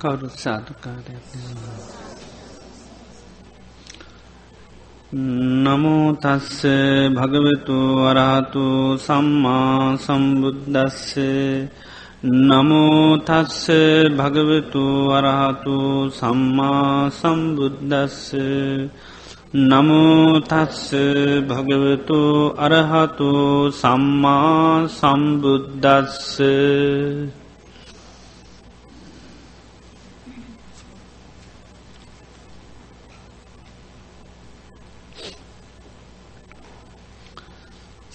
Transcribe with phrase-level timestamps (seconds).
[0.00, 1.26] කවුරුත් සාධකාරයක්
[5.64, 6.58] නමෝ තස්ස
[7.14, 8.64] භගවතු වරහතු
[8.98, 11.14] සම්මා සම්බුද්ධස්ස
[12.22, 13.64] නමෝ තස්ස
[14.12, 15.78] භගවතු වරහතු
[16.10, 18.34] සම්මා සම්බුද්ධස්ස
[19.52, 20.94] නමෝතස්ස
[21.42, 23.30] භගවතු අරහතු
[23.72, 26.38] සම්මා සම්බුද්ධස්ස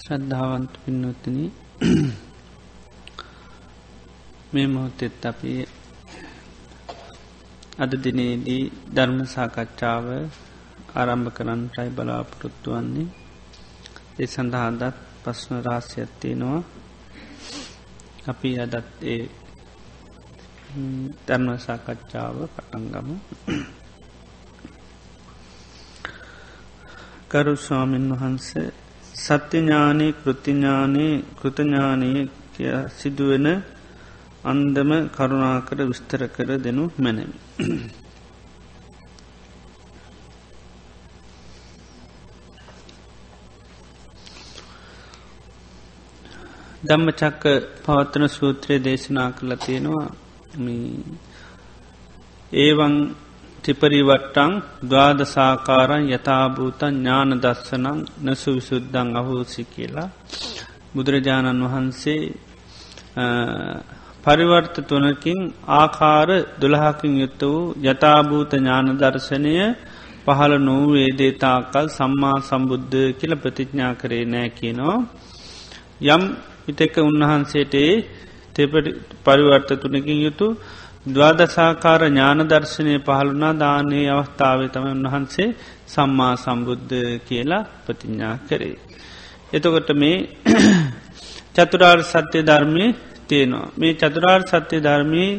[0.06, 1.38] ශ්‍රද්ධාවන්ත පින්නොත්තන
[4.52, 5.52] මේ මොහොතෙත් අපි
[7.78, 10.06] අද දිනේදී ධර්ම සාකච්ඡාව
[10.94, 13.08] ආරම්භ කරන්නටයි බලාපොරොත්තු වන්නේ.
[14.18, 16.60] ඒ සඳහාදත් ප්‍රශ්න රාස්‍යයක්ත්තියෙනවා
[18.26, 19.24] අපි අදත් ඒ
[21.26, 23.08] ධර්ම සාකච්ඡාව පටන්ගම
[27.28, 28.68] කරු ස්වාමීන් වහන්සේ
[29.16, 32.10] සත්‍යඥානය කෘතිඥානය කෘතඥානය
[32.54, 33.46] කිය සිදුවෙන
[34.44, 37.38] අන්දම කරුණාකර විස්තර කර දෙනු මැනැමි.
[46.84, 47.44] ධම්මචක්ක
[47.84, 50.08] පවත්තන සූත්‍රය දේශනා කළ තියෙනවා
[52.52, 52.94] ඒවන්
[53.66, 54.52] ටිපරිවට්ටං
[54.86, 60.08] ගාදසාකාරන් යථභූතන් ඥාන දස්සනං නසු විසුද්ධං අහෝසි කියලා
[60.94, 62.20] බුදුරජාණන් වහන්සේ
[64.24, 65.40] පරිවර්ත තුනකින්
[65.74, 69.56] ආකාර දුළහකින් යුත්ත වූ යථභූත ඥාන දර්ශනය
[70.24, 74.98] පහළ නොවූ වේදේතාකල් සම්මා සම්බුද්ධ කියල ප්‍රතිඥා කරේ නෑ කියනවා.
[76.06, 76.22] යම්
[76.66, 77.74] විතක උන්වහන්සේට
[78.54, 78.86] තෙපට
[79.24, 80.46] පරිවර්ත තුනකින් යුතු
[81.06, 85.48] දවාදසාකාර ඥාන දර්ශනය පහළුනා දානයේ අවස්ථාවේ තම උන්වහන්සේ
[85.86, 86.94] සම්මා සම්බුද්ධ
[87.24, 88.76] කියලා ප්‍රතිඥා කරේ.
[89.52, 90.16] එතකොට මේ
[91.56, 92.84] චතුරාර් සත්‍යය ධර්මය
[93.28, 93.68] තියෙනවා.
[93.76, 95.30] මේ චතුරාර් සත්‍යය ධර්මී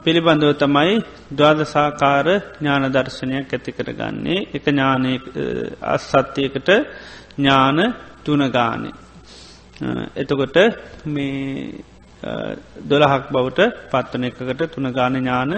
[0.00, 0.94] පිළිබඳව තමයි
[1.30, 2.26] දවාදසාකාර
[2.56, 5.12] ඥාන දර්ශනයක් ඇති කරගන්නේ එක ඥානය
[5.88, 6.68] අස්සත්‍යයකට
[7.36, 7.78] ඥාන
[8.24, 8.94] තුනගානේ.
[10.14, 10.56] එතකොට
[11.06, 11.91] මේ
[12.84, 13.60] දොළහක් බවට
[13.90, 15.52] පත්වන එකකට තුන ගාන ඥාන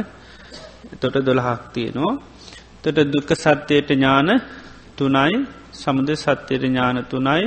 [1.01, 2.15] තොට දොළහක් තියෙනවා.
[2.83, 4.31] තොට දුක්ක සත්‍යයට ඥාන
[4.97, 5.33] තුනයි
[5.75, 7.45] සමුද සත්‍යයට ඥාන තුනයි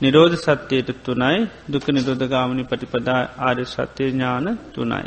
[0.00, 1.36] නිරෝධ සත්‍යයට තුනයි
[1.68, 5.06] දුක නිරෝධ ගාමනි පටිපදා ආර්ය සත්‍යය ඥාන තුනයි.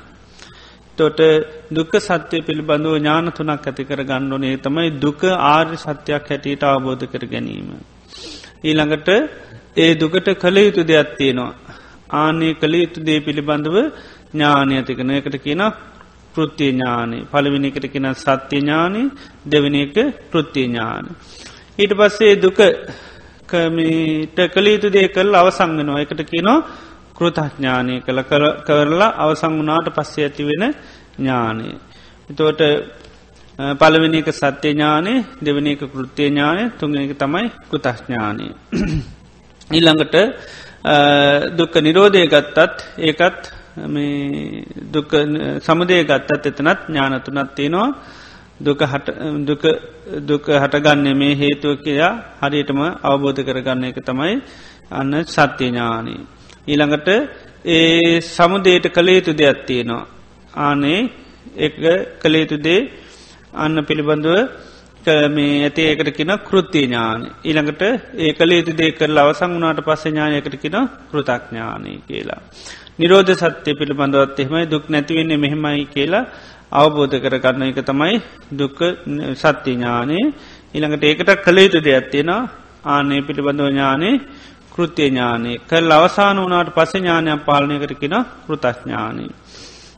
[0.98, 1.20] තොට
[1.72, 7.24] දුක සත්‍යය පිළිබඳව ඥාන තුනක් ඇති කර ගන්නඩනේ තමයි දුක ආර්ය සත්‍යයක් හැටියට අවබෝධ කර
[7.26, 7.70] ගැනීම.
[8.64, 9.10] ඊළඟට
[9.78, 11.67] ඒ දුකට කළ යුතු දෙයක් තියෙනවා.
[12.14, 13.78] ආනේ කළ යුතු දේ පිළිබඳව
[14.34, 15.64] ඥානය තිකන එකට කියන
[16.36, 19.02] පෘත්තිය ඥානය පළවිනිකට කියෙන සත්‍ය ඥානය
[19.46, 19.96] දෙවන එක
[20.32, 21.06] පෘත්තිය ඥාන.
[21.80, 22.60] ඊට පස්සේ දුක
[23.48, 26.60] කමට කළ යුතු දේ කල් අවසංගෙනවා එකට කියනවා
[27.16, 28.22] කෘතඥානය කළ
[28.66, 30.64] කරලා අවසං වනාට පස්සේ ඇති වෙන
[31.18, 31.68] ඥානය.
[32.30, 32.62] එතෝට
[33.80, 38.48] පළවෙනි එක සත්‍ය ඥානය දෙවනි එක කෘතිය ඥානය තුන්ග එක තමයි කෘතඥානය.
[39.70, 40.16] ඊළඟට
[41.54, 43.42] දුක්ක නිරෝධය ගත්තත් ඒකත්
[45.62, 47.90] සමුදය ගත්තත් එතනත් ඥානතුනත් තියෙනවා
[48.60, 48.82] දුක
[50.54, 54.42] හටගන්න මේ හේතුව කියයා හරියටම අවබෝධ කරගන්න එක තමයි
[54.92, 56.22] අන්න සත්‍ය ඥානී.
[56.68, 57.08] ඊළඟට
[57.66, 60.08] ඒ සමුදේට කළේතු දෙයක් තියෙනවා.
[60.58, 61.10] ආනේ
[61.58, 61.76] එක
[62.22, 62.90] කළේතු දේ
[63.54, 64.38] අන්න පිළිබඳුව
[65.30, 67.84] මේ ඇති ඒකට කියෙන කෘති ඥාන ඊළඟට
[68.18, 72.42] ඒ කළ යුතු දේ කරලා අවසං වනාට පස්ස ඥානයකට කියෙන කෘතඥානය කියලා.
[73.00, 76.24] නිරෝධ සත්‍යය පිළිබඳවත් එහෙමයි දුක් නැතිවෙන්නේ මෙහෙමයි කියලා
[76.74, 78.16] අවබෝධ කරගන්න එක තමයි
[78.54, 78.80] දුක්ක
[79.36, 80.20] සත්‍ය ඥානය
[80.74, 82.32] ඊළඟට ඒකට කළ යුතු දෙයක්ත්තියෙන
[82.88, 84.16] ආනේ පිළිබඳව ඥානේ
[84.72, 89.32] කෘතිය ඥානය කල් අවසාන වනාට පස ඥානයක් පාලනයකට කියෙන කෘතඥානී.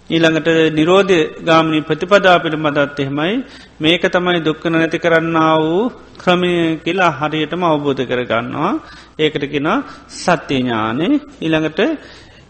[0.10, 3.34] ඊළඟට නිරෝධය ගාමනී ප්‍රතිපදා පිළිබඳත් එහෙමයි.
[3.82, 5.84] මේක තමයි දුක්කන නැති කරන්න වූ
[6.18, 8.72] ක්‍රමය කියලා හරියටම අවබෝධ කරගන්නවා.
[9.20, 9.70] ඒකට කෙන
[10.16, 11.80] සත්‍යඥානේ ඊළඟට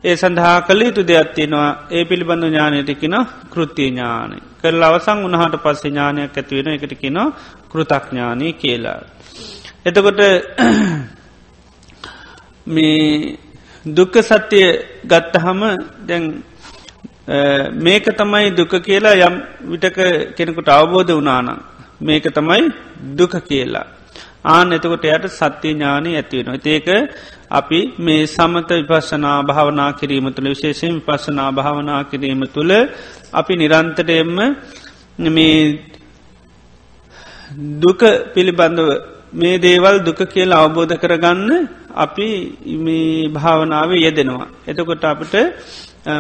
[0.04, 3.16] ඒ සඳහා කළ යුතු දෙයක්ත්තියෙනවා ඒ පිළිබඳ ඥානයට කෙන
[3.51, 7.19] කෘතිය ඥානය කරල අවසං උනහට පස්ස ඥානයක් ඇතිවෙන එකට කෙන
[7.72, 9.00] කෘතඥානය කියලා.
[9.86, 10.22] එතකොට
[12.68, 13.38] මේ
[13.86, 14.68] දුක්ක සත්‍යය
[15.06, 15.62] ගත්තහම
[16.07, 16.24] දැන්
[17.78, 19.36] මේක තමයි දුක කියලා යම්
[19.72, 19.98] විටක
[20.36, 21.60] කෙනෙකුට අවබෝධ වනානම්
[22.02, 22.72] මේක තමයි
[23.16, 23.88] දුක කියලා.
[24.46, 26.60] ආන එතකොට යට සත්‍ය ඥානී ඇතිවෙනවා.
[26.66, 26.88] ඒක
[27.52, 32.72] අපි මේ සමත විපස්සනා භාවනා කිරීම තුළ විශේෂයෙන් විපස්සනා භාවනා කිරීම තුළ
[33.34, 34.38] අපි නිරන්තරයෙන්ම
[35.28, 35.60] මේ
[37.80, 38.02] දුක
[38.34, 38.90] පිළිබඳව
[39.34, 42.28] මේ දේවල් දුක කියලා අවබෝධ කරගන්න අපි
[42.78, 44.48] මේ භාවනාව යෙදෙනවා.
[44.68, 45.36] එතකොට අපට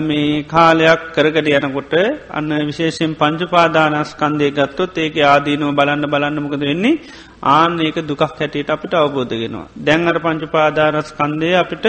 [0.01, 1.93] මේ කාලයක් කරකට යනකොට
[2.31, 6.99] අන්න විශේෂෙන් පංචුපාදානස්කන්දය ගත්තොත් ඒක ආදීනුව බලන්න බලන්න මොකද වෙන්නේ
[7.51, 9.67] ආන ඒක දුකක් හැටියට අපිට අවබෝධගෙනවා.
[9.77, 11.85] දැන් අර පංචුපාදානස්කන්දය අපිට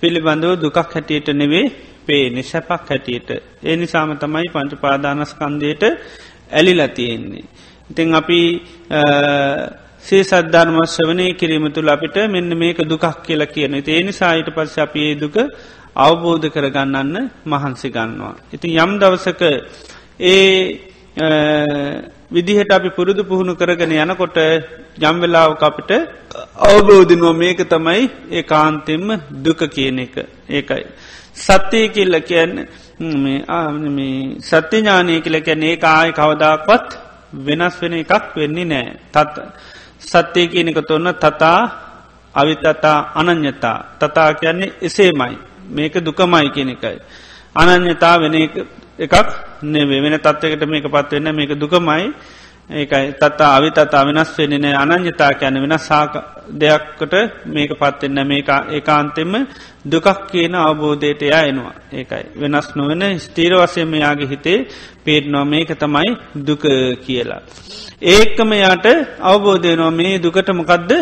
[0.00, 1.66] පිළිබඳව දුකක් හැටියට නෙවේ
[2.06, 3.30] පේ නිශැපක් හැටියට.
[3.62, 5.82] ඒ නිසාම තමයි පංචුපාදානස්කන්දයට
[6.52, 7.44] ඇලිලා තියෙන්නේ.
[7.90, 8.40] ඉතිං අපි
[10.00, 13.74] සේ සද්ධර්මශ්‍රවනය කිරීම තුළ අපිට මෙන්න මේක දුකක් කියලා කියන.
[13.74, 15.36] ඒ නිසාහිට පස්ස අපි ඒ දුක
[15.96, 18.34] අවබෝධ කරගන්නන්න මහන්සි ගන්නවා.
[18.52, 19.42] ඉතින් යම් දවසක
[20.22, 20.80] ඒ
[22.30, 24.38] විදිහට අපි පුරුදු පුහුණු කරගෙන යනකොට
[25.00, 25.90] යම්වෙලාව අපිට
[26.64, 29.08] අවබෝධනුව මේක තමයි ඒ කාන්තෙන්ම
[29.42, 30.16] දුක කියන එක
[30.48, 30.84] ඒකයි.
[31.36, 32.66] සත්‍යය කියල්ල කියන්න
[34.40, 36.88] සත්‍ය ඥානය කියල කැන ඒ ආය කවදාක්වත්
[37.38, 39.36] වෙනස් වෙන එකක් වෙන්නේ නෑ තත්
[40.00, 41.60] සත්‍යය කියනක තොන්න තතා
[42.34, 46.98] අවිතතා අනං්‍යතා තතා කියන්නේ එසේමයි මේක දුකමයි කියන එකයි.
[47.54, 48.34] අනන්‍යතා වෙන
[48.98, 49.14] එකක්
[49.64, 52.04] නෙවේ වෙන තත්වකට මේක පත්වවෙන්න මේක දුකමයි.
[52.70, 53.12] ඒකයි.
[53.12, 56.12] තත්තා අවි තතා වෙනස් වෙනන අනං්‍යතා කියන වෙන සාක
[56.52, 57.14] දෙයක්කට
[57.46, 59.32] මේක පත්වෙන්න මේ ඒකාන්තෙම
[59.84, 62.24] දුකක් කියන අවබෝධයට යා එනවා ඒකයි.
[62.36, 64.58] වෙනස් නොවෙන ස්තීර වසයම යාගේ හිතේ
[65.04, 66.10] පේටනවා මේක තමයි
[66.46, 66.64] දුක
[67.04, 67.42] කියලා.
[68.08, 68.86] ඒකම යාට
[69.22, 70.92] අවබෝධයනවා මේ දුකට මොකක්ද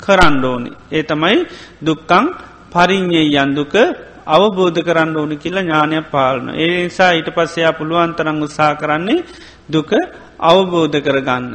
[0.00, 0.70] කරන්න ඕනි.
[0.92, 1.36] ඒ තමයි
[1.86, 2.24] දුක්කං
[2.72, 3.74] පරිින්යේ යන්දුක
[4.28, 6.46] අවබෝධ කරන්න ඕනි කියලා ඥානයක් පාලන.
[6.56, 9.24] ඒ නිසා ඊට පස්සයා පුළුවන් තරං උත්සා කරන්නේ
[9.68, 9.90] දුක
[10.40, 11.46] අවබෝධ කරගන්න.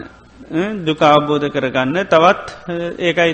[0.86, 2.48] දුක අවබෝධ කරගන්න තවත්
[3.00, 3.34] ඒකයි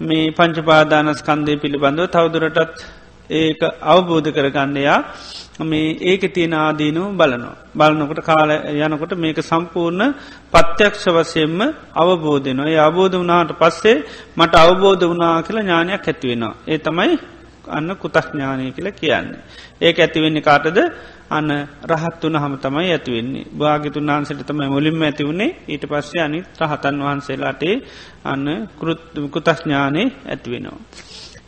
[0.00, 2.84] මේ පංචපාදානස්කන්දය පිළිබඳව තවදුරටත්
[3.30, 4.98] ඒක අවබෝධ කරගන්නයා
[5.62, 7.56] මේ ඒක තියෙන ආදීනු බලනවා.
[7.74, 10.14] බලනකොට කාල යනකොට මේක සම්පූර්ණ
[10.52, 11.60] පත්‍යක්ෂ වසයෙන්ම
[11.94, 12.68] අවබෝධනවා.
[12.68, 14.04] ඒ අවබෝධ වනාට පස්සේ
[14.36, 16.54] මට අවබෝධ වනා කියලා ඥානයක් ඇතිවෙනවා.
[16.68, 17.18] ඒ තමයි
[17.68, 19.40] අන්න කුතක්ඥානය කියල කියන්නේ.
[19.80, 20.78] ඒක ඇතිවෙන්නේ කාටද
[21.28, 21.50] අන්න
[21.84, 27.74] රහත් වන හම තමයි ඇතිවෙන්නේ භාගිතුන් වහන්සට තමයි මුලින්ම ඇතිවුණේ ඊට පස්සේ අනි රහතන් වහන්සේලාටේ
[28.24, 28.46] අන්න
[29.30, 30.78] කුතක්ඥානය ඇතිවෙනවා.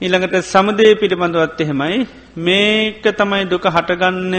[0.00, 1.96] ඊළඟට සමදය පිළිබඳවත් එහෙමයි
[2.38, 4.34] මේක තමයි දුක හටගන්න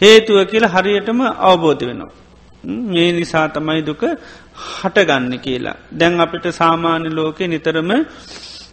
[0.00, 2.12] හේතුව කියලා හරියටම අවබෝධ වෙනවා.
[2.64, 4.02] මේ නිසා තමයි දුක
[4.80, 5.76] හටගන්න කියලා.
[5.92, 7.90] දැන් අපිට සාමාන්‍ය ලෝකෙ නිතරම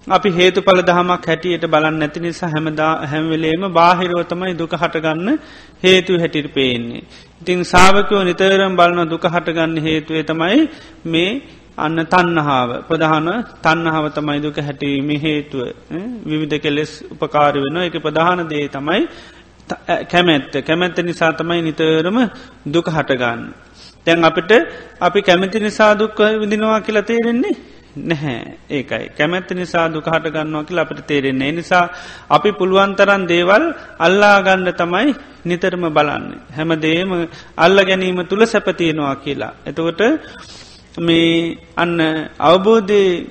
[0.08, 5.38] අපි හේතු පල දහමක් හැටියට බලන්න නැති නිසා හැමදා හැම්වෙලේම බාහිරෝතමයි දුක හටගන්න
[5.84, 7.04] හේතු හැටිට පේන්නේ.
[7.42, 10.60] ඉතින් සාාවකයෝ නිතරම් බලන දුක හටගන්න හේතුවේ තමයි
[11.06, 11.32] මේ
[11.78, 13.30] අන්න තන්නහාාව ප්‍රධාන
[13.62, 15.62] තන්නහාව තමයි දුක හැටීම හේතුව
[16.26, 19.02] විවිධ කෙලෙස් උපකාර වෙන එක ප්‍රධාන දේ තමයි
[20.06, 22.18] කැමැත්ත කැමැත්ත නිසා තමයි නිතරම
[22.68, 23.42] දුක හටගන්න.
[24.06, 24.52] තැන් අපිට
[25.00, 27.56] අපි කැමැති නිසා දුක්ක විදිනවා කියලා තේරෙන්නේ
[27.96, 28.58] නැහැ.
[28.70, 29.10] ඒකයි.
[29.18, 31.86] කැමැත්ත නිසා දුකහට ගන්නවා කියලා අපට තේරෙන්නේ නිසා
[32.30, 33.64] අපි පුළුවන්තරන් දේවල්
[34.00, 35.16] අල්ලාගණ්ඩ තමයි
[35.46, 36.26] නිතරම බලන්න.
[36.56, 37.12] හැමදේම
[37.58, 39.54] අල්ල ගැනීම තුළ සැපතියෙනවා කියලා.
[39.66, 40.02] එතකොට
[40.98, 42.00] මේ අන්න
[42.38, 43.28] අවබෝධය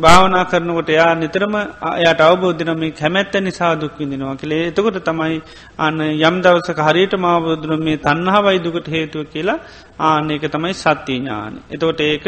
[0.00, 5.36] භාවනා කරනකොට යා නිතරම අයට අවබෝධන මේ කැමැත්ත නිසා දුක්විදිනවා කළේ එතකොට තමයි
[5.78, 9.58] අන්න යම් දවසක හරියට මාබෝධන මේ තන්නහාවයි දුකට හේතුව කියලා
[10.00, 11.60] ආනක තමයි සත්‍යඥාන.
[11.68, 12.26] එතකොට ඒක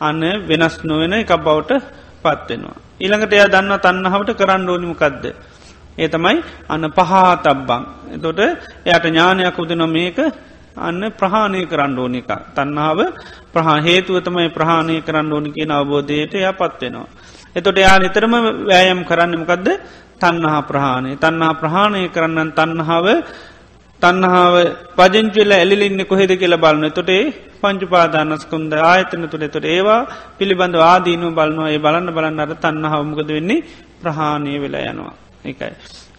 [0.00, 1.70] අන්න වෙනස් නොවෙන එකක් බවට
[2.20, 2.76] පත්වෙනවා.
[3.00, 5.24] ඊළඟට එයා දන්න තන්නහාවට කරන්න ඕනිමකක්ද.
[5.98, 6.36] ඒ තමයි
[6.68, 7.82] අන්න පහා තබ්බං.
[8.10, 10.18] එතොට එයට ඥානයක් උදන මේක
[10.76, 12.30] අන්න ප්‍රහාණය කරන්න ඕන එක.
[12.50, 12.98] තන්නාව
[13.52, 17.08] ප්‍රහා හේතුවතමයි ප්‍රහාණය කරන්න ඕනි කියෙන අවබෝධයට එය පත්වෙනවා.
[17.56, 18.34] එතොට එයා නිතරම
[18.64, 19.68] වෑයම් කරන්නමකක්ද
[20.20, 23.06] තන්නහා ප්‍රහාණය තන්නහා ප්‍රහාණය කරන්නන් තන්නහාාව
[24.02, 24.56] තන්නහාාව
[24.96, 27.24] පජංචිල ඇලින්න කොහෙද කියල බලන්න තොටේ
[27.60, 30.00] පංචුපාදානස්කුන්ද ආයතන තුළ තොට ඒවා
[30.38, 33.64] පිළිබඳ ආදීනු බලනවා ඒ බලන්න බලන්න අර තන්නහාවමකද වෙන්නේ
[34.00, 35.14] ප්‍රහාණය වෙලා යනවා.
[35.44, 35.74] එකයි.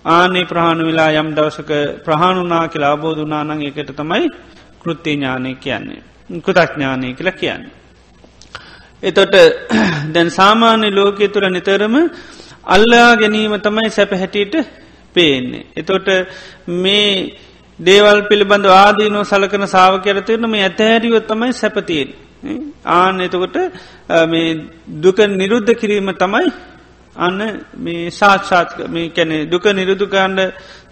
[0.06, 1.72] ආනේ ප්‍රහාණු වෙලා යම් දවසක
[2.06, 4.30] ප්‍රහාණුනා කියලා අබෝධනානං එකට තමයි
[4.80, 6.02] කෘත්ති ඥානය කියන්නේ.
[6.40, 7.64] කෘතඥානය කියලා කියන්න.
[9.04, 9.34] එතොට
[10.14, 11.96] දැන් සාමාන්‍ය ලෝකය තුළ නිතරම
[12.66, 14.56] අල්ලා ගැනීම තමයි සැප හැටියට
[15.14, 15.66] පේන්නේ.
[15.76, 16.08] එතොට
[16.68, 17.38] මේ
[17.80, 22.10] දේවල් පිළිබඳ ආදීනෝ සලකන සාාව කරතයන මේ ඇතහැරියොත් තමයි සැපතියෙන්.
[22.86, 23.58] ආන එතකොට
[24.28, 24.68] මේ
[25.02, 26.48] දුක නිරුද්ධ කිරීම තමයි
[27.16, 30.40] අන්න මේ සාක්ෂාත් මේ කැනෙ දුක නිරුදුකන්ඩ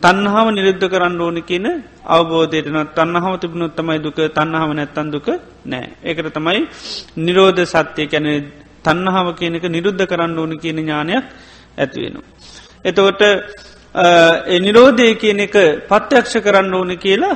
[0.02, 1.68] තන්නහාව නිරුද්ධ කරන්න ඕනි කියන
[2.06, 5.28] අවබෝධයටන තන්නහාව තිබුණොත් තමයි දුක තන්නහාව නැත්තන් දුක
[5.66, 5.96] නෑ.
[6.02, 6.68] ඒකට තමයි
[7.18, 8.34] නිරෝධ සත්‍යය කැනෙ
[8.84, 11.26] තන්නහාව කියනක නිරුද්ධ කරන්න ඕන කියන ඥානයක්
[11.78, 12.28] ඇතිවෙනවා.
[12.86, 13.22] එතකොට
[14.58, 15.56] නිරෝධය කියන එක
[15.88, 17.36] පත්්‍යක්ෂ කරන්න ඕන කියලා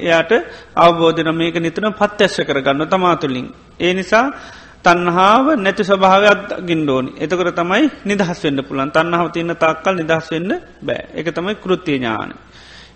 [0.00, 0.32] එයාට
[0.76, 3.46] අවබෝධන මේක නිතන පත්්‍යශ්‍ය කරගන්න තමාතුලින්.
[3.80, 4.26] ඒ නිසා
[4.84, 10.50] තන්හාාව නැති ස්වභාවයක් ගින්ඩෝනි එතකර තමයි නිදහස් වෙන්න පුළන් තන්නාව තියන්න තාක්කල් නිදහස් වෙන්න
[10.82, 12.30] බෑ එක තමයි කෘතිය ඥාන.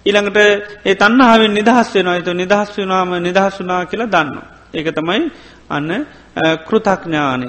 [0.06, 0.38] ඊළඟට
[0.84, 4.36] ඒ තන්නාවෙන් නිදහස් වෙනවා ඇතු නිදහස් වනාම නිදහස් වනා කියලා දන්න.
[4.74, 5.22] ඒක තමයි
[5.70, 5.90] අන්න
[6.66, 7.48] කෘතක්ඥානය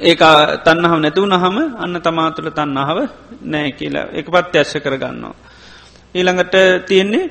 [0.00, 0.14] ඒ
[0.64, 2.98] තන්නහම නැතුව නහම අන්න තමාතුළ තන්නාව
[3.44, 5.34] නෑ කියලා එක පත් ඇශ්‍ය කරගන්නවා.
[6.14, 6.54] ඊළඟට
[6.88, 7.30] තියෙන්නේ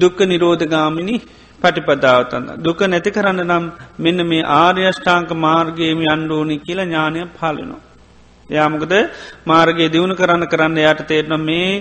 [0.00, 1.16] දුක්ක නිරෝධගාමිනි
[1.62, 2.62] පටිපදාවතන්න.
[2.62, 3.64] දුක නැති කරන්න නම්
[3.98, 7.80] මෙන්න මේ ආර්යෂ්ඨාංක මාර්ගයේම අන්ඩෝනි කියලා ඥානය පාලනවා.
[8.48, 8.94] යාමකද
[9.46, 11.72] මාර්ගයේ දියුණු කරන්න කරන්න යට තේරන මේ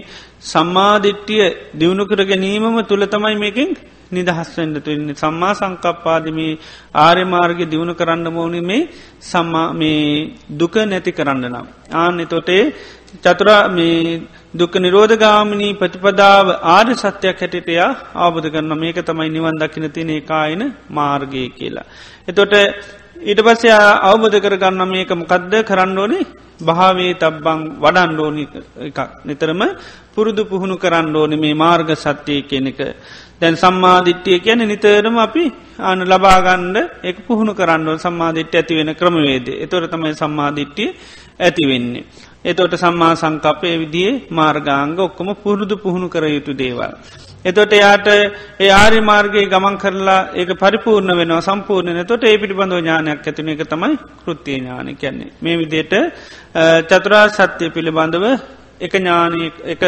[0.43, 1.46] සම්මාධිට්ටිය
[1.79, 3.69] දියුණු කර ගැනීමම තුළ තමයි මේකින්
[4.12, 6.51] නිදහස්වෙන්ට තුන්න සම්මා සංකප්පාදමේ
[6.96, 8.89] ආර්ය මාර්ග දියුණු කරන්න මෝනි මේ
[9.22, 11.67] සම්මා මේ දුක නැති කරන්න නම්.
[11.93, 12.63] ආන්න තොටේ
[13.24, 14.22] චතුරා මේ
[14.57, 21.43] දුක නිරෝධගාමිනී ප්‍රතිපදාව ආර්ය සත්‍යයක් හැටිටයා ආබධ කරන්න මේක තමයි නිවන් දකින තින කායින මාර්ගය
[21.51, 21.85] කියලා.
[22.27, 22.53] එතොට
[23.21, 26.25] ඊට පස්සේ අවබධ කරගන්න මේක මොකක්ද කරන්න ඕනේ?
[26.59, 28.43] භාවේ තබ්බං වඩන්ඩෝනි
[28.79, 28.99] එකක්.
[29.25, 29.61] නිතරම
[30.13, 32.79] පුරුදු පුහුණු කරන්න ඕනි මේ මාර්ග සත්‍යය කෙනෙක
[33.39, 35.43] දැන් සම්මාධිට්්‍යය කියන නිතරම අපි
[35.81, 40.95] අන ලබාගණ්ඩ එක පුහුණු කරන්න සම්මාධිට්්‍ය ඇති වෙන ක්‍රමවේද එතොර තමයි සම්මාධිට්්‍යිය
[41.39, 42.05] ඇතිවෙන්නේ.
[42.48, 46.92] එතොට සම්මා සංකපය විදිේ මාර්ගාංග ඔක්කොම පුරුදු පුහුණු කර යුතු දේවල්.
[47.46, 53.24] එතොට යාට ඒ ආරි මාර්ගයේ ගමන් කරලා ඒක පරිපූර්ණ වෙනවා සම්පූර්ණය තොට ඒ පිටිබඳව ඥානයක්
[53.24, 55.34] ඇතින එක තමයි කෘතිය ඥාන කියන්නේ.
[55.42, 55.94] මේ විදියට
[56.89, 58.25] චතුරා සත්‍යය පිළිබඳව
[58.82, 59.84] එක ඥානය එක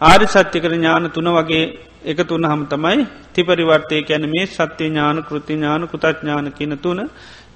[0.00, 1.64] ආරි සත්‍ය කර ඥාන තුන වගේ
[2.04, 7.00] එක තුන්න හම තමයි තිපරිවර්තය කැන මේ සත්‍ය ඥාන කෘති ඥාන කෘතත් ඥාන කියන තුන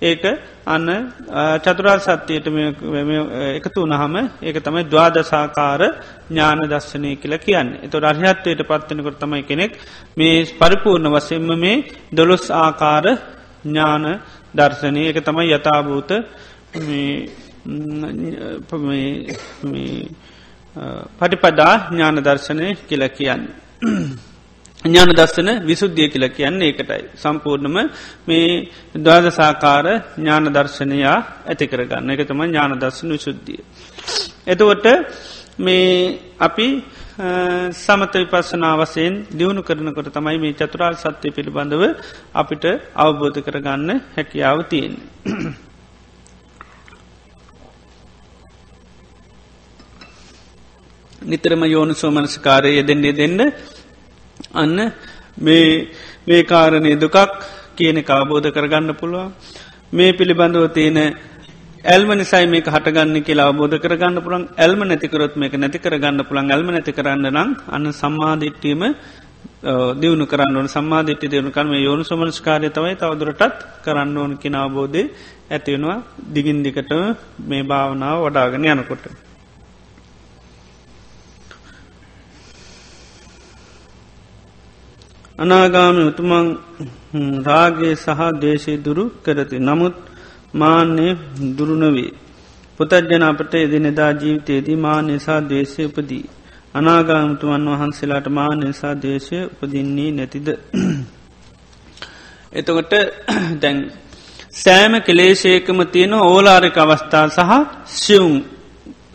[0.02, 0.22] ඒක
[0.66, 0.88] අන්න
[1.58, 2.46] චතුරා සත්‍යයට
[3.56, 5.82] එකතු වනහම ඒක තමයි දවාදසාකාර
[6.28, 9.72] ඥාන දර්ශනය කියල කියන්න එතු රහත්වයට පත්වනකොට තමයි කෙනෙක්
[10.16, 13.06] මේ පරිපූර්ණ වසෙන්ම මේ දොළොස් ආකාර
[13.64, 14.04] ඥාන
[14.54, 16.10] දර්ශනය එක තමයි යථභූත
[21.18, 23.42] පටිපදා ඥාන දර්ශනය කියල කියන්න.
[24.84, 27.02] ඥාන දස්සන විසුද්ධිය කියල කියන්නේ ඒකටයි.
[27.16, 27.76] සම්පූර්ණම
[28.26, 28.48] මේ
[28.96, 33.60] දවාදසාකාර ඥාන දර්ශනයා ඇති කරගන්න එක තම ඥාන දර්ශන විසුද්ධිය.
[34.46, 34.86] එතකොට
[35.58, 36.68] මේ අපි
[37.76, 41.82] සමත විපස්සනාවසයෙන් දියුණු කරනකොට තමයි මේ චතුරාල් සත්‍යය පිළිබඳව
[42.34, 42.64] අපිට
[42.96, 44.94] අවබෝධ කරගන්න හැකියාව තියෙන්.
[51.22, 53.38] නිතරම යෝනු සෝමනස්කාරය යෙදෙන්නේ දෙන්න
[54.52, 54.92] අන්න
[55.38, 55.88] මේ
[56.26, 57.16] මේ කාරණය දුකක්
[57.76, 59.32] කියන කාබෝධ කරගන්න පුළුවන්.
[59.92, 60.98] මේ පිළිබඳව තියෙන
[61.84, 66.68] ඇල්ම නිසයි මේක හටගන්න කියලා බෝධ කරගන්න පුළන් ඇල්ම නැතිකරොත් මේක නැති කරගන්න පුළන් ඇල්ම
[66.68, 68.82] නැති කරන්න නම් අන්න සම්මාධිට්ටීම
[69.94, 70.68] දියුණු කරන්න ඕන.
[70.68, 75.02] සම්මාධිට්‍ය දියුණු කරම යෝනු සමනස්කාරය තමයි තවදුරටත් කරන්න ඕන කිනාබෝධය
[75.50, 76.92] ඇතිවෙනවා දිගින්දිකට
[77.40, 79.29] මේ භාවනාව වඩාගෙන යනකොට.
[85.40, 86.46] අනාගාමි උතුමන්
[87.42, 89.56] රාගේ සහ දේශය දුරු කරති.
[89.60, 89.94] නමුත්
[90.54, 91.12] මාන්‍යය
[91.56, 92.12] දුරුණවේ.
[92.78, 96.24] පුතජ්ජන අපට එදිනෙදා ජීවිතයේදී මා නිසා දේශය උපදී.
[96.74, 100.48] අනාගාමතුවන් වහන්සේලාට මා නිසා දේශය උපදින්නේ නැතිද.
[102.52, 102.92] එතකොට
[103.62, 103.78] දැන්
[104.54, 107.50] සෑම කෙලේශයකම තියෙන ඕලාරික අවස්ථා සහ
[107.96, 108.34] සියුම්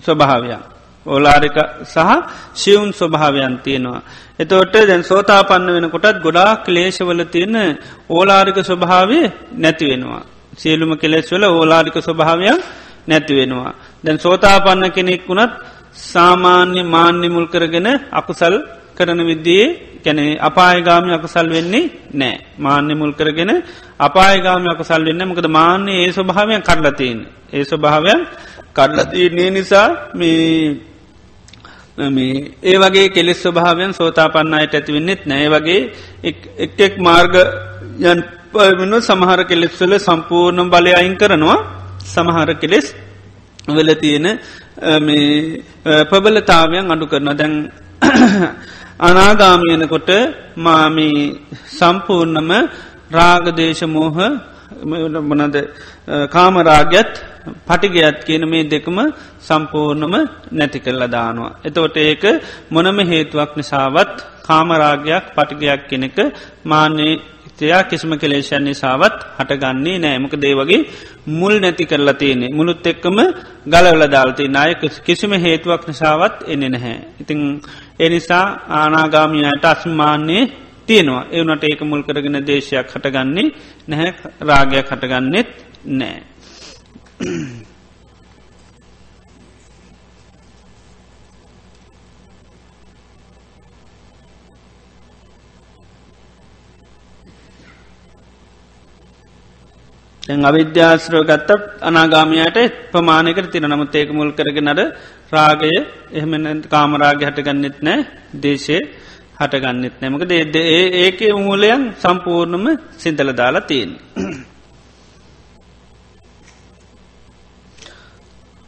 [0.01, 0.63] ස්වභාවයක්.
[1.05, 1.97] ඕලාරික සහ
[2.55, 4.01] සියුම් ස්වභාවයන් තියෙනවා.
[4.39, 7.55] එතෝට දැන් සෝතාපන්න වෙනකොටත් ගොඩා ක්ලේශවල තියෙන
[8.09, 9.19] ඕලාරික ස්වභාවය
[9.55, 10.23] නැතිවෙනවා.
[10.53, 12.59] සියලුම කෙලෙස්වල ඕලාරික ස්වභාවයක්
[13.07, 13.71] නැතිවෙනවා.
[14.03, 15.53] දැන් සෝතාපන්න කෙනෙක් වුණත්
[16.05, 18.55] සාමාන්‍ය මාන්‍ය මුල් කරගෙන අකුසල්
[18.95, 19.65] කරන විද්දයේ
[20.03, 23.51] කැනෙ අපායගාමි අකුසල් වෙන්නේ නෑ මාන්‍ය මුල් කරගෙන
[23.99, 27.19] අපායගාමි අකුසල් වෙන්න මකද මාන්‍ය ඒ ස්වභාවයක් කඩලතින්
[27.53, 28.19] ඒ ස්වභාවයක්
[28.73, 30.43] කඩලතින්නේ නිසා මේ
[31.97, 35.47] මේ ඒ වගේ කෙලෙස් ස්වභාවයන් සෝතාපන්නයට ඇතිවෙන්නෙත් නෑ.
[35.49, 35.81] වගේ
[36.59, 37.35] එක්ෙක් මාර්ග
[38.03, 38.19] යන්
[38.53, 41.57] පමන සමහර කෙලෙස්වල සම්පූර්ණ බලය අයින් කරනවා.
[42.05, 42.87] සමහර කෙලෙස්
[43.67, 44.27] වෙල තියෙන
[46.09, 47.53] ප්‍රබලතාවයන් අඩු කරන දැන්
[49.01, 50.09] අනාගාමයනකොට
[50.57, 51.21] මාමී
[51.71, 52.51] සම්පූර්ණම
[53.11, 54.17] රාගදේශමෝහ
[54.83, 55.55] මනද
[56.29, 57.13] කාමරාගත්
[57.65, 58.97] පටිගයත් කියන මේ දෙකම
[59.41, 60.15] සම්පූර්ණම
[60.51, 61.51] නැති කරලා දානවා.
[61.63, 62.23] එතවට ඒක
[62.71, 64.13] මොනම හේතුවක් නිසාවත්
[64.43, 66.17] කාමරාගයක් පටිගයක් කෙනෙක
[66.63, 70.81] මාන්‍යයේ චිත්තයා කිසිම කෙලේෂන් නිසාවත් හටගන්නේ නෑමක දේවගේ
[71.29, 73.17] මුල් නැති කරලා තියන්නේ මුළුත් එක්කම
[73.65, 76.97] ගලවල දාල්ති නාය කිසිම හේතුවක් නිසාවත් එන්නේ නැහැ.
[77.21, 77.39] ඉතිං
[77.99, 80.43] එනිසා ආනාගාමියයට අස්මාන්නේ
[80.87, 81.27] තියෙනවා.
[81.31, 83.53] එවනට ඒක මුල් කරගෙන දේශයක් හටගන්නේ
[83.87, 84.11] නැහැ
[84.41, 85.49] රාගයක් හටගන්නෙත්
[85.85, 86.17] නෑ.
[100.27, 101.49] අවිද්‍යාශ්‍රව ගත්ත
[101.81, 102.57] අනාගාමයට
[102.91, 104.81] ප්‍රමාණයකට තින නමුත් ඒක මුල් කරගෙනට
[105.31, 105.71] රාගය
[106.11, 108.79] එහෙම කාමරාග හටගන්නෙත් නෑ දේශය
[109.39, 110.55] හටගන්නෙත් නෑමක දේද
[110.97, 113.91] ඒක මූලයන් සම්පූර්ණම සිදල දාලා තියෙන්.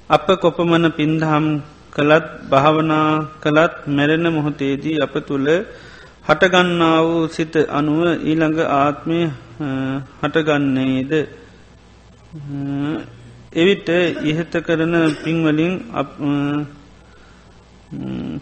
[0.10, 1.46] අප කොපමන පින්දහම්
[1.94, 5.48] කළත් භාවනා කළත් මැරෙන මොහොතේදී අප තුළ
[6.28, 9.20] හටගන්නා වූ සිත අනුව ඊළඟ ආත්මය
[10.22, 11.12] හටගන්නේද
[13.54, 13.90] එවිට
[14.24, 15.74] ඉහත කරන පින්වලින්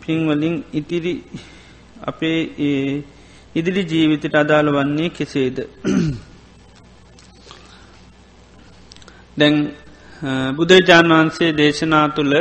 [0.01, 1.13] පින්වලින් ඉතිරි
[2.04, 3.04] අපේ ඒ
[3.56, 5.64] ඉදිරි ජීවිතයට අදාළ වන්නේ කෙසේද
[9.38, 9.74] දැන්
[10.54, 12.34] බුදුරජාණන් වහන්සේ දේශනා තුළ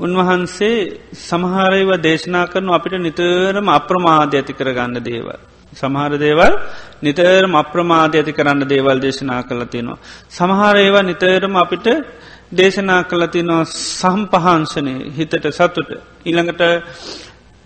[0.00, 5.38] උන්වහන්සේ සමහරයව දේශනා කරනු අපිට නිතරම අප්‍රමාධ ඇති කරගන්න දේවල්.
[5.72, 6.58] සමහර දේවල්
[7.02, 9.98] නිතරම අප්‍රමාධ ඇති කරන්න දේවල් දේශනා කළ තිනවා.
[10.30, 11.84] සමහර ඒවා නිතරම අපිට
[12.52, 15.90] දේශනා කළ තිනවා සම්පහන්සනය හිතට සතුට.
[16.24, 16.62] ඉළඟට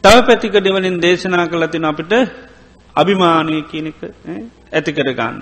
[0.05, 2.13] තව පැතික දෙවලින් දේශනා කළ තින අපිට
[2.97, 4.01] අභිමානය කියනක
[4.77, 5.37] ඇති කරගන්න.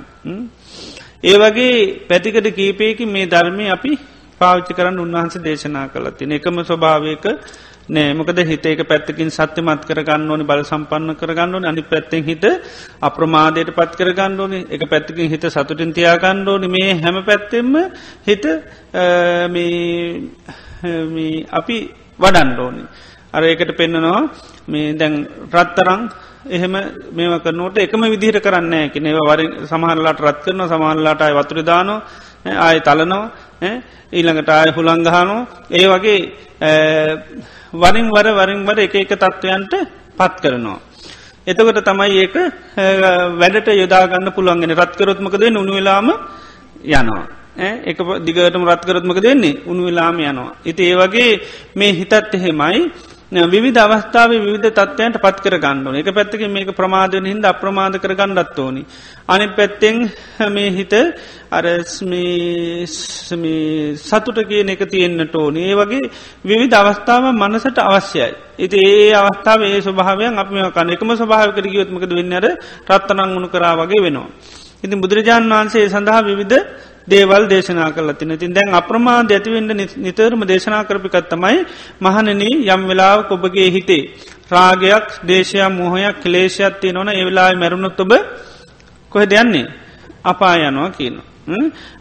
[1.30, 1.72] ඒ වගේ
[2.10, 3.92] පැතිකට කීපයකි මේ ධර්මය අපි
[4.40, 7.26] පාවිච්චි කරන්න උන්වහන්ස දේශනා කළ තින එකම ස්වභාවයක
[7.88, 8.14] නෑ.
[8.14, 11.64] මොකද හිත එක පැත්තකින් සත්‍යමත් කරගන්න ඕනි බල සම්පන්න කරගන්න ඕන.
[11.70, 12.44] අනි පැත්තෙන් හිත
[13.08, 14.60] අප්‍රමාදයට පත් කරගන්න ඕනි.
[14.74, 16.68] එක පැත්තකින් හිත සතුටින් තියාගන්න ඕනි.
[16.76, 17.74] මේ හැම පැත්තෙම
[18.28, 18.44] හිත
[21.60, 21.76] අපි
[22.22, 22.84] වඩන්න ඕනි.
[23.36, 24.22] අර ඒකට පෙන්නනවා
[24.68, 25.14] මේ දැන්
[25.50, 26.02] රත්තරං
[26.48, 26.74] එහෙම
[27.12, 31.98] මේව කරනට එකම විදිහට කරන්න කෙන ඒව වර සමහරලාට රත් කරන සමහරලාට අයි වතුරදානෝ
[32.58, 33.24] ආය තලනෝ
[34.12, 36.18] ඊළඟට ආය හුළංගහනෝ ඒ වගේ
[37.74, 39.74] වරින් වර වරින් වර එක එක තත්ත්වයන්ට
[40.18, 40.80] පත් කරනවා.
[41.46, 42.34] එතකොට තමයි ඒක
[43.34, 46.10] වැඩට යොදාගන්න පුළුවන්ගෙන රත්කරොත්මකද උුණු වෙලාම
[46.84, 47.24] යනවා.
[47.84, 50.56] එක දිගටම රත්කරත්මක දෙන්නේ උුණු වෙලාම යනවා.
[50.64, 51.40] ඉති ඒ වගේ
[51.76, 52.90] මේ හිතත් එහෙමයි
[53.32, 58.58] විධ අවස්ථාව විධ තත්වයන්ට පත් කර ගන්නඩන එක පැත්තක මේක ප්‍රමාදන හිද අප්‍රමාද කර ගණ්ඩත්
[58.58, 58.84] ඕනි.
[59.26, 60.10] අනි පැත්තෙන්
[60.50, 60.92] මේ හිත
[63.98, 66.10] සතුට කියන එක තියෙන්න්නට ඕන ඒ වගේ
[66.44, 68.32] විවිධ අවස්ථාව මනසට අවශ්‍යයි.
[68.58, 72.46] ඉති ඒ අවස්ථාව ඒ ස්වභාවයන් අප කන එකම ස්වභාව කර ගියොත්මකද වෙන්නර
[72.86, 74.28] රත්තනං උුණු කරා වගේ වෙනවා.
[74.84, 76.60] ඉතින් බුදුරජාණන් වහන්සේ සඳහා විවිධ
[77.08, 81.58] දේවල් දේශනා කල තින තින් දැන් අප්‍රමාද ඇතිවෙන්ට නිතරම දේශනා කරපිකත්තමයි
[82.00, 84.10] මහනන යම් වෙලාව ඔබගේ හිතේ.
[84.48, 88.12] රාගයක් දේශයක් මොහොයක් කලේෂයක් තිය නොන ඒවෙලා මැරුණුත් ඔබ
[89.12, 89.66] කොහ දෙයන්නේ
[90.24, 91.16] අපා යනවා කියන.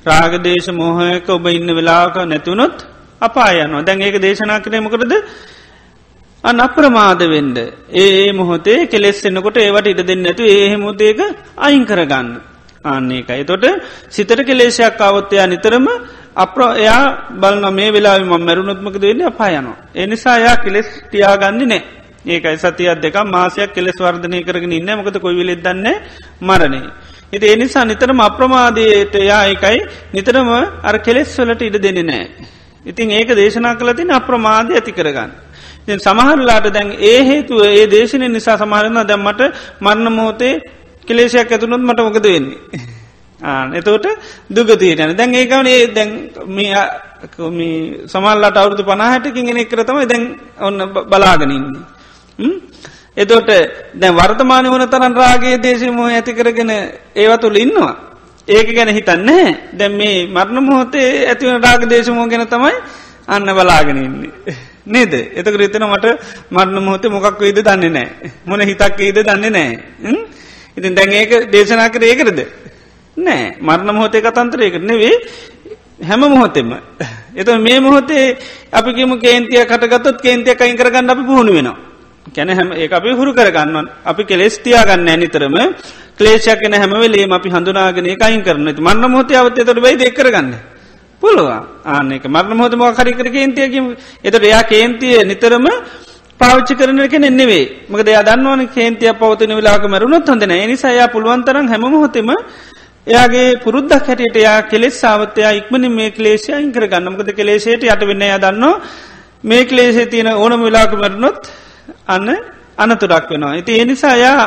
[0.04, 2.86] රාගදේශ මොහයක ඔබ ඉන්න වෙලාක නැතිවුණොත්
[3.22, 5.14] අපා යනවා දැන් ඒක දේශනා කරනමකරද
[6.44, 7.58] අන අප්‍රමාද වෙන්ඩ
[7.94, 11.20] ඒ මොහොතේ කෙලෙස් එන්නකොට ඒවට ඉඩ දෙන්න ඇතු ඒහෙමුදේක
[11.58, 12.51] අයින් කරගන්න.
[12.84, 13.44] ආන්නේ එකයි.
[13.46, 13.66] තොට
[14.10, 15.88] සිතට කෙලේෂයක් අවත්තයා නිතරම
[16.36, 17.02] අප්‍ර එයා
[17.34, 19.78] බලන මේ වෙලා ම මැරුණුත්මක දෙන්න අපායනවා.
[19.96, 21.82] එනිසා එයා කෙලෙස් තියාගන්න නෑ.
[22.26, 25.88] ඒකයි සතියක් දෙක මාසයක් කෙලෙස් වර්ධනය කරගෙන ඉන්න මොකද කොයිවිලෙ දන්න
[26.42, 26.90] මරණේ.
[27.34, 29.80] ඉති එනිසා නිතරම අප්‍රමාදයට යා එකයි
[30.14, 30.50] නිතරම
[30.84, 32.26] අර කෙලෙස් වලට ඉඩ දෙන්නේ නෑ.
[32.86, 35.32] ඉතින් ඒක දේශනා කළ තින අප්‍රමාදය ඇති කරගන්න.
[36.00, 39.42] සමහරලාට දැන් ඒ හේතුව ඒ දේශනය නිසා සමහරන්න දැම්මට
[39.80, 40.56] මරණ මෝතේ
[41.08, 42.58] කෙලේෂයක් ඇතුනොත් මට මොකද වෙන්නේ.
[43.74, 44.08] එතවට
[44.50, 46.12] දුගතියටන දැන් ඒකවන ඒ දැන්
[46.60, 50.24] මේ සමල්ලට අවුදු පනාහටකින් ගෙන කරතම දැන්
[50.60, 51.66] ඔන්න බලාගනන්නේ.
[53.18, 53.50] එතෝට
[53.94, 56.72] දැන් වර්තමානය වන තරන් රාගේ දේශමහ ඇති කරගෙන
[57.16, 57.94] ඒවතුළ ඉන්නවා.
[58.48, 62.76] ඒක ගැන හිතන්නේ දැන් මේ මරණ මොහොතේ ඇතිවන රාග දේශමෝ ගැන තමයි
[63.28, 64.32] අන්න බලාගෙනන්නේ.
[64.86, 66.06] නේද එතක රිතන මට
[66.50, 69.74] මරණ මොහොතේ මොකක් වේද දන්නේ නෑ මොන හිතක් ඒද දන්නේ නෑ.
[70.78, 72.40] ඉතින් දැන් ඒක දේශනා කර ඒකරද
[73.18, 73.58] නෑ.
[73.60, 75.14] මරණ මොහොතේ කතන්තරයකට නෙවේ
[76.02, 76.72] හැම මොහොතෙම.
[77.36, 78.38] එත මේ මොහොතේ
[78.72, 81.78] අපිකිම කේන්තිය කටගත්තොත් කේන්තිය කයින් කරගන්න අපි පුහුණු වෙනවා.
[82.28, 85.56] කැන හැම ඒ අපි හුරු කරගන්න අපි කෙලෙස් තියාගන්න ඇනිතරම
[86.18, 90.54] ක්ලේෂයක් එන හැමවෙලේ අපි හඳුනාගෙන කයින් කරන මන්න මොහොතේ අවතේ තොට වෙයි දෙ කරගන්න?
[91.22, 91.64] පුළුවන්.
[91.86, 93.86] ආනෙක මරණ මොහොතම කරිකර කේන්තියකින්
[94.24, 95.68] එතට එයා කේන්තිය නිතරම
[96.42, 102.32] පාච්චි කරන කෙන නෙවේ මක දෙය දන්නවන කේන්තිය පවතින වෙලාක මරුණොත් හොඳන නිසායා පුළුවන්තරම් හැමහොතෙම
[103.08, 108.32] එයාගේ පුරුද්දක් හැටියට යා කෙලෙස් සාවතයා ඉක්මනි මේ කලේශය ඉංකර ගන්නමකද කලේශයට යට වෙන්න ය
[108.38, 108.66] දන්න
[109.44, 111.40] මේ කලේශේ තියෙන ඕනම වෙලාක මරනොත්
[112.08, 112.30] අන්න
[112.78, 113.52] අනතුරක් වෙනවා.
[113.52, 114.46] ඇති එනිසා යා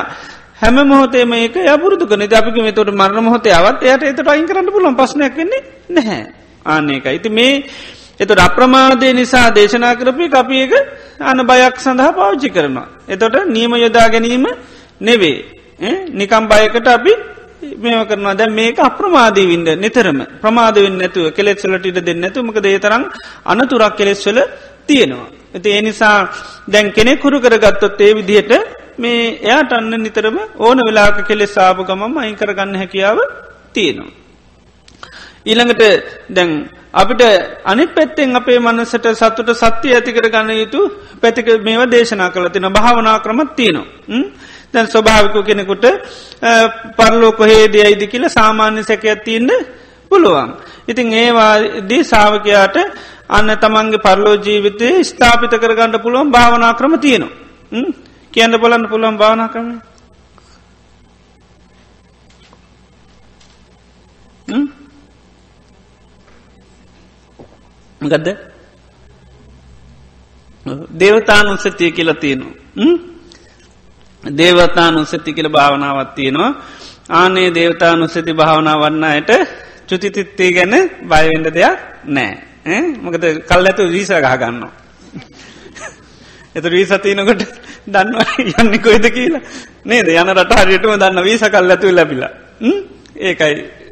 [0.57, 4.71] හැම මොහොතේ මේක යපුරදු කන අපික මේ තොට මරණ මොහොතේ අවත් එයට එතට අයින් කරන්න
[4.71, 6.23] පුලන් පස්නයක් වෙන්නේ නැහැ.
[6.67, 7.53] ආන්නේක ඉති මේ
[8.21, 10.73] එතුට අප්‍රමාදය නිසා දේශනා කරපය අපි එක
[11.21, 12.89] අන බයක් සඳහා පාවිච්චි කරනවා.
[13.09, 14.47] එතොට නියම යොදා ගැනීම
[15.01, 15.37] නෙවේ
[16.13, 17.13] නිකම් බයකට අපි
[17.79, 23.03] මේම කරනවා දැ මේක අප්‍රමාදී වින්ඩ නිතරම ප්‍රමාදවෙන් නැතුව කෙලෙක්සලට ඉට දෙන්න ඇතුමක දේතරම්
[23.45, 24.39] අනතුරක් කෙලෙස්වල
[24.87, 25.29] තියෙනවා.
[25.55, 26.17] ඇති ඒ නිසා
[26.69, 28.53] දැන් කෙනෙ කුරු කරගත්තොත් ඒ විදිහට
[28.99, 33.19] මේ එයාට අන්න නිතරම ඕන වෙලාක කෙලෙ සාප ගමම අයින් කරගන්න හැකියාව
[33.73, 34.13] තියෙනවා.
[35.47, 35.83] ඊළඟට
[36.31, 36.51] දැන්
[36.95, 37.23] අපිට
[37.65, 40.81] අනි පැත්තෙන් අපේ මනසට සත්තුට සත්‍යය ඇතිකර ගන්න යුතු
[41.21, 43.87] පැතික මේවා දේශනා කළ තින භාවනා ක්‍රමත් තියනවා.
[44.73, 45.87] දැන් ස්වභාවිකු කෙනෙකුට
[46.97, 49.51] පරලෝ කොහේද අයිදි කියල සාමාන්‍ය සැකයක් තියන්න
[50.11, 50.51] පුළුවන්.
[50.89, 52.77] ඉතින් ඒවාදී සාාවකයාට
[53.29, 57.33] අන්න තමන්ගේ පරලෝ ජීවිතය ස්ථාපිත කරගන්න පුළුවන් භාවනා ක්‍රම තියනවා.
[58.33, 59.69] කියන්න බලන්න පුළුවන් භාවනා ක්‍රම.
[68.05, 68.29] ගදද
[70.95, 72.55] දේවතානුසතිය කියලා තියෙනවා.
[74.25, 76.53] දේවතානුසති කියල භාවනාවත් තියෙනවා.
[77.11, 79.31] ආනේ දේවතානුසති භාවනා වන්නයට
[79.89, 82.33] චුතිතිත්තේ ගැන බයවෙන්ඩ දෙයක් නෑ.
[82.99, 84.73] මොකද කල් ඇතු වීස ගහගන්නවා.
[86.57, 87.43] එත වීසතියනකොට
[87.87, 89.43] දන්නවා යන්න කොයිද කියලා.
[89.85, 90.09] නේද?
[90.09, 92.33] යන රට හරියටම දන්න වීස කල් ඇතු ලැබිලා.
[93.19, 93.84] ඒකයි.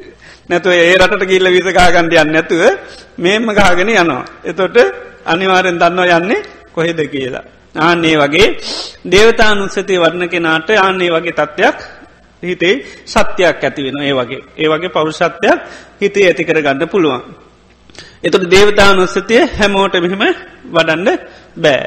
[0.49, 2.61] නැතුව ඒ රට ගිල්ල විසකාගන්ඩයන්න නැතුව
[3.17, 4.23] මේම ගාගෙන යනවා.
[4.43, 4.77] එතොට
[5.25, 7.43] අනිවාරෙන් දන්නවා යන්නේ කොහෙද කියලා.
[7.77, 8.47] ආන්නේ වගේ
[9.05, 11.77] දේවතානුත්සති වර්ණ කෙනාට ආන්නේ වගේ තත්ත්වයක්
[12.43, 12.75] හිතේ
[13.05, 15.59] සත්‍යයක් ඇති වෙන ඒ වගේ ඒ වගේ පෞරුෂත්වයක්
[16.01, 17.23] හිතේ ඇති කර ගන්න පුළුවන්.
[18.23, 20.23] එතට දේවතානුස්සතිය හැමෝට මෙහෙම
[20.67, 21.09] වඩන්ඩ
[21.55, 21.83] බෑ.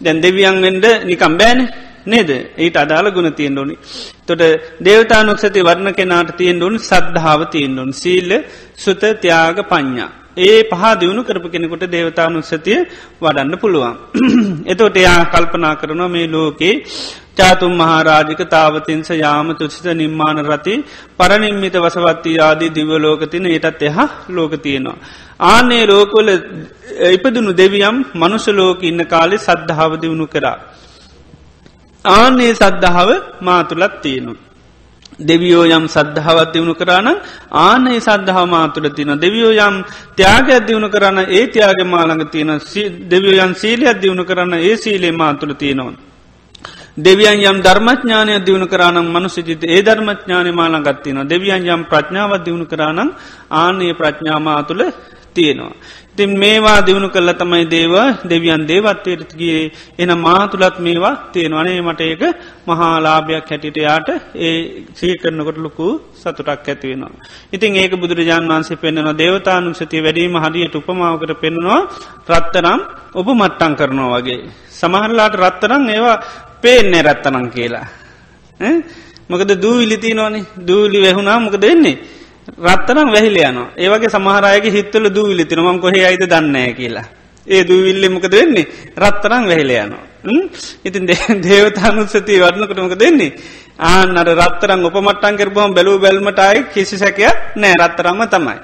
[0.00, 1.60] දැන් දෙවියන් වෙන්ඩ නිකම් බෑන
[2.06, 3.76] නේද ඒට අදාළ ගුණ තියෙන් ඕනි.
[4.26, 4.42] තොට
[4.80, 8.32] දේවතානුක්සති වර්ණ කෙනාට තියෙන් ඕනු සද්ධාව තියෙන් ඕන් සීල්ල
[8.76, 10.10] සුත ත්‍යයාග පඤ්ඥා.
[10.38, 12.78] ඒ පහ දියුණු කරපු කෙනෙකුට දේවතානුස්සතිය
[13.20, 13.94] වඩන්න පුළුවන්.
[14.72, 16.74] එතෝට එයා කල්පනා කරනවා මේ ලෝකේ
[17.36, 20.74] චාතුම් මහාරාජික තාවතින්ස යාම තුසිත නිර්මාණ රති
[21.16, 24.96] පරනිම්මිත වසවත්ති ආදී දිවලෝකතින ඒටත් එහා ලෝකතියනවා.
[25.42, 26.28] ආනේ ලෝකොල
[27.08, 30.56] ඉපදුණු දෙවියම් මනුෂලෝක ඉන්න කාලෙ සද්ධාව දියුණු කරා.
[32.04, 34.44] ආනේ සද්ධාව මාතුලත් තියෙනවා.
[35.20, 37.08] දෙවියෝ යම් සද්ධාවත් දියුණු කරන්න
[37.52, 39.76] ආනේ සද්ධහා මාතුළ තින දෙවියෝ යම්
[40.16, 42.58] ත්‍යයාගයක් දියුණු කරන්න ඒ ත්‍යයාග මාළඟ තියෙන
[43.06, 45.94] දෙවියෝ යන් සීලයක් දියුණු කරන්න ඒ සීලේ මාතුළ තියෙනවා.
[46.96, 53.08] දෙවියන් යම් ධර්මඥානය දියුණු කරනම් මනුසිජිත ඒ ධර්මඥානය මාළඟත්තින දෙවියන් යම් ප්‍රඥාවත් දියුණු කරනම්
[53.52, 54.82] ආනයේ ප්‍රඥාමා තුළ
[55.34, 55.74] තියෙනවා.
[56.16, 59.60] තින් මේවා දියුණු කල්ල තමයි දේව දෙවියන් දේවත්වයටගේ
[59.98, 62.22] එන මාතුළත් මේවා තියෙනවනේ මට ඒක
[62.68, 64.08] මහාලාභයක් හැටිට යාට
[64.46, 64.54] ඒ
[64.94, 67.22] සී කරනකොට ලොකු සතුටක් ඇතිවෙනවා.
[67.52, 71.80] ඉතින් ඒක බුදුරජාන් වන්සේ පෙන්න්නනවා දේවතානුසතිය වැඩීම හදියට උපමාවකට පෙන්නවා
[72.30, 72.80] රත්තරම්
[73.14, 74.40] ඔබ මට්ටං කරනවා වගේ.
[74.70, 76.16] සමහරලාට රත්තරං ඒවා
[76.62, 77.86] පේන්නේ රත්තනං කියලා.
[79.30, 81.98] මොකද දූවිලිති නොනේ දූලි වැැහුණා මොක දෙන්නේ.
[82.46, 87.06] රත්තරම් වැහිල යනවා ඒවගේ සමහරයගේ හිත්තල දූවිලි තින මං කොහෙ අයිද දන්නෑ කියලා.
[87.46, 88.66] ඒ දූවිල්ලි මොකද වෙන්නේ
[88.98, 90.02] රත්තරම් වැහිල යනවා.
[90.84, 91.06] ඉතින්
[91.42, 93.32] දේවතානුත්සති වරණකටමක දෙන්නේ.
[93.78, 98.58] ආනර රත්තරම් උපමට්ටන් කරබහම බැලූ බැල්මටයි කිසි සැකයක් නෑ රත්තරම්ම තමයි.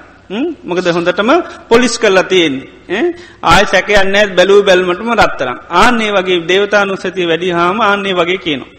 [0.63, 1.31] මොකද හොඳටම
[1.69, 3.03] පොලිස් කරලා තියෙන්නේ
[3.43, 8.69] ආය සැකයන්න බැලූ බැල්මටම රත්තරම් ආන්නේ වගේ දේවතානුසති වැඩි හාම ආන්නේ වගේ කියනවා.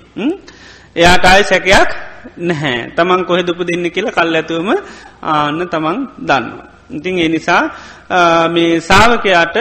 [0.96, 1.90] එයාට ආය සැකයක්
[2.38, 2.92] නැහැ.
[2.96, 4.70] තමන් කොහෙ දුප දෙන්න කියලා කල් ඇතුවම
[5.24, 6.46] ආන්න තමන් දන්න.
[6.90, 7.62] ඉතින් ඒ නිසා
[8.48, 9.56] මේ සාාවකයාට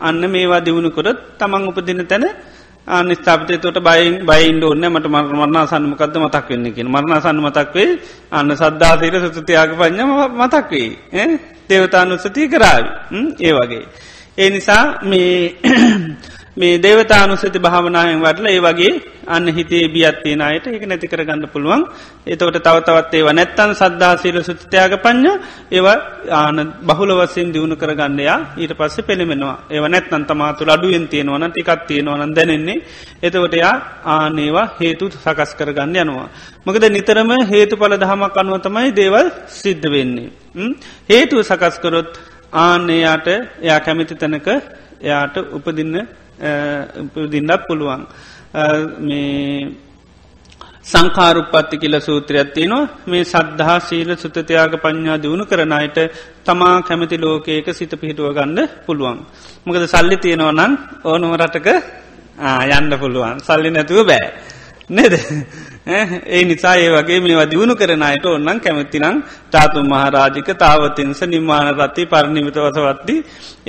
[0.00, 2.24] අන්න මේවා දියුණුකොරත් තමන් උපදින තැන
[2.86, 7.90] අනිස්ථාපතය තොට බයින් බයින්ඩ ඔන්න මට මරණ සන්නමකක්ද මතක් වෙන්න කියෙන මරණ සන්න මතක් වේ
[8.30, 11.28] අන්න සද්ධාතීර සුතියාග පඥම මතක් වේ
[11.68, 12.84] දේවතානුස්සතිය කරාව
[13.38, 13.86] ඒ වගේ.
[14.38, 15.56] ඒ නිසා මේ
[16.56, 18.92] මේ දේවතානුසති භාවනායෙන් වටල ඒ වගේ
[19.26, 21.82] අන්න හිතේ බියත්තියෙන අයට ඒක නැති කර ගන්න පුළුවන්
[22.26, 25.32] එතවට තවතවත් ඒව නැත්තන් සද්ධා සීල සුතිත්‍යයාග පඥ
[25.70, 25.86] ඒව
[26.32, 32.34] ආන බහුල වසයෙන් දියුණු කරගන්නයා ඊට පස්ස පෙළමෙනවා ඒව නැත්තන් තමාතුළ අඩුවෙන් තියෙනවන ටිකත් තියෙනවන
[32.34, 32.78] දැනෙන්නේ
[33.22, 33.74] එතවට යා
[34.06, 36.28] ආනේවා හේතු සකස් කරගන්න යනවා.
[36.66, 40.30] මකද නිතරම හේතු පල දහමක් අනුවතමයි දේවල් සිද්ධ වෙන්නේ.
[41.08, 42.12] හේතුව සකස්කරොත්
[42.60, 43.28] ආනේයාට
[43.60, 44.48] එයා කැමිති තැනක
[45.00, 45.96] එයාට උපදින්න
[46.42, 48.02] උපදින්නත් පුළුවන්
[49.00, 49.72] මේ
[50.84, 55.98] සංකාරුපත්ති කියල සූත්‍රයක් තියෙනවා මේ සද්ධහා සීල සුතතියාග පඥ්ඥා දියුණු කරනයට
[56.44, 59.18] තමා කැමති ලෝකයක සිත පිහිටුව ගන්න පුළුවන්.
[59.66, 60.72] මොකද සල්ලි තියෙනවනන්
[61.04, 61.68] ඕනුම රටක
[62.70, 64.26] යන්න පුළුවන් සල්ලි නැතුව බෑ.
[64.88, 65.14] නෙද?
[65.84, 69.16] ඒ නිසා ඒ වගේ මේවා දියුණු කරනයට ඔන්නන් කැමතිනම්
[69.50, 73.16] තාතු මහරාජික තාවතින්ස නිර්මාණ රත්ති පරණිමිත වසවත්ති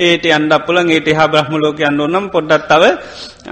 [0.00, 2.82] ඒට අන්ඩ පුලන් ඒට හා බ්‍රහ්ම ලෝක අන්න ඕනම් පොඩ්ඩත් තව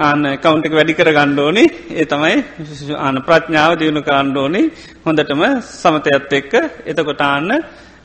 [0.01, 2.37] ආන කවුන්ටක වැඩි කර ගණ්ඩෝනි ඒ තමයි
[2.99, 4.63] ආන ප්‍රඥාව දියුණු කාණ්ඩෝනි
[5.05, 6.53] හොඳටම සමතයත් එක්ක.
[6.87, 7.51] එතකොට ආන්න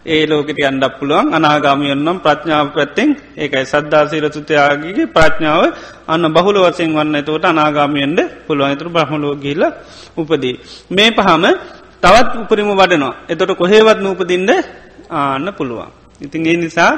[0.07, 5.61] ඒ ලෝකට අන්ඩක් පුළුවන් අනාගාමියන්නම් ප්‍රඥාව පැත්තෙන් ඒකයි සද්ධාසීල සුතයාගේ ප්‍රඥාව
[6.07, 9.63] අන්න බහුල වසයෙන් වන්න එතවට අනාගාමියෙන්ට පුළුවන් තුර බ්‍රහමලෝ ගිල්ල
[10.17, 10.55] උපදී.
[10.89, 11.45] මේ පහම
[12.03, 13.13] තවත් උපරිම වඩනවා.
[13.27, 14.51] එතොට කොහේවත් නූපදින්ද
[15.11, 15.91] ආන්න පුළුවන්.
[16.21, 16.91] ඉතින් ඒ නිසා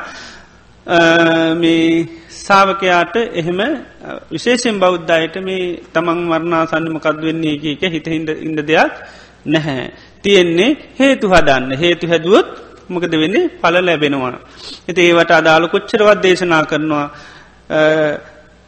[1.56, 2.08] මේ
[2.40, 3.60] සාාවකයාට එහෙම
[4.30, 8.94] විශේෂෙන් බෞද්ධයට මේ තමන් වර්ණාසන්නමකත් වෙන්නේ එක හිත හිද ඉන්ද දෙයක්
[9.46, 9.86] නැහැ.
[10.24, 12.48] තියෙන්නේ හේතු හදන්න හේතු හැදුවොත්
[12.90, 14.34] මොකද වෙන්නේ පල ලැබෙනවා.
[14.88, 17.08] ඇති ඒවට අදාළ කොච්චරවත් දේශනා කරනවා.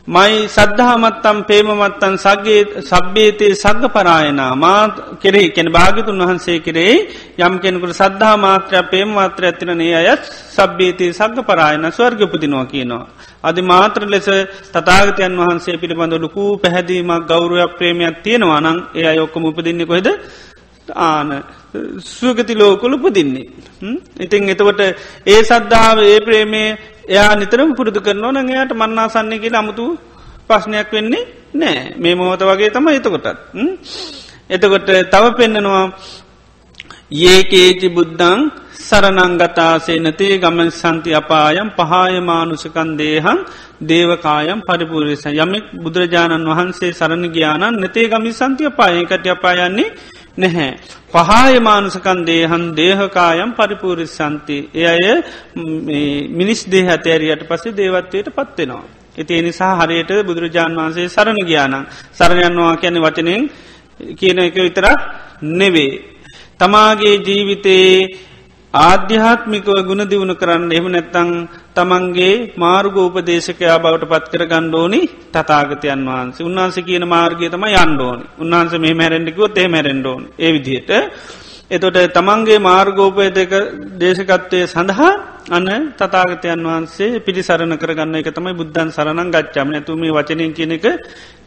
[0.08, 4.82] මයි සද්ධහමත්තම් පේමමත්තන් සගේ සබ්බේතයේ සග්ග පරායනා මා
[5.18, 6.96] කෙරෙහි කෙන භාගතුන් වහන්සේ කෙරෙහි
[7.40, 13.06] යම් කෙනෙකුට සද්ධහා මාත්‍රයක් පේම මාත්‍ර ඇතිනනේ අයත් සබ්බේතයේ සග්ග පරායන ස්වර්ගපතිනවා කියනවා.
[13.44, 14.28] අධි මාත්‍ර ලෙස
[14.72, 20.08] තතාගතයන් වහන්සේ පිළිබඳ ලොකූ පැහැදීමක් ගෞරුවයක් ප්‍රේමයක් තියෙනවා නං ඒ අයොක්කම උපදින්නේ කොහෙද
[21.06, 21.30] ආන
[22.00, 23.48] සුවගති ලෝකොල උපදින්නේ.
[24.18, 24.82] ඉතින් එතකොට
[25.26, 26.70] ඒ සද්ධාව ඒ ප්‍රේමේ
[27.08, 29.86] එයා නිතරම පුරුදු කරනවා නං එයාට මන්නාසන්නේ කිය අමුතු
[30.48, 33.28] ප්‍රශ්නයක් වෙන්නේ නෑ මේ මොහොත වගේ තම එතකොටත්.
[34.50, 35.86] එතකොට තව පෙන්නනවා
[37.26, 38.40] ඒකේචි බුද්ධං
[38.92, 43.40] සරනංගතාසේ නතේ ගමන් සන්ති අපායම් පහායමානුසකන් දේහන්
[43.84, 49.92] දේවකායම් පරිපුරස යමෙක් බුදුරජාණන් වහන්සේ සරණ ග්‍යානන් නතේ ගමි සන්තිය පායකට අපායන්නේ
[50.38, 50.78] නැහැ.
[51.10, 54.58] පහායමානුසකන් දේහන් දේහකායම් පරිපූරිස් සන්ති.
[54.74, 55.00] එය අය
[56.32, 58.84] මිනිස් දේහ ඇතෑරියට පසේ දේවත්වයට පත්වෙනවා.
[59.18, 63.44] ඇති එනිසා හරියට බුදුරජාණන් වහන්සේ සරණ ගියානං සරණයන්නවා කියන වචනයෙන්
[64.16, 65.00] කියන එක විතරක්
[65.42, 65.94] නෙවේ.
[66.60, 68.31] තමාගේ ජීවිතයේ
[68.74, 71.30] ආධ්‍යාත්මිකව ගුණ දියුණු කරන්න එම නැත්තං
[71.76, 76.46] තමන්ගේ මාර්ගෝපදේශකයා බවට පත් කර ගණ්ඩෝනි තතාගතයන් වහන්සේ.
[76.46, 80.92] උන්වහන්ස කියන මාර්ගය තම යන්ඩෝනි උන්වහන්ස මේ මැරෙන්ඩිකුව තේ මැරෙන්ඩෝන් ඒ විදියට
[81.72, 83.52] එතොට තමන්ගේ මාර්ගෝපය දෙක
[83.98, 85.12] දේශකත්වය සඳහා
[85.50, 90.86] අන්න තතාගතයන් වහන්සේ පිළිසරණ කරගන්න එක තමයි බුද්ධන් සරණන් ගච්චාම ඇතුම වචනයෙන් කියන එක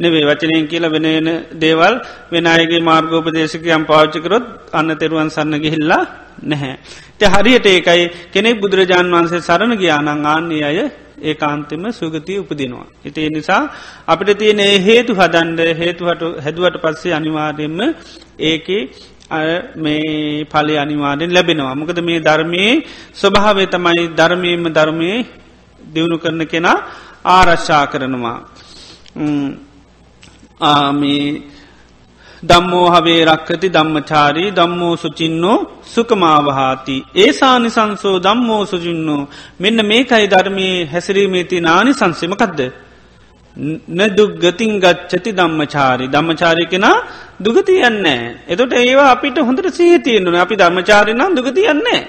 [0.00, 1.94] නෙවේ වචනයෙන් කියල වෙනන දේවල්
[2.30, 6.02] වෙනයගේ මාර්ගෝපදේශකයම් පාච්චකරොත් අන්න තෙරුවන් සන්න ගිහිල්ලා
[6.42, 6.74] නැහැ.
[7.18, 10.78] ත හරියට ඒකයි කෙනෙක් බුදුරජාණන් වහන්සේ සරණ ගියානං ආන්නේ අය
[11.20, 12.86] ඒ කාන්තෙම සුගතිය උපදිනවා.
[13.04, 13.62] ඉතිේ නිසා
[14.06, 17.80] අපිට තියෙන හේතු හදන්ඩ හේතුහට හැදුවට පස්සේ අනිවාර්යෙන්ම
[18.42, 18.82] ඒකේ
[19.76, 21.74] මේ පලි අනිවාර්යෙන් ලැබෙනවා.
[21.74, 22.84] මොකද මේ ධර්මයේ
[23.14, 25.10] ස්වභාවේ තමයි ධර්මයම ධර්මය
[25.94, 26.78] දියුණු කරන කෙනා
[27.26, 28.38] ආරශ්ා කරනවා.
[30.60, 31.42] ආමී
[32.42, 35.58] දම්මෝ හවේ රක්කති ධම්මචාරී දම්මෝ සුචින්නෝ
[35.94, 36.96] සුකමාවහාති.
[37.16, 39.22] ඒසානි සංසෝ දම්මෝ සුජින්නෝ
[39.60, 42.60] මෙන්න මේකයි ධර්මී හැසිරීමේති නානි සංසමකක්ද.
[43.90, 46.96] නදුගතින් ගච්චති ධම්මචාරි ධම්මචාරි කෙනා
[47.38, 48.46] දුගතියන්නේ.
[48.46, 52.00] එතොට ඒවා අපිට හොඳට සහතියෙන්නුන අපි ධර්මචාරිනම් දුගතියන්නේ.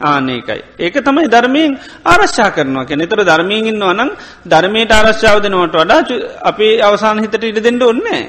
[0.00, 0.62] ආනකයි.
[0.78, 4.10] ඒක තමයි ධර්මයෙන් ආරශ්ා කරනවා කියෙන තර ධර්මයෙන් ඉන්නවා නම්
[4.46, 6.00] ධර්මයට ආරශ්ාවදනවට වඩා
[6.42, 8.22] අපි අවසාන හිතට ඉඩ දෙෙන්ඩ ඔන්නේ.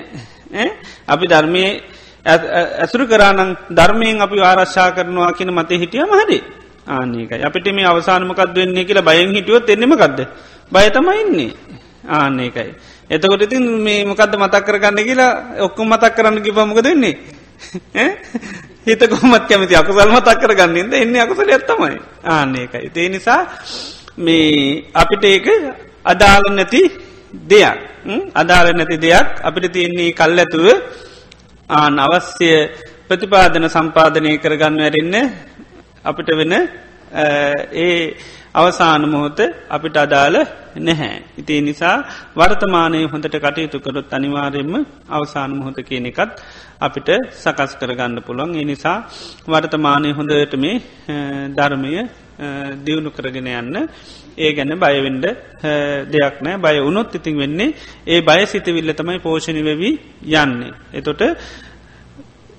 [1.07, 1.63] අපි ධර්මය
[2.25, 6.39] ඇසුරු කරානං ධර්මයෙන් අපි ආරශ්ා කරනවා කියන මතේ හිටිය මහරි
[6.87, 10.19] ආනකයි අපිට මේ අවසානමකක් වෙන්නේ කියලා බයෙන් හිටියොත් එන්නෙමකක්ද
[10.71, 11.51] බයතමයින්නේ
[12.09, 12.71] ආන්නේකයි.
[13.11, 17.15] එතකොට ඉතින් මේ මොකක්ද මතක් කරගන්න කියලා ඔක්කොම මතක් කරන්න කිපමක දෙන්නේ.
[18.85, 22.87] හිත කොමත් කැමති අකුසල් මතක් කරගන්නද එන්න අකුසල ඇත්තමයි ආන්නේකයි.
[22.93, 23.41] ඒ නිසා
[24.17, 25.47] මේ අපිට ඒක
[26.05, 26.81] අදාළ නැති
[27.43, 27.77] දෙයක්
[28.33, 30.67] අදාළ නැති දෙයක් අපිට තියෙන්නේ කල් ඇතුව
[31.69, 32.49] ආන අවශ්‍ය
[33.07, 35.15] ප්‍රතිපාදන සම්පාධනය කරගන්න ඇරෙන්න
[36.03, 36.53] අපිට වෙන
[37.75, 38.15] ඒ
[38.55, 40.37] අවසාන මොහොත අපිට අදාළ
[40.77, 41.23] නැහැ.
[41.37, 41.95] ඉතිේ නිසා
[42.35, 44.73] වර්තමානය හොඳට කටයුතු කරොත් අනිවාරයෙන්ම
[45.09, 46.31] අවසාන මොහොත කියන එකත්
[46.79, 48.51] අපිට සකස් කරගන්න පුළුවන්.
[48.53, 48.97] ඒ නිසා
[49.47, 50.75] වර්තමානය හොඳට මේ
[51.51, 51.93] ධර්මය
[52.83, 53.77] දියුණු කරගෙන යන්න
[54.37, 55.25] ඒ ගැන බයවෙන්ඩ
[56.09, 59.95] දෙයක් නෑ බය වුණොත් ඉතින් වෙන්නේ ඒ බය සිතවිල්ල තමයි පෝෂණි වෙවී
[60.35, 60.73] යන්නේ.
[60.93, 61.21] එතොට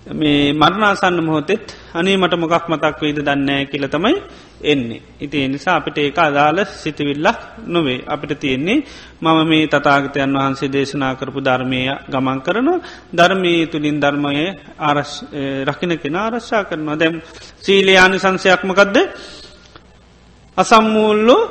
[0.06, 4.14] මේ මරණාසන්න මොහොතෙත් අනේ මට මොකක් මතක් වේද දන්නෑ කියල තමයි
[4.62, 5.02] එන්නේ.
[5.20, 8.02] ඉති නිසා අපිට ඒක අදාළ සිතිවිල්ලක් නොවේ.
[8.04, 8.82] අපිට තියෙන්නේ
[9.20, 12.68] මම මේ තතාගතයන් වහන්සේ දේශනා කරපු ධර්මය ගමන් කරන
[13.12, 14.34] ධර්මී තුළින් ධර්මය
[15.64, 17.22] රකින කෙන ආරශ්ා කරනවා දැම්
[17.58, 18.96] සීලයානි සංසයක්මකක්ද
[20.56, 21.42] අසම්මූල්ලෝ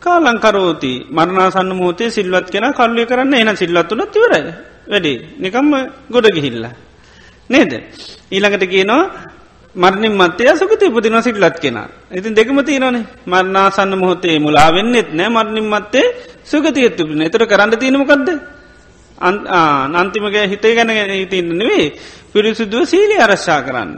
[0.00, 4.42] කාලංකරෝති මරණාසන්න මෝතේ සිල්වත් කෙන කල්ලය කරන්න එන සිල්ලත්තුනත් තිවරයි
[4.86, 5.72] වැඩේ නිකම්ම
[6.10, 6.74] ගොඩ ගිහිල්ලා.
[7.50, 7.72] නේද.
[8.30, 9.02] ඊළඟට කියනවා
[9.76, 11.78] මරණින් මත්තය සුකති උපදින සිටලත් කෙන.
[12.10, 16.06] ඉතින් දෙකම තියනනේ මරණාසන්න මොහොතේ මුලාවෙන්නෙත් නෑ මරණින් මත්තේ
[16.44, 18.28] සුගතියත්තු පින එතර කරන්න තියනමකක්ද.
[19.94, 21.86] අන්තිමගේ හිතේ ගැන හිතන්න නෙවේ
[22.32, 23.92] පිරිසුදුව සීලි අරශ්ා කරන්න.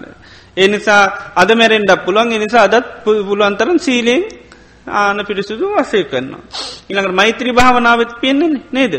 [0.56, 4.22] ඒ නිසා අද මැරෙන්ඩ පුළුවන් එනිසා අදත් පුළුවන්තරන් සීලෙන්
[4.86, 6.42] ආන පිරිසුදු වසය කරනවා.
[6.88, 8.94] ඉළඟට මෛත්‍රී භාවනාවත් පියන්නේ නේද.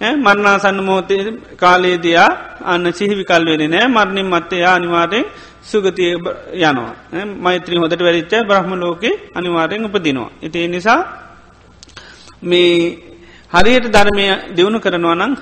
[0.00, 1.16] මරණාසන්න මෝතය
[1.56, 2.28] කාලේදයා
[2.62, 3.88] අන්න සිහිවි කල්වෙන නෑ.
[3.88, 5.24] මරණින් මත්තයා අනිවාරයෙන්
[5.62, 6.92] සුගතිය යනවා.
[7.36, 10.30] මෛත්‍රී හොදට වැරිච්ච බ්‍රහ්ම ලෝකෙ අනිවාරයෙන් උපදිනවා.
[10.42, 11.00] ඉති නිසා
[12.42, 12.98] මේ
[13.52, 14.26] හරියට ධර්මය
[14.56, 15.32] දෙවුණු කරනවා නම්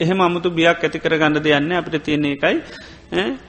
[0.00, 2.56] එහෙම අමුතු බියක් ඇති කර ගන්න දෙයන්න අපිට තියෙන එකයි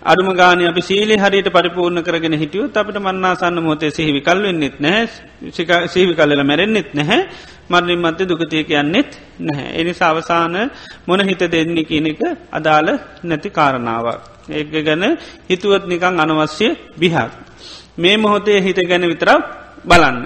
[0.04, 5.88] අඩුම ගාන අපි සීලි හරියට පරිපූර්ණ කරගෙන හිටියුත් අපට මන්නාසන්න මොතේ සිහිවි කල් වෙන්නෙත් නැහැ
[5.88, 7.22] සීවි කල්ලල මැරෙන්න්නෙත් නැහැ
[7.69, 9.69] මරණින් මත්තේ දුකතිය කියන්නෙත් නැහැ.
[9.74, 10.56] එනි සවසාන
[11.06, 12.89] මොන හිත දෙන්නේ කියන එක අදාළ
[13.24, 14.22] නැති කාරණාවක්.
[14.50, 15.04] ඒ ගැන
[15.50, 16.67] හිතුවත් නිකං අනවශ්‍ය
[16.98, 17.32] බිහක්.
[17.98, 19.43] මේ මොහොතේ හිත ගැන විතරක්
[19.86, 20.17] බලන්න.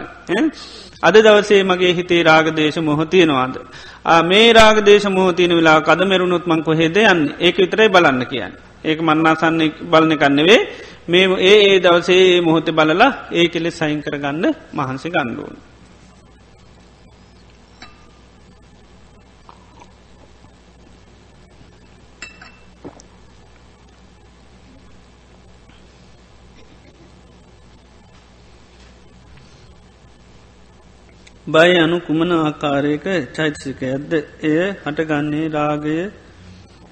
[1.01, 3.55] අද දවසේ මගේ හිතේ රාගදේශ මොහොතියනවාද.
[4.23, 8.53] මේ රාගදේශ මෝතියන වෙලා කද මෙරුණුත් මං කොහෙද යන්න ඒක විතරයි බලන්න කියන්න.
[8.83, 10.61] ඒක මන්නාසන්නේ බලන කන්නෙවේ
[11.07, 15.57] මේ ඒ ඒ දවසේ මොහොත බලලා ඒ කෙලෙ සයින් කරගන්න මහන්සි ගණ්ඩුවන්.
[31.47, 34.11] බය අනු කුමන ආකාරයක චෛතසිකයක්ද
[34.43, 35.97] එය හටගන්නේ රාගය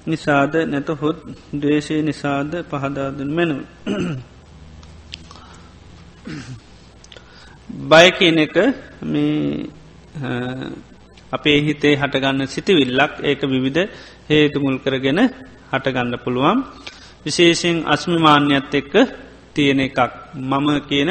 [0.06, 1.16] නිසාද නැත හොත්
[1.54, 3.58] දේශය නිසාද පහදාදුන් මැනව.
[7.82, 8.56] බය කියන එක
[9.02, 9.66] මේ
[11.32, 13.82] අපේ හිතේ හටගන්න සිතිවිල්ලක් ඒක විවිධ
[14.28, 15.20] හේතුමුල් කරගෙන
[15.70, 16.58] හටගන්න පුළුවන්
[17.24, 18.94] විශේෂෙන් අස්මිමාන්‍යත් එක්ක
[19.54, 19.98] තියෙන එකක්
[20.42, 21.10] මම කියන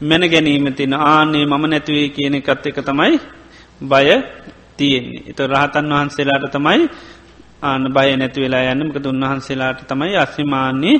[0.00, 3.14] මැන ගැනීම තින ආනේ මම නැතිවේ කියන එකත් එක තමයි
[3.82, 4.06] බය
[4.76, 5.22] තියෙන්නේ.
[5.26, 6.82] එත රහතන් වහන්සේලාට තමයි
[7.62, 10.96] ආන බය නැති වෙලා යන්නමකද උන්වහන්සේලාට තමයි අස්්‍යමාන්නේ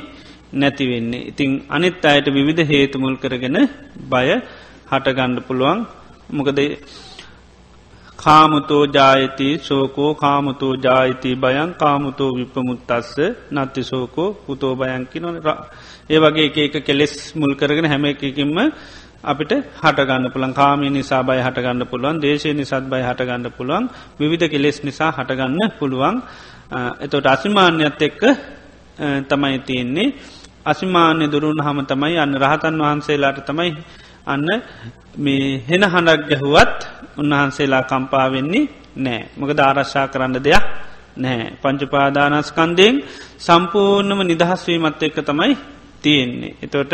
[0.52, 1.28] නැතිවෙන්නේ.
[1.30, 3.58] ඉතිං අනිත් අයට විවිධ හේතුමුල් කරගෙන
[4.04, 4.28] බය
[4.90, 5.78] හටගණ්ඩ පුළුවන්.
[6.30, 6.58] මොකද
[8.18, 13.16] කාමුතෝ ජායති සෝකෝ කාමුතෝ ජායිති බයන් කාමුතෝ විපමුත්තස්ස
[13.52, 15.36] නත්ති සෝකෝ පුතෝ බයන්කි නොන
[16.10, 18.58] ඒ වගේ ඒක කෙලෙස් මුල් කරගෙන හැම එකකින්ම
[19.24, 23.84] අපිට හටගන්න පුළන් කාමී නිසා බයි හටගන්න පුළුවන් දේශය නිසත් බයි හටගන්න පුළුවන්.
[24.18, 26.22] විවිධ කෙලෙස් නිසා හටගන්න පුළුවන්.
[26.98, 28.22] එතොට අසිමාන්‍යත් එක්ක
[29.24, 30.14] තමයි තියෙන්නේ.
[30.64, 33.70] අසිමාන්‍ය දුරුන් හම තමයි අන්න රහතන් වහන්සේලාට තමයි
[34.26, 34.46] අන්න
[35.16, 36.78] මේ හෙන හඬක් ගැහුවත්
[37.16, 40.64] උන්වහන්සේලා කම්පාවෙන්නේ නෑ මොක ආරශ්ා කරන්න දෙයක්
[41.16, 42.96] නෑ පංචුපාදානස්කන්දයෙන්
[43.38, 45.54] සම්පූර්ණම නිදහස්වීමත් එක්ක තමයි
[46.02, 46.56] තියෙන්නේ.
[46.62, 46.92] එතොට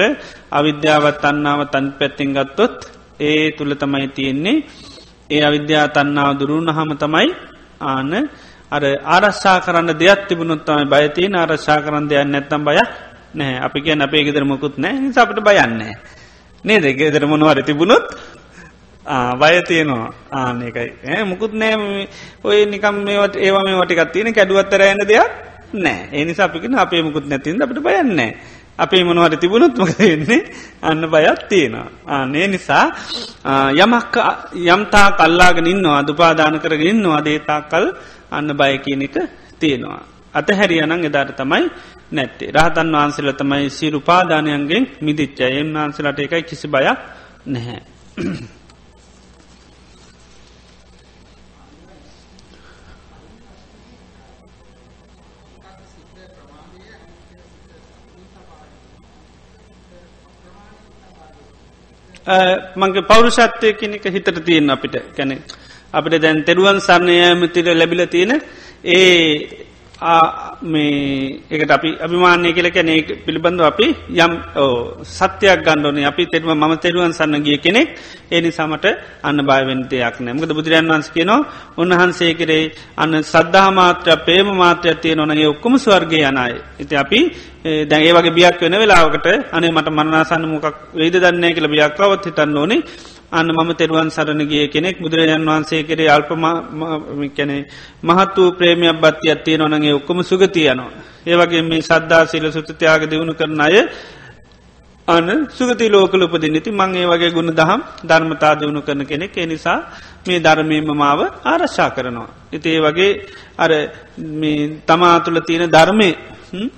[0.51, 2.77] අවිද්‍යාවත් තන්නාව තන් පැත්තිෙන් ගත්තොත්
[3.21, 4.65] ඒ තුළ තමයි තියෙන්නේ.
[5.31, 7.29] ඒ අවිද්‍යා තන්නාව දුරුණ හම තමයි
[7.83, 8.13] ආන
[8.71, 12.79] අර ආරශ්ා කරන්න දෙයක් තිබුණොත්තමයි බයතින ආරශ්ා කරන්න දෙයක් නැත්තම් බය
[13.35, 15.93] නෑ අපි කිය අපේ ගෙදර මොකුත් නෑ අපට බයන්නේ.
[16.65, 18.05] නේ දෙ ගෙදර මොනවර තිබුණොත්
[19.41, 20.13] බය තියනවා.
[20.33, 22.09] ආනකයි මුකුත් නෑ
[22.43, 25.33] ඔය නිකම් මේට ඒවා මේ වටිකත් තියෙන කැඩුවත්තර යන දෙයක්
[25.75, 28.33] නෑ ඒනිසා අපිකෙන අපේ මුකුත් නැතින් අපට බයන්නේ
[28.79, 30.41] අපේ මොනවට තිබුණොත් මක වෙන්නේ?
[30.83, 31.89] අන්න බයත් තියෙනවා.
[32.07, 32.87] ආනේ නිසා
[33.75, 34.17] යමක්
[34.55, 37.87] යම්තා කල්ලාගෙන ඉන්නවා දුපාදාන කරගෙන ඉන්නවා දේතා කල්
[38.35, 39.17] අන්න බය කියන එක
[39.59, 40.03] තියෙනවා.
[40.35, 41.65] අතහැරියනං එදාට තමයි
[42.13, 42.51] නැත්තේ.
[42.51, 46.99] රහතන් වහන්සේල තමයි සිරු පාදානයන්ගෙන් මිදිච්චය එන් වහන්සලට එකයි කිසි බයක්
[47.47, 47.81] නැහැ.
[62.77, 65.37] මගේ පෞරුෂත්වය කෙනෙක හිතට තියෙන අපිට කැනෙ
[65.95, 68.33] අපිට දැන් තෙරුවන් සරණයමතිර ලැබිල තියෙන
[68.87, 69.65] ඒ
[70.63, 72.91] මේ එකට අපි අභිමානය කියල කැන
[73.25, 73.87] පිළිබඳව අපි
[74.17, 74.33] යම්
[75.09, 77.89] සත්‍යයක් ගණ්ඩෝනේ අපි තෙරම ම තෙරුවන් සන්න ගිය කෙනෙක්.
[78.31, 78.87] ඒනි සමට
[79.23, 81.47] අන්න බයවෙන්තයක් නෑමකද බුදුරන් වන්ස කියනවා
[81.79, 86.55] උන්වහන්සේ කරේ අන්න සද්ධහා මාත්‍ර පේම මාත්‍රයක් තිය නොනගේ ඔක්කොම ස්වර්ගය යනයි.
[86.79, 87.21] ඉති අපි
[87.87, 92.83] දැගේ වගේ බියක් වෙන වෙලාවකට අනේ මට මරනාසන්න මොකක් වේද දන්නේ කියල බියක්කවත් හිතන්න ඕනේ.
[93.35, 97.57] අන්න මම තෙරුවන් සරණගේ කෙනෙක් බුදුරජන් වහන්සේ කරේ අල්පමකැනෙ
[98.03, 100.91] මහත් වූ ප්‍රේමයක් බත්ති අත්තිය නොනගේ ඔක්කොම සුගතියනවා.
[101.27, 103.77] ඒවගේ මේ සද්ධා සිල සුතතියාග දියුණු කරන අය
[105.09, 109.79] අන සුගති ලෝකල උපදිනති මං ඒ වගේ ගුණ දහම් ධර්මතා දියුණු කරන කෙනෙක් ඒ නිසා
[110.27, 112.29] මේ ධර්මයම මාව ආරශ්ා කරනවා.
[112.53, 113.11] ඉතිඒ වගේ
[113.59, 113.71] අර
[114.87, 116.11] තමා තුළ තියෙන ධර්මය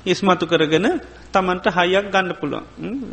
[0.05, 0.87] ඉස්මතු කරගෙන
[1.33, 2.65] තමන්ට හයියක් ගන්න පුළුවන්.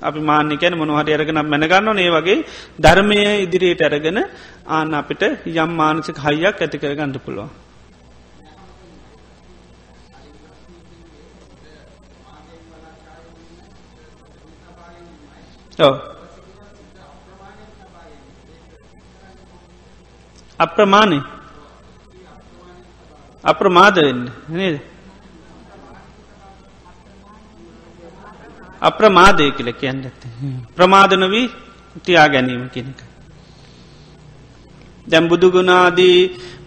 [0.02, 2.40] අපි මාන්‍ය කැන මොනහට අරගෙන මැනගන්න ඒ වගේ
[2.80, 4.20] ධර්මය ඉදිරියට ඇරගෙන
[4.68, 7.52] ආන අපිට යම් මානසික හයියක් ඇති කර ගණඩ පුළුවන්.
[20.60, 21.20] අප්‍රමාණය
[23.44, 24.32] අප්‍රමාද වෙන්න.
[24.50, 24.93] නේද?
[28.84, 30.22] අප්‍රමාදය කියල කියන්න ඇත.
[30.76, 31.48] ප්‍රමාධනවී
[32.02, 33.00] තියා ගැනීම කෙනෙක.
[35.08, 36.18] දැම් බුදුගුණාදී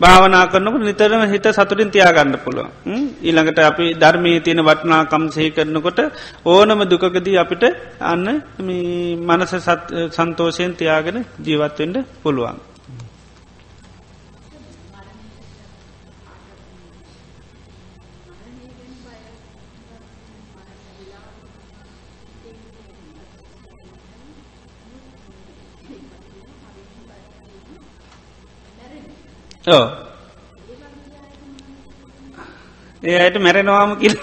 [0.01, 2.69] භාවනා කරනකට නිතරම හිත සතුරින් තියාගන්න පුළුව.
[3.23, 6.01] ඊළඟට අපි ධර්මය තියෙන වටනාකම් සහි කරනකොට
[6.47, 7.65] ඕනම දුකකදී අපිට
[8.03, 8.27] අන්න
[9.29, 9.53] මනස
[10.11, 12.59] සන්තෝෂයෙන් තියාගෙන ජීවත්වෙන්ට පුළුවන්.
[29.67, 29.87] ඕ
[33.03, 34.15] ඒ අයට මැරෙනවාම කිය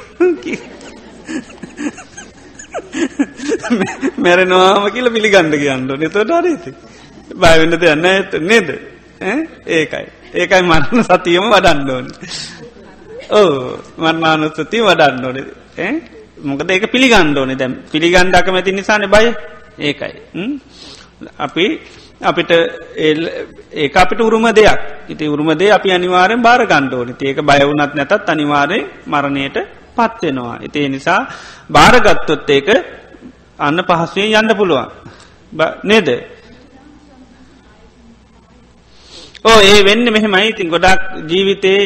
[4.17, 6.71] මැරෙනවාම කියල පිළිගණ්ඩ කියන්න නතොට අරේති
[7.35, 8.69] බයවෙන්න දෙයන්න ඇත නේද?
[9.67, 10.05] ඒකයි.
[10.33, 12.07] ඒකයි මරණ සතියම වඩන්න ඕන.
[13.31, 13.51] ඕ
[13.97, 15.37] මර්මානුස්සති වඩන්න ඕන.
[16.43, 19.25] මොකද ඒක පිළිගණ්ඩ ඕනේ දැම් පිළිගණ්ඩක් මැති නිසාන බය.
[19.79, 20.13] ඒකයි.
[21.37, 21.65] අපි
[22.23, 22.51] අපිට
[22.97, 29.57] ඒ අපිට උරුම දෙයක් ඉති උරුමදේ අපි අනිවාරෙන් බාර ගණ්ඩෝනි ඒක බයවුනත් නැතත් අනිවාරය මරණයට
[29.95, 30.59] පත්වෙනවා.
[30.61, 31.21] ඉතිේ නිසා
[31.69, 32.69] භාරගත්තොත් ඒක
[33.59, 34.87] අන්න පහසුවෙන් යන්න පුළුවන්.
[35.83, 36.09] නේද.
[39.43, 41.81] ඕ ඒ වෙන්න මෙහෙමයි ඉතින් ගොඩක් ජීවිතේ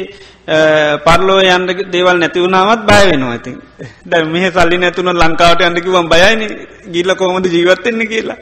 [1.06, 3.58] පරලෝ යන්ඩ දේවල් නැතිවුණාවත් බය වෙනවා ඇතින්
[4.06, 6.42] දැ මෙහ සල්ලි නැතුන ලංකාවට අන්ඩකිවම් බයයින
[6.88, 8.38] ගිල්ල කොමද ජීවත්තෙන්නේ කියලා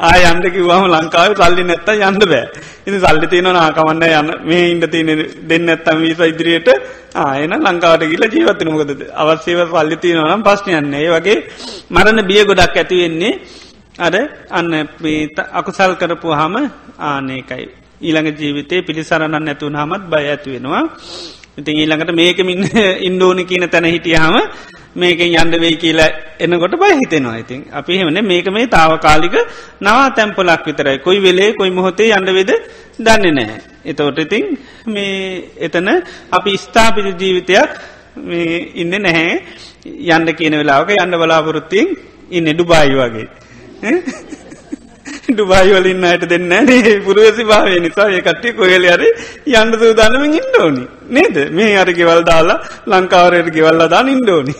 [0.00, 2.44] ආය යන්ඩ කිවවාම ලංකාව සල්ලි නැත්ත යන්න බෑ.
[2.86, 4.30] ඉති සල්ලි තියෙන නාකමන්න යන්න.
[4.44, 5.08] මේ ඉන්ට තියෙන
[5.48, 6.68] දෙන්න ඇත්තම් වීස ඉදිරියට.
[7.16, 11.36] ආයන ලංකාවට කියල ජීවත්තන මොකද අවශ්‍යව පල්ලි තියෙනවනම් පස්්නයන්න ඒ වගේ
[11.90, 13.32] මරණ බිය ගොඩක් ඇතිවෙන්නේ
[13.98, 14.14] අර
[14.50, 14.72] අන්න
[15.52, 16.56] අකුසල් කරපු හම
[17.00, 17.66] ආනයකයි
[18.00, 20.82] ඊළඟ ජීවිතය පිළිසරණන්න නැතුන් හමත් බය ඇති වෙනවා.
[21.58, 22.62] ඉතින් ඊළඟට මේකමින්
[23.00, 24.36] ඉන්ඩෝනි කියන තැන හිටියහම
[25.02, 26.08] මේකෙන් යන්ඩ වෙයි කියලා
[26.44, 27.36] එන්නකොට බය හිතෙනවා.
[27.42, 29.36] ඉතින් අපි හෙමන මේක මේ තාවකාලික
[29.80, 30.98] නවා තැම්පලක් විතරයි.
[31.06, 32.50] කොයි වෙලේ කොයි මොහොතේ යන්ඩවෙද
[33.06, 33.58] දන්නේ නෑ.
[33.90, 34.44] එතවට ඉතින්
[34.94, 35.16] මේ
[35.66, 35.88] එතන
[36.38, 37.70] අපි ස්ථාපිත ජීවිතයක්
[38.82, 39.34] ඉන්න නැහැ.
[40.08, 41.88] යන්ඩ කියන වෙලාවක යන්න බලාපොරොත්තියෙන්
[42.30, 43.26] ඉන්න ඩුබායි වගේ.
[45.28, 51.36] ඩුබායිවලින් අයට දෙන්න නේ පුරුවසි භාවය නිසා ඒ කට්ටි කොහල අර යන්න සූදානමින් ඉන්ඩෝනි නේද?
[51.50, 52.56] මේ අර ගෙවල් දාලා
[52.86, 54.54] ලංකාවරයට ගෙවල්ලා දා ඉන්ඩෝනි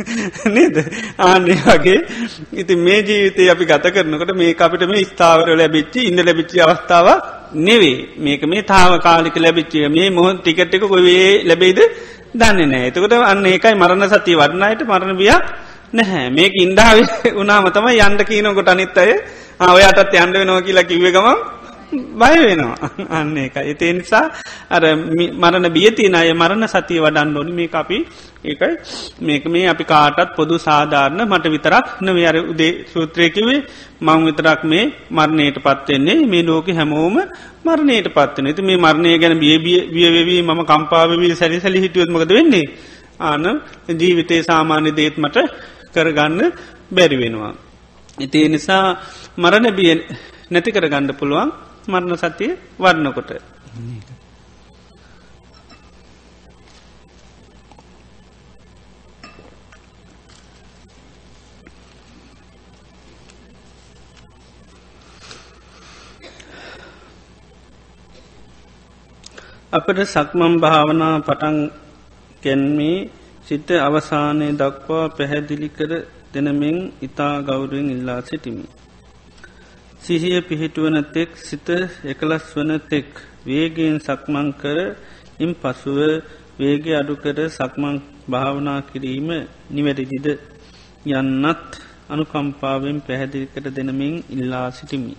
[0.56, 0.76] නේද?
[1.20, 1.98] ආන්නේ වගේ
[2.54, 7.08] ඉති මේ ජීවිතය අපි ගත කරනකට මේ අපිට මේ ස්ථාවර ලැබිච්චි ඉන්න ලැබිච්චි අවස්ථාව
[7.60, 11.82] නෙවේ මේක මේ තාව කාලික ලැබිච්චිය මේ මොහොන් ටිකට්ක කොවේ ලැබෙයිද
[12.34, 15.44] දන්නේ නෑ එතකොට අන්න ඒකයි මරණ සතිය වඩනයට මරණ බියක්
[15.92, 16.26] නැහැ.
[16.30, 16.96] මේක ඉන්ඩාව
[17.36, 19.12] උනාම තම යන්ඩ කීනකොට අනිත් අය
[19.70, 21.28] ඔයාටත් යන්ඩ වෙනවා කියලා කිව්ව ගම
[22.20, 22.90] බය වෙනවා.
[23.10, 24.24] අන්න එක එතේ නිසා
[24.70, 24.82] අර
[25.42, 27.52] මරණ බියතින අය මරණ සතිය වඩන්න ඕනි.
[27.52, 27.98] මේ අපි
[28.44, 28.72] ඒකයි
[29.20, 33.60] මේක මේ අපි කාටත් පොදු සාධාරණ මට විතරක් නවේ අර උදේ සූත්‍රයකිවේ
[34.00, 37.16] මං විතරක් මේ මරණයට පත්වෙන්නේ මේ ලෝක හැමෝම
[37.66, 42.66] මරණයට පත්වන ඇති මේ මරණය ගැන බියබිය වියවී මම කම්පාවවී සැරි සැලි හිටියත්මකද වෙන්නේ?
[43.20, 43.44] ආන
[44.00, 45.36] ජීවිතේ සාමාන්‍ය දේත් මට
[45.94, 46.40] කරගන්න
[46.90, 47.54] බැරි වෙනවා.
[48.18, 48.86] ඉතිේ නිසා
[49.36, 49.92] මරණ බිය
[50.50, 51.50] නැති කර ගණ්ඩ පුළුවන්
[51.88, 53.30] මරණ සතිය වර්ණකොට.
[69.72, 71.56] අපට සක්මම් භාවනා පටන්
[72.42, 73.08] කැන්මේ
[73.46, 75.92] සිත අවසානය දක්වා පැහැදිලි කර
[76.34, 78.66] දෙනමෙන් ඉතා ගෞරුවෙන් ඉල්ලා සිටිමි.
[80.02, 81.68] සිහිය පිහිටුවන තෙක් සිත
[82.04, 83.08] එකලස් වන තෙක්
[83.46, 84.78] වේගෙන් සක්මං කර
[85.38, 85.98] ඉම් පසුව
[86.58, 87.96] වේග අඩුකර සක්මං
[88.28, 89.28] භාවනා කිරීම
[89.70, 90.26] නිවැරදිද
[91.10, 91.70] යන්නත්
[92.08, 95.14] අනුකම්පාවෙන් පැහැදිලිකට දෙනමින් ඉල්ලා සිටිමි.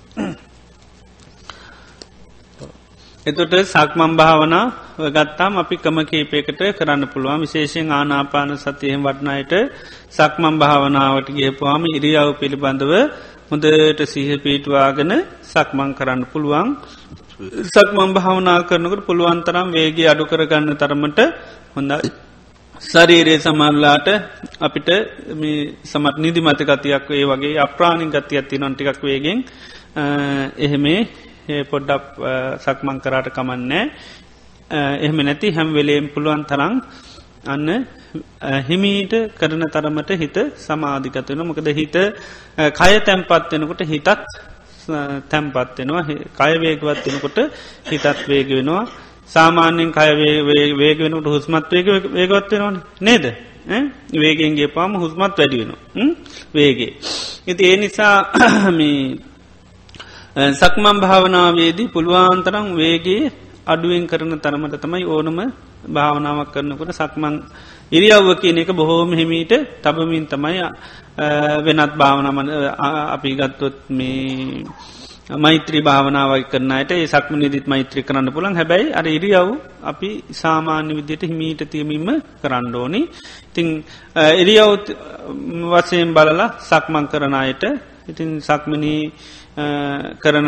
[3.25, 4.63] එතොට සක්මම් භාවනා
[5.09, 7.39] ගත්තාම් අපි කම කේපයකට කරන්න පුළුවන්.
[7.39, 9.53] විශේෂෙන් ආනාපාන සතියහෙම වටනයට
[10.09, 12.91] සක්මම් භාවනාවට ගේපුවාම ඉරියාව පිළිබඳව
[13.49, 15.13] හොඳට සිහ පීටවාගෙන
[15.43, 16.67] සක්මං කරන්න පුළුවන්.
[17.67, 21.19] සක්මම් භාවනා කරනකට පුළුවන්තරම් වේගේ අඩු කරගන්න තරමට
[21.75, 22.11] හොඳයි.
[22.83, 24.07] සරීරයේ සමල්ලාට
[24.59, 24.89] අපිට
[25.85, 29.39] සමත් නිදි මතකතියක් වේ වගේ අප්‍රාණි ගති ඇති නොන්ටිකක් වේගෙන්
[30.57, 31.01] එහෙමේ
[31.71, 32.03] පොඩ්ඩක්
[32.59, 33.83] සක්මං කරාට කමන්නෑ.
[34.97, 36.75] එහෙම නැති හැම් වෙලේම් පුළුවන් තරං
[37.45, 37.69] අන්න
[38.67, 41.95] හිමීට කරන තරමට හිත සමාධිකත්වෙන මොකද හිත
[42.73, 44.09] කය තැම්පත්වෙනකොට හිතත්
[45.29, 46.03] තැම්පත්වෙනවා
[46.39, 47.37] කයවේගවත් වෙනකොට
[47.89, 48.83] හිතත් වේග වෙනවා.
[49.27, 50.09] සාමාන්‍යෙන් කය
[50.77, 52.77] වේග වෙනට හුස්මත් වේග වේගවත් වෙනවන.
[53.01, 53.25] නේද?
[54.13, 56.15] වේගෙන්ගේ පාම හුස්මත් වැඩි වෙන
[56.53, 56.93] වේගේ.
[57.47, 58.15] ඉති ඒ නිසා
[60.35, 63.31] සක්මම් භාවනාවේදී පුළුවන්තරම් වේගේ
[63.65, 65.37] අඩුවෙන් කරන තරමට තමයි ඕනම
[65.87, 67.35] භාවනාවක් කරනකොට සක්මං
[67.91, 70.63] ඉරියව්ව කියන එක බොහෝම හිමීට තබමින් තමයි
[71.59, 72.49] වෙනත් භාවනමන
[73.13, 74.65] අපි ගත්තොත් මේ
[75.37, 79.49] මෛත්‍රී භාවනාවයි කරනයට ඒ සක්ම නිදිත් මෛත්‍රී කරන්න පුළන් හැබැයි අර ඉරියව්
[79.83, 82.09] අපි සාමාන්‍ය විදියට හිමීට තියමීම
[82.41, 83.01] කරන්න ඕනි.
[83.47, 83.67] ඉතිං
[84.35, 84.71] ඉරියව්
[85.71, 87.63] වසයෙන් බලලා සක්මං කරනයට
[88.05, 89.01] ඉතින් සක්මනී
[90.17, 90.47] කරන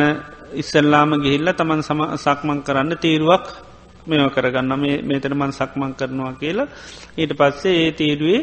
[0.54, 3.46] ඉස්සල්ලාම ගිහිල්ල තමන් සම සක්මං කරන්න තීරුවක්
[4.08, 6.68] මෙම කරගන්න මේතරමන් සක්මං කරනවා කියලා.
[7.18, 8.42] ඊට පස්සේ ඒ තීරුවේ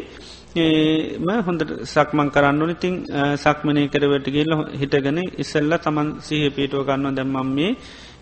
[1.19, 2.95] ම හොඳ සක්මං කරන්න ඉතිං
[3.35, 7.71] සක්මනය කරවට කියල හිටගෙන ඉස්සල්ල තමන් සහ පීටුව ගන්න දැම්මම් මේ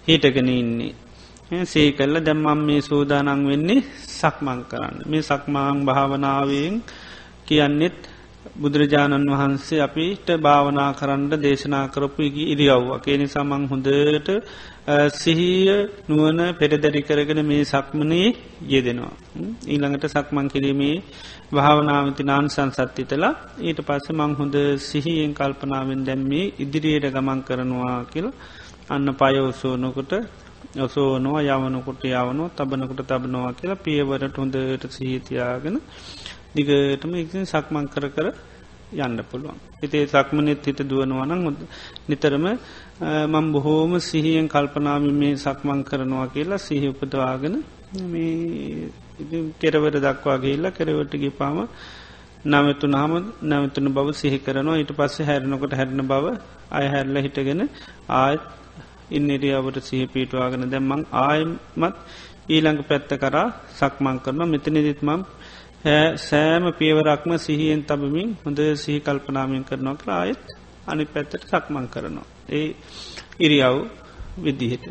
[0.08, 0.94] හිටගෙන ඉන්නේ.
[1.66, 4.96] සේ කල්ල දැම්මම් මේ සූදානං වෙන්නේ සක්මං කරන්න.
[5.06, 6.76] මේ සක්මාං භාවනාවෙන්
[7.48, 8.00] කියන්නෙත්
[8.56, 13.00] බුදුරජාණන් වහන්සේ අපිට භාවනා කරන්න දේශනා කරපු ඉරියව්වා.
[13.06, 14.30] ඒ සමං හොඳට
[15.16, 15.70] සිහිය
[16.08, 18.30] නුවන පෙරදැරි කරගෙන මේ සක්මනයේ
[18.68, 19.14] යෙදෙනවා.
[19.68, 20.96] ඊළඟට සක්මං කිරීමේ
[21.52, 28.40] භාවනාවති නාන් සංසත්තිතලා ඊට පස්ස මං හොඳ සිහියෙන් කල්පනාවෙන් දැම්මේ ඉදිරියට ගමන් කරනවා කියලා
[28.90, 30.14] අන්න පයවසෝනකොට
[30.78, 35.78] ඔසෝනවා යවනකොට යවනෝ තබනකොට තබනවා කියලා පියවරට හොඳට සිහිතියාගෙන
[36.54, 38.28] දිගටම ඉතින් සක්මං කර කර
[38.94, 39.60] යන්න පුළුවන්.
[39.82, 41.60] හිතේ සක්මනෙත් හිත දුවනවනං හොද
[42.08, 42.46] නිතරම
[43.34, 47.56] මං බොහෝම සිහියෙන් කල්පනාම මේ සක්මං කරනවා කියලා සිහි උපදවාගෙන
[48.06, 48.92] මේ
[49.60, 51.58] කෙරවර දක්වා ගේල්ලා කෙරවටගේ පාම
[52.46, 53.12] නවතු නාම
[53.44, 56.26] නැවතුන බව සිහි කරනවා ඊට පස්සේ හැරනකොට හැරන බව
[56.72, 57.62] අය හැරල හිටගෙන
[58.12, 58.44] ආයත්
[59.12, 61.96] ඉන්නරියාවට සිහි පීටවාගෙන දැම්මං ආයමත්
[62.50, 65.22] ඊළඟ පැත්ත කරා සක්මං කරනවා මෙතනිදිත්මම්
[65.84, 70.44] සෑම පියවරක්ම සිහියෙන් තබමින් හොඳ සිහි කල්පනාමෙන් කරනවා කළ ආයෙත්
[70.88, 72.28] අනි පැත්තට සක්මං කරනවා.
[72.50, 72.76] ඒ
[73.40, 73.76] ඉරියව්
[74.38, 74.86] විදිහට.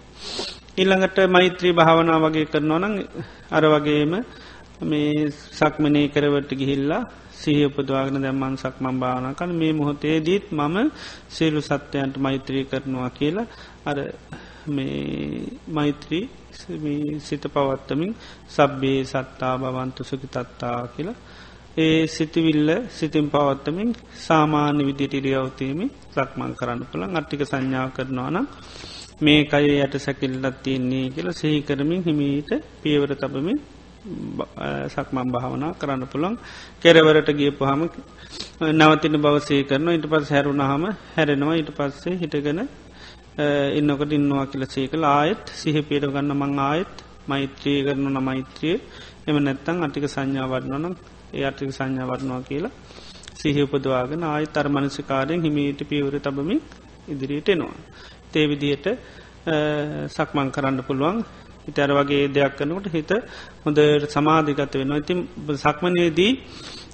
[0.77, 2.97] ඉල්ළඟට මෛත්‍රී භාවනා වගේ කරනවා නං
[3.51, 4.13] අර වගේම
[4.83, 10.77] මේ සක්මනය කරවට ගිහිල්ලා සිහ උපදවාගෙන දැම්මන් සක්මම් භාවනා කන මේ මොහොතේදීත් මම
[11.29, 13.47] සියලු සත්‍යයන්ට මෛත්‍රී කරනවා කියලා
[13.87, 13.99] අර
[14.69, 16.25] මේ මෛත්‍රී
[17.21, 18.13] සිත පවත්තමින්
[18.49, 21.19] සබ්බේ සත්තා බවන්තු සුකි තත්තා කියලා.
[21.79, 28.47] ඒ සිතිවිල්ල සිතින් පවත්තමින් සාමාන්‍ය විදිට ඉරියවතීමි සක්මං කරන්න පුළන් අට්ටික සංඥාව කරනවා නම්
[29.21, 32.51] මේ කය යට සැකිල්ලත් තියන්නේ කියලා සහි කරමින් හිමීට
[32.83, 33.61] පියවර තබමින්
[34.89, 36.37] සක්මම් භාවනා කරන්න පුළන්
[36.83, 37.83] කෙරවරට ගියපුහම
[38.73, 40.85] නවතින බවසේ කරන ඉට පස් හැරුණහම
[41.15, 41.55] හැරෙනවා.
[41.55, 42.61] ඊට පස්සේ හිටගෙන
[43.39, 45.05] ඉන්නකට ඉන්නවා කියල සේකල.
[45.05, 46.95] ආයත් සිහ පේට ගන්න මං ආයත්
[47.29, 48.81] මෛත්‍රී කරනු න මෛත්‍රිය.
[49.27, 50.95] එම නැත්තං අටික සංඥාවරන්නනම්
[51.35, 52.73] ඒ අටික සංඥාවරනවා කියලා
[53.35, 56.57] සිහි උපදවාගෙන ආය තර මනසිකාරයෙන් හිමීට පියවර තබමි
[57.09, 57.77] ඉදිරියට එනවා.
[58.33, 58.87] තේවිදියට
[60.09, 61.19] සක්මං කරන්න පුළුවන්.
[61.67, 63.11] හිතර වගේ දෙයක් කනකට හිත
[63.65, 63.79] හොඳ
[64.09, 64.99] සමාධිගත වෙනවා.
[64.99, 65.19] ඉතින්
[65.57, 66.33] සක්මනයේදී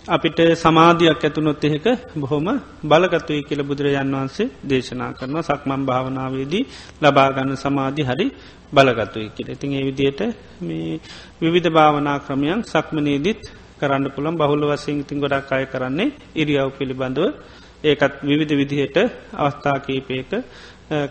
[0.06, 2.46] අපිට සමාධයක් ඇතුනොත් එහෙක බොහොම
[2.82, 5.42] බලගත්තුයි කියල බුදුරජාන් වහන්සේ දේශනා කරනවා.
[5.42, 6.64] සක්මම් භාවනාවේදී
[7.02, 8.26] ලබාගන්න සමාධි හරි
[8.72, 9.48] බලගත්තුයි කියල.
[9.48, 10.20] ඉතින් ඒ විදියට
[10.60, 11.00] මේ
[11.40, 13.42] විවිධ භාවනා ක්‍රමයන් සක්මනේදීත්
[13.80, 17.24] කරන්න පුළන් බහුල වසයෙන් ඉතින් ගොඩක් අය කරන්නේ ඉරියව් පිළිබඳව.
[17.84, 18.96] ඒකත් විවිධ විදිහයට
[19.36, 20.30] අවස්ථා කීපයක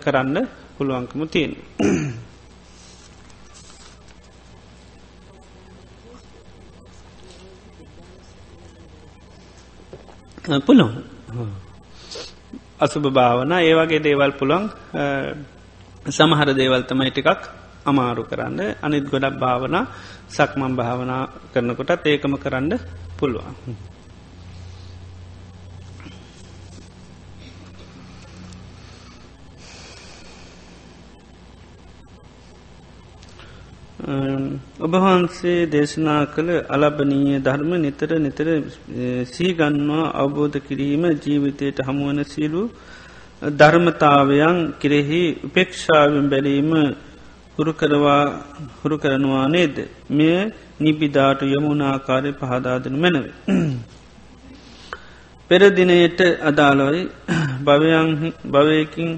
[0.04, 0.38] කරන්න
[0.78, 1.52] පුළුවන්කම තියෙන.
[10.62, 11.04] පුළුවන්.
[12.78, 14.64] අසුභ භාවන ඒවගේ දේවල් පුළොන්
[16.08, 17.42] සමහර දේවල් තමයි ටිකක්
[17.86, 18.60] අමාරු කරන්න.
[18.78, 19.86] අනිත් ගොඩක් භාවනා
[20.28, 21.24] සක්මම් භාවනා
[21.54, 22.72] කරනකොටත් ඒකම කරන්න
[23.18, 23.56] පුළුවන්.
[34.80, 38.48] ඔබහන්සේ දේශනා කළ අලබනීය ධර්ම නිතර නිතර
[39.26, 42.62] සීගන්වා අවබෝධ කිරීම ජීවිතයට හමුවන සිලු
[43.42, 46.72] ධර්මතාවයන් කෙරෙහි උපේක්ෂාවෙන් බැලීම
[47.58, 48.24] හුරු කරවා
[48.80, 49.76] හුරු කරනවා නේද.
[50.10, 53.26] මෙය නිබිදාට යමුණආකාරය පහදාදන මැනව.
[55.52, 57.02] පෙරදිනයට අදාළොයි
[58.46, 59.12] භවයකින්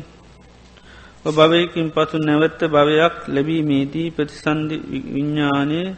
[1.30, 4.78] භවයකින් පසු නැවත්ත භවයක් ලැබීමේදී ප්‍රතිසන්ධි
[5.13, 5.95] විඤ්ඥානය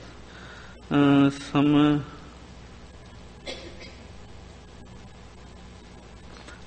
[1.38, 2.00] සම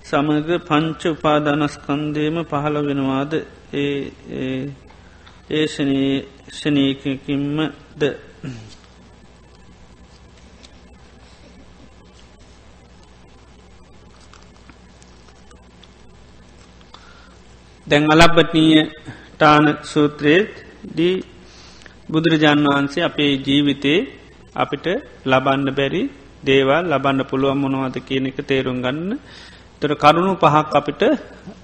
[0.04, 3.46] සමග පංච උපාදානස්කන්දේම පහළ වෙනවාද?
[3.74, 4.12] ඒ
[5.50, 8.31] ඒෂනීකින්ම ද?
[17.86, 18.82] දැන් අලබ්බටනීය
[19.32, 20.50] ටාන සූත්‍රයේත්
[20.96, 21.14] දී
[22.08, 24.00] බුදුරජාණන් වහන්සේ අපේ ජීවිතේ
[24.54, 24.86] අපිට
[25.24, 26.02] ලබන්න බැරි
[26.42, 29.10] දේවල් ලබන්න පුළුවන් මොනවද කියන එක තේරුම් ගන්න.
[29.80, 31.02] තොර කරුණු පහක් අපිට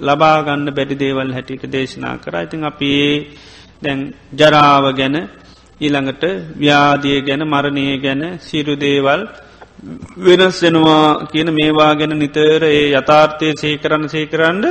[0.00, 2.34] ලබාගන්න බැඩි දේවල් හැටියට දේශනා කර.
[2.38, 2.92] ඉතින් අපි
[3.82, 4.00] දැන්
[4.32, 5.16] ජරාව ගැන
[5.80, 6.24] ඊළඟට
[6.56, 9.20] ව්‍යාදිය ගැන මරණය ගැන සිරු දේවල්
[10.18, 14.64] වෙනස් වෙනවා කියන මේවා ගැන නිතර ඒ යථාර්ථය සේකරන්න සේකරන්න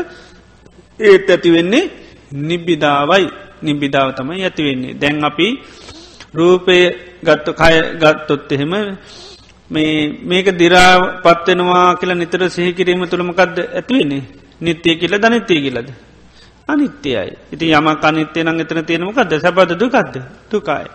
[0.99, 1.83] ඒත් ඇතිවෙන්නේ
[2.31, 3.27] නිබ්බිදාවයි
[3.63, 4.93] නිබ්බිදාව තමයි ඇතිවෙන්නේ.
[4.93, 5.47] දැන් අපි
[6.33, 6.77] රූපය
[7.23, 8.73] ගත්ත කය ගත්තොත් එහෙම
[10.29, 14.23] මේක දිරා පත්වෙනවා කියලා නිතර සිහිකිරීම තුළමකක්ද ඇතිවෙන්නේ
[14.61, 15.89] නිත්‍යය කියල ධනිත්‍යය කියලද.
[16.67, 17.31] අනිත්‍යයයි.
[17.53, 20.15] ඉති යම අනිත්‍යය නං එතන තියෙනමකක්ද සැබද දුකක්ද
[20.49, 20.89] තුකායි.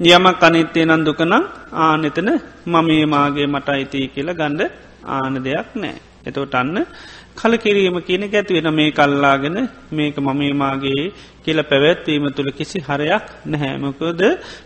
[0.00, 2.28] යමක් අනිත්‍යය නන් දුකනම් ආනෙතන
[2.66, 4.62] මමේ මාගේ මට අයිතිය කියලා ගණ්ඩ
[5.06, 5.96] ආන දෙයක් නෑ.
[6.26, 6.86] එතෝට අන්න
[7.36, 9.56] කලකිරීම කියන ඇතිවෙන මේ කල්ලාගෙන
[9.90, 11.02] මේක මමේමාගේ
[11.44, 14.22] කියල පැවැත්වීම තුළ කිසි හරයක් නැහැමකොද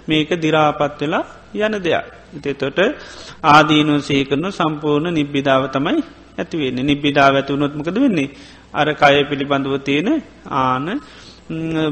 [0.08, 1.24] මේක දිරාපත් වෙලා
[1.56, 2.06] යන දෙයක්.
[2.42, 2.78] එතතොට
[3.46, 6.00] ආදීනු සේකරනු සම්පූර්ණ නිබ්බිධාව තමයි
[6.38, 8.28] ඇතිවෙන්නේ නිබ්බිධාව ඇතුවනොත්මකද වෙන්නේ.
[8.72, 10.08] අර කය පිළිබඳව තියෙන
[10.60, 10.86] ආන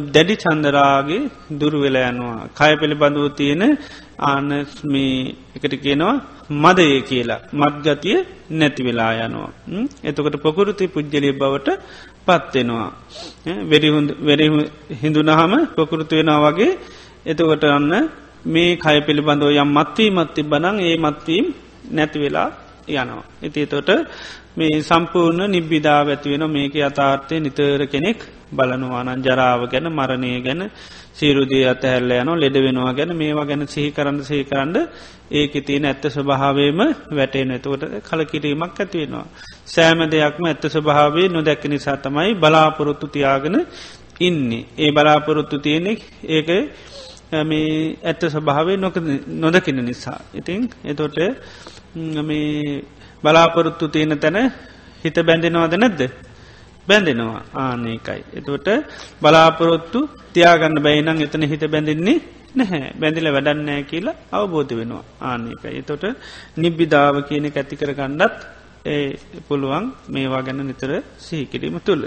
[0.06, 1.22] දැඩි චන්දරාගේ
[1.52, 2.48] දුරුවෙලා යනවා.
[2.50, 3.62] කය පිළිබඳව තියෙන
[4.22, 5.14] ආනස්මී
[5.56, 6.14] එකට කියනවා
[6.50, 8.18] මදය කියලා මත්ගතිය
[8.50, 9.50] නැති වෙලා යනවා.
[10.04, 11.68] එතකට පොකුරුති පුද්ජලි බවට
[12.26, 12.90] පත්වෙනවා.
[14.22, 14.46] වෙරි
[15.02, 16.72] හිඳුනහම පොකුරුතු වෙනවා වගේ
[17.26, 17.92] එතකොට අන්න
[18.46, 21.46] මේ කය පිළිබඳව යම් මත්වී මත්ති බනං ඒ මත්වීම්
[21.90, 22.48] නැති වෙලා
[22.88, 23.24] යනවා.
[23.42, 23.90] ඉති තොට
[24.56, 28.20] මේ සම්පූර්ණ නිබ්බිධාව ඇතිවෙන මේක අතාර්ථය නිතර කෙනෙක්
[28.52, 30.62] බලනවානන් ජරාව ගැන මරණය ගැන
[31.16, 34.76] සීරුදී අතහැල්ල යන ලෙඩ වෙනවා ගැන මේවා ගැන සිහි කරන්න සහි කරන්න
[35.32, 39.26] ඒක තියන ඇත්ත ස්වභාවේම වැටේ නැතුවට කලකිරීමක් ඇතිවෙනවා.
[39.66, 43.56] සෑම දෙයක්ම ඇත්ත ස්වභාවේ නොදැක්ක නිසා තමයි බලාපොරොත්තු තියාගෙන
[44.20, 44.66] ඉන්නේ.
[44.78, 46.48] ඒ බලාපොරොත්තු තියෙනෙක් ඒක
[47.44, 48.76] මේ ඇත්ත ස්වභාවේ
[49.36, 50.20] නොදකින නිසා.
[50.34, 51.16] ඉතිං එතොට
[52.22, 52.84] මේ
[53.24, 54.52] බලාපොරොත්තු තියෙන තැන
[55.04, 56.00] හිත බැඳෙනවාද නැද්ද
[56.88, 58.20] බැඳෙනවා ආනකයි.
[58.38, 58.68] එතුවට
[59.22, 60.00] බලාපොරොත්තු
[60.34, 62.18] තියාගන්න බැයිනං එතන හිත බැඳෙන්නේ
[62.56, 65.74] නැහැ බැඳිල වැඩන්නෑ කියලා අවබෝධ වෙනවා ආනකයි.
[65.80, 66.04] එතොට
[66.56, 68.38] නිබ්බිධාව කියන ඇතිකර ගණ්ඩත්
[68.86, 69.04] ඒ
[69.48, 72.04] පුළුවන් මේවා ගැන නිතර සිහිකිරීම තුළ.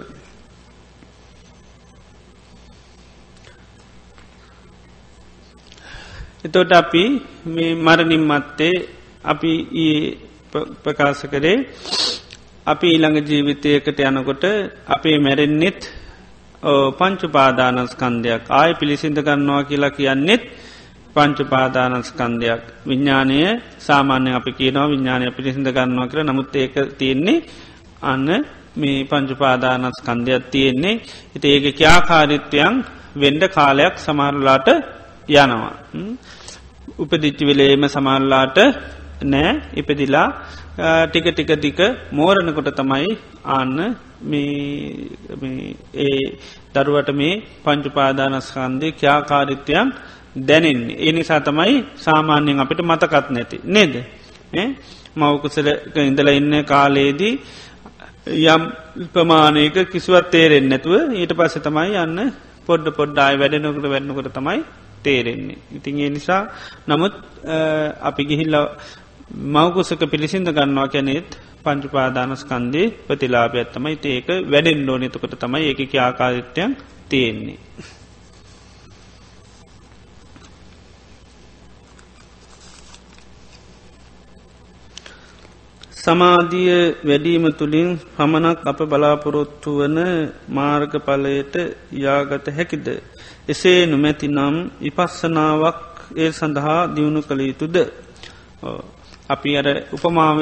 [6.45, 7.03] එතොට අපි
[7.45, 8.75] මේ මරණින් මත්තේ
[9.23, 9.51] අපි
[10.83, 11.57] ප්‍රකාශ කරේ
[12.69, 14.43] අපි ඊළඟ ජීවිතයකට යනකොට
[14.87, 15.79] අපේ මැරෙන්නෙත්
[16.99, 20.43] පංචුපාදානස්කන්දයක් ආය පිළිසිඳ ගන්නවා කියලා කියන්නෙත්
[21.15, 23.39] පංචුපාදානස්කන්දයක් විඤ්ඥානය
[23.79, 27.39] සාමාන්‍ය අපි කියනවා විඤ්ඥානය පිළිසිඳ ගන්නවා කර නමුත් ඒක තියෙන්නේ
[28.03, 28.27] අන්න
[28.75, 31.01] මේ පංචුපාදානස්කන්දයක් තියෙන්නේ.
[31.33, 32.73] හිත ඒක ක්‍යාකාරිත්වයන්
[33.15, 34.67] වෙන්ඩ කාලයක් සමහරලාට
[35.29, 35.73] යනවා.
[36.99, 38.57] උපදිච්චි වෙලේම සමල්ලාට
[39.23, 39.51] නෑ.
[39.73, 40.27] ඉපදිලා
[40.77, 41.79] ටික ටික ටික
[42.11, 43.07] මෝරණකොට තමයි
[43.45, 43.77] ආන්න
[45.95, 46.19] ඒ
[46.75, 49.87] දරුවට මේ පංචුපාදානස්කන්දය ක්‍යාකාරිත්‍යයන්
[50.47, 50.97] දැනෙන්නේ.
[50.97, 53.57] ඒ නිසා තමයි සාමාන්‍යයෙන් අපිට මතකත් නැති.
[53.65, 53.95] නේද.
[55.15, 57.33] මවකුසලක ඉඳල ඉන්න කාලයේදී
[58.27, 58.63] යම්
[59.13, 62.19] ප්‍රමාණයක කිසිවත් තේරෙන් නැතුව ඊට පස්ස තමයි යන්න
[62.67, 64.59] පොඩ්ඩ පොඩ්ඩායි වැඩනකට වැඩනකොට තමයි
[65.03, 65.57] තේරෙන්නේ.
[65.71, 66.41] ඉතින් ඒ නිසා
[66.87, 67.13] නමුත්
[68.01, 68.55] අපි ගිහිල්ල
[69.29, 76.71] මවකුසක පිළිසිඳ ගන්නවා කැනෙත් පංචුපාදානස්කන්දේ ප්‍රතිලාභයක් තමයි ඒක වැඩෙන් ඩෝනතකට තමයි ඒක ආකාරිත්‍යයන්
[77.09, 77.59] තියෙන්නේ.
[86.01, 89.97] සමාධිය වැඩීම තුළින් පමණක් අප බලාපොරොත්තු වන
[90.49, 91.55] මාර්ගඵලයට
[91.95, 92.87] යාගත හැකිද.
[93.47, 95.81] එසේ නොමැති නම් විපස්සනාවක්
[96.15, 97.75] ඒ සඳහා දියුණු කළ යුතුද.
[99.29, 100.37] අපි අර උපමාම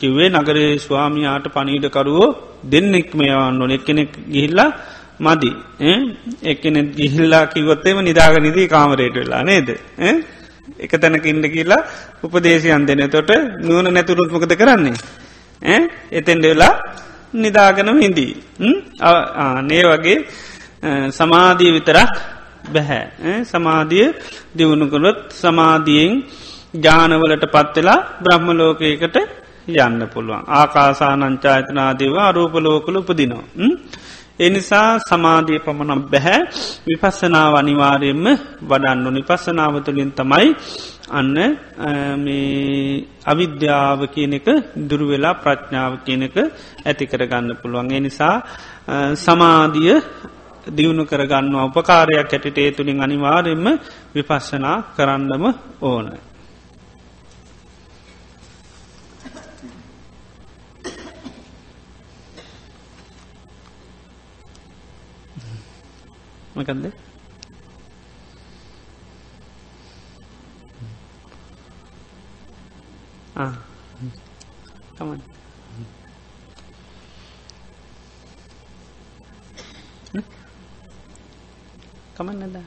[0.00, 2.28] කිව්වේ නගරේ ස්වාමියාට පනීඩකරුවෝ
[2.64, 3.70] දෙන්නෙක් මේයවන්න ඕන.
[3.70, 4.70] එකනෙක් ගිහිල්ලා
[5.20, 5.50] මදි.
[6.44, 9.68] එකනෙත් ගිහිල්ලා කිවොත්තේම නිදාග නිදී කාමරයට වෙලා නේද?
[10.78, 11.82] එක තැනක ඉන්න කියලා
[12.22, 14.96] උපදේශයන් දෙන තොට නුවන නැතුරුත්මකද කරන්නේ?
[16.12, 16.74] එතෙන්ඩ වෙලා
[17.34, 18.32] නිදාගනම හිදී
[19.62, 20.18] නේ වගේ
[21.10, 22.12] සමාධී විතරක්
[22.72, 24.08] බැහැ සමාධිය
[24.56, 26.12] දියුණුකළොත් සමාධියෙන්
[26.76, 29.16] ජානවලට පත්වෙලා බ්‍රහ්ම ලෝකයකට
[29.76, 33.46] යන්න පුළුවන් ආකාසානංචායතනාදේවා අරූපලෝකල උපදිනවා.
[34.38, 36.40] එනිසා සමාධිය පමණම් බැහැ
[36.86, 38.26] විපස්සනාව අනිවාරයෙන්ම
[38.62, 40.48] වඩන්නු නිපස්සනාව තුළින් තමයි
[41.10, 41.36] අන්න
[43.24, 44.48] අවිද්‍යාව කියන එක
[44.88, 46.36] දුරුවෙලා ප්‍රඥාව කියන එක
[46.84, 47.90] ඇති කරගන්න පුළුවන්.
[47.92, 48.36] එනිසා
[49.16, 49.94] සමාධිය
[50.68, 53.66] දියුණු කරගන්න උපකාරයක් ඇටිට ඒ තුළින් අනිවාරයෙන්ම
[54.14, 55.44] විපස්සනා කරන්නම
[55.82, 56.35] ඕනයි.
[66.56, 66.86] මකන්ද
[74.96, 75.20] තමන්
[82.14, 82.66] කමන්න නදා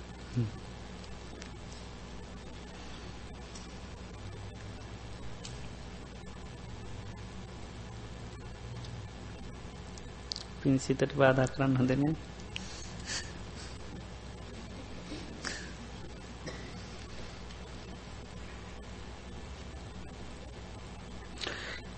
[10.60, 12.29] පින්සිතට බාධා කරන්න හොඳනෑ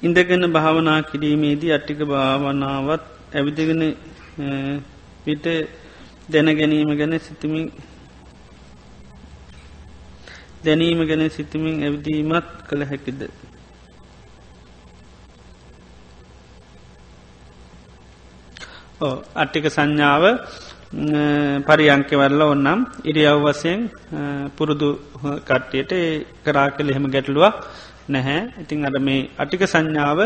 [0.02, 3.82] ඉඳගෙන භාවනා කිරීමේදී අට්ටික භාවනාවත් ඇවිදගෙන
[5.26, 5.45] පිට
[6.30, 7.66] දැන ගැනීම ගැන සිතමින්
[10.64, 13.22] දැනීම ගැන සිතමින් ඇවිදීමත් කළ හැකිද.
[19.36, 20.24] අට්ටික සංඥාව
[21.68, 23.80] පරියංකවල්ල ඔන්නම් ඉරියව් වසයෙන්
[24.58, 24.89] පුරුදු
[25.45, 25.93] කට්ටියට
[26.43, 27.56] කරා කළ එහෙම ගැටලුවක්
[28.08, 28.39] නැහැ.
[28.60, 30.20] ඉතිං අද මේ අටික සංඥාව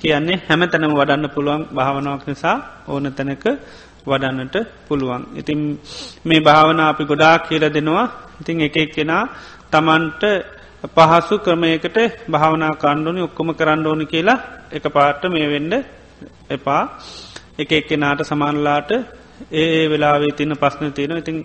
[0.00, 2.56] කියන්නේ හැම තැනම වඩන්න පුළුවන් භාවනාවක් නිසා
[2.88, 3.44] ඕන තැනක
[4.06, 4.56] වඩන්නට
[4.88, 5.22] පුළුවන්.
[5.34, 5.60] ඉතින්
[6.24, 8.06] මේ භාවන අපි ගොඩා කියල දෙනවා.
[8.40, 9.22] ඉතිං එක එක්කෙනා
[9.70, 10.22] තමන්ට
[10.86, 11.98] පහසු ක්‍රමයකට
[12.28, 14.38] භාවනා කණ්ඩුවනි ඔක්කොම කරන්න ඕනි කියලා
[14.70, 15.74] එක පාට මේ වෙන්ඩ
[16.50, 16.82] එපා.
[17.58, 18.90] එක එක්කෙනාට සමානලාට
[19.52, 21.38] ඒ වෙලාවේ තින පස්න තියෙන ඉතිං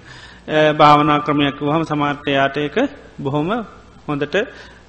[0.77, 2.77] භාවනා ක්‍රමයක් වහම සමාර්ථයාට එක
[3.19, 3.49] බොහොම
[4.07, 4.35] හොඳට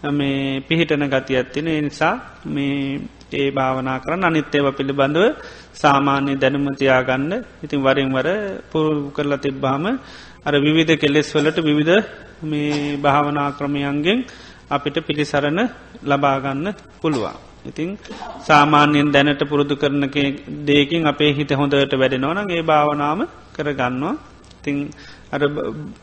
[0.02, 2.14] මේ පිහිටන ගති ඇත්තින නිසා
[2.46, 3.00] මේ
[3.32, 5.24] ඒ භාවනා කරන්න අනිත්‍යව පිළිබඳව
[5.74, 7.32] සාමාන්‍ය දැනුමතියාගන්න
[7.64, 8.28] ඉතින් වරින් වර
[8.72, 9.84] පුරු කරලා තිබ්බාම
[10.40, 12.00] අර විවිධ කෙලෙස් වලට විවිධ
[12.42, 14.18] මේ භාවනා ක්‍රමයන්ගෙන්
[14.70, 15.60] අපිට පිළිසරණ
[16.02, 16.66] ලබාගන්න
[17.00, 17.36] පුළුවන්.
[17.62, 17.88] ඉතිං
[18.40, 20.04] සාමාන්‍යයෙන් දැනට පුරුදු කරන
[20.64, 23.20] දේකින් අපේ හිත හොඳට වැඩෙනවන ඒ භාවනාම
[23.54, 24.14] කරගන්නවා.
[24.62, 24.76] තිං
[25.32, 25.40] අර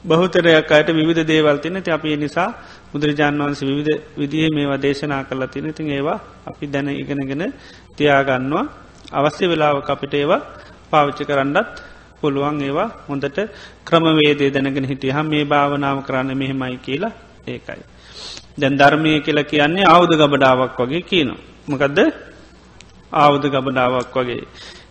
[0.05, 2.49] බහුතරයක් අයට විධ දේවල්තින ති අපි නිසා
[2.91, 7.43] බුදුරජාන් වන්ස විවිධ විදිහ මේවා දේශනා කරලා තින ඉතින් ඒවා අපි දැන ඉගෙනගෙන
[7.95, 8.65] තියාගන්නවා
[9.11, 10.41] අවශ්‍ය වෙලාව අපිට ඒවා
[10.91, 11.67] පාවිච්චි කරන්නත්
[12.21, 13.37] පුළුවන් ඒවා හොඳට
[13.85, 17.13] ක්‍රමවේදේ දැනගෙන හිටියහ මේ භාවනාව කරන්න මෙහෙමයි කියලා
[17.47, 17.83] ඒකයි.
[18.57, 21.39] දැන් ධර්මය කියල කියන්නේ අවුද ගබඩාවක් වගේ කියනවා.
[21.67, 21.99] මකදද
[23.13, 24.43] ආවුද ගබඩාවක් වගේ.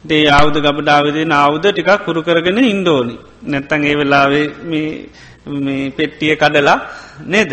[0.07, 3.17] දේ ආවුද ගබඩාවදේ අවුද ටිකක් හුරු කරගෙන ඉන්දෝනි.
[3.45, 6.79] නැත්තන් ඒ වෙලාවේ මේ පෙට්ටිය කඩලා
[7.25, 7.53] නේද.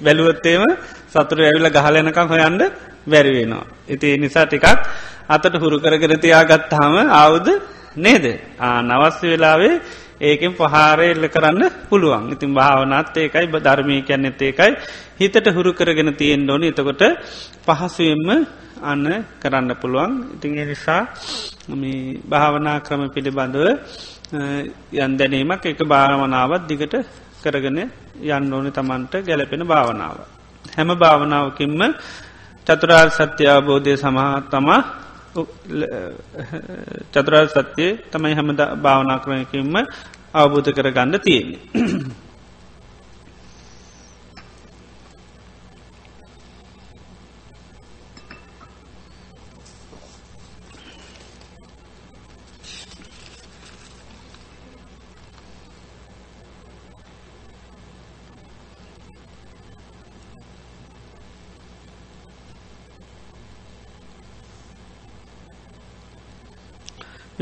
[0.00, 0.64] බැලුවත්තේම
[1.08, 2.62] සතුර ඇවිල ගහලනකම් හොයන්ඩ
[3.06, 3.66] බැරිවෙනවා.
[3.88, 4.66] ඉති නිසා ටිකක්
[5.28, 7.48] අතට හුරු කරගෙන තියාගත්තාම අවුද
[7.96, 8.24] නේද.
[8.58, 9.74] ආ නවස්්‍ය වෙලාවේ
[10.22, 12.24] ඒකෙන් පහාරය එල්ල කරන්න පුළුවන්.
[12.32, 14.72] ඉතින් භාවනත් ඒකයි ධර්මය කියන්නෙත් ඒකයි.
[15.18, 16.66] හිතට හුරු කරගෙන තියෙන් ඕොනි.
[16.68, 17.02] එතකොට
[17.60, 18.28] පහසුවෙන්ම
[18.82, 19.06] අන්න
[19.38, 20.12] කරන්න පුළුවන්.
[20.34, 21.02] ඉතින් නිසා
[22.24, 23.66] භාවනා ක්‍රම පිළිබඳව
[24.94, 26.94] යන් දැනීමක් එක භාවනාවත් දිගට
[27.42, 27.78] කරගෙන
[28.28, 30.16] යන්න ඕනි තමන්ට ගැලපෙන භාවනාව.
[30.66, 31.82] හැම භාවනාවකින්ම
[32.66, 34.80] චතුරාර් සත්‍ය අවබෝධය සමහත් තමා
[37.12, 38.50] චතුරාර් සත්‍යය තමයි හැම
[38.82, 39.76] භාවනා කරනකින්ම
[40.34, 41.60] අවබෝධ කර ගන්න තියෙන්නේ.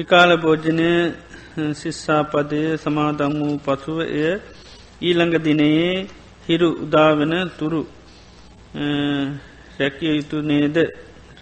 [0.00, 0.90] විකාල භෝජනය
[1.74, 4.28] ශිස්සාපදය සමාදම් වූ පසුව එය
[5.02, 5.90] ඊළඟ දිනයේ
[6.46, 7.80] හිරු උදාවන තුරු
[9.78, 10.76] රැකිය යුතු නේද?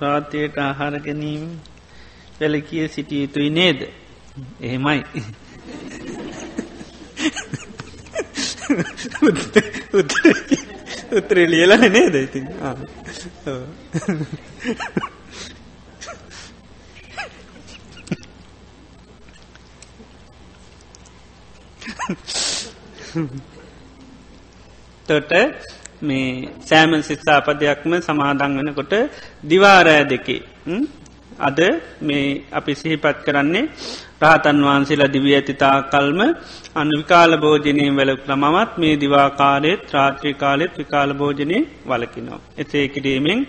[0.00, 1.44] රාත්‍යයට ආහාර ගැනීම
[2.40, 3.80] වැලකිය සිටිය යුතුයි නේද?
[4.60, 5.00] එහෙමයි.
[11.12, 12.46] උත්තරේ ලියලන නේද ඉතින්?
[25.08, 25.32] තොට
[26.02, 26.28] මේ
[26.62, 28.94] සෑම සිත්සාපදයක්ම සමාදන් වනකොට
[29.44, 30.40] දිවාරෑ දෙකේ
[31.40, 31.58] අද
[32.00, 33.64] මේ අපි සිහිපත් කරන්නේ
[34.20, 36.20] රාතන් වහන්සේලා දිවිය ඇතිතා කල්ම
[36.74, 42.40] අන්න විකාල භෝජනය වැලක්ල මමත් මේ දිවාකාරයත් ත්‍රාත්‍රී කාලෙත් විකාල භෝජනය වලකිනවා.
[42.56, 43.40] එසේ කිරීමෙන්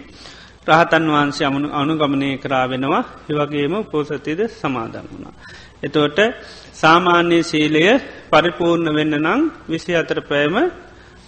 [0.68, 5.36] රහතන් වහන්සේ අමනු අනුගමනය කරා වෙනවා හිවගේම පෝසතිද සමාදන් වුණා.
[5.84, 6.19] එතෝට
[6.73, 7.84] සාමාන්‍ය සීලය
[8.30, 10.55] පරිපූර්ණ වෙන්න නං විසි අතර පෑම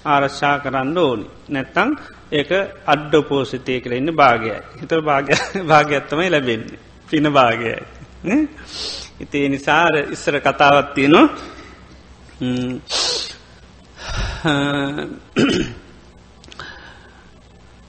[0.06, 1.26] ආරශ්ා කරන්න ඕනි.
[1.49, 1.89] නැත්තං
[2.32, 2.52] ඒක
[2.86, 4.58] අඩ්ඩ පෝසිතය කර ඉන්න භාගයයි.
[4.80, 4.99] හිතර
[5.68, 6.80] භාගඇත්තමයි ලැබෙන්නේ.
[7.10, 7.80] පින භාගයයි.
[9.22, 11.26] ඉතිේ නිසාර ඉස්සර කතාවත්තියනවා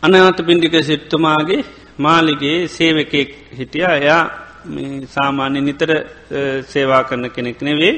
[0.03, 1.63] අනවත පින්ඩික සිට්තුමාගේ
[1.99, 4.25] මාලිගේ සේවකෙක් හිටිය එයා
[5.09, 5.91] සාමාන්‍ය නිතර
[6.65, 7.95] සේවා කරන කෙනෙක් නෙවේ.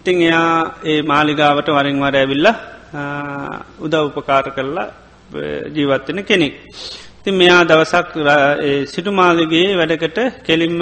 [0.00, 2.48] ඉතිං එයා ඒ මාලිගාවට වරින්වර ඇවිල්ල
[3.80, 4.88] උදව් උපකාර කරලා
[5.68, 6.54] ජීවත්වෙන කෙනෙක්.
[7.22, 8.08] ති මෙයා දවසක්
[8.86, 10.80] සිටුමාලිගේ වැඩකට කෙලින්ම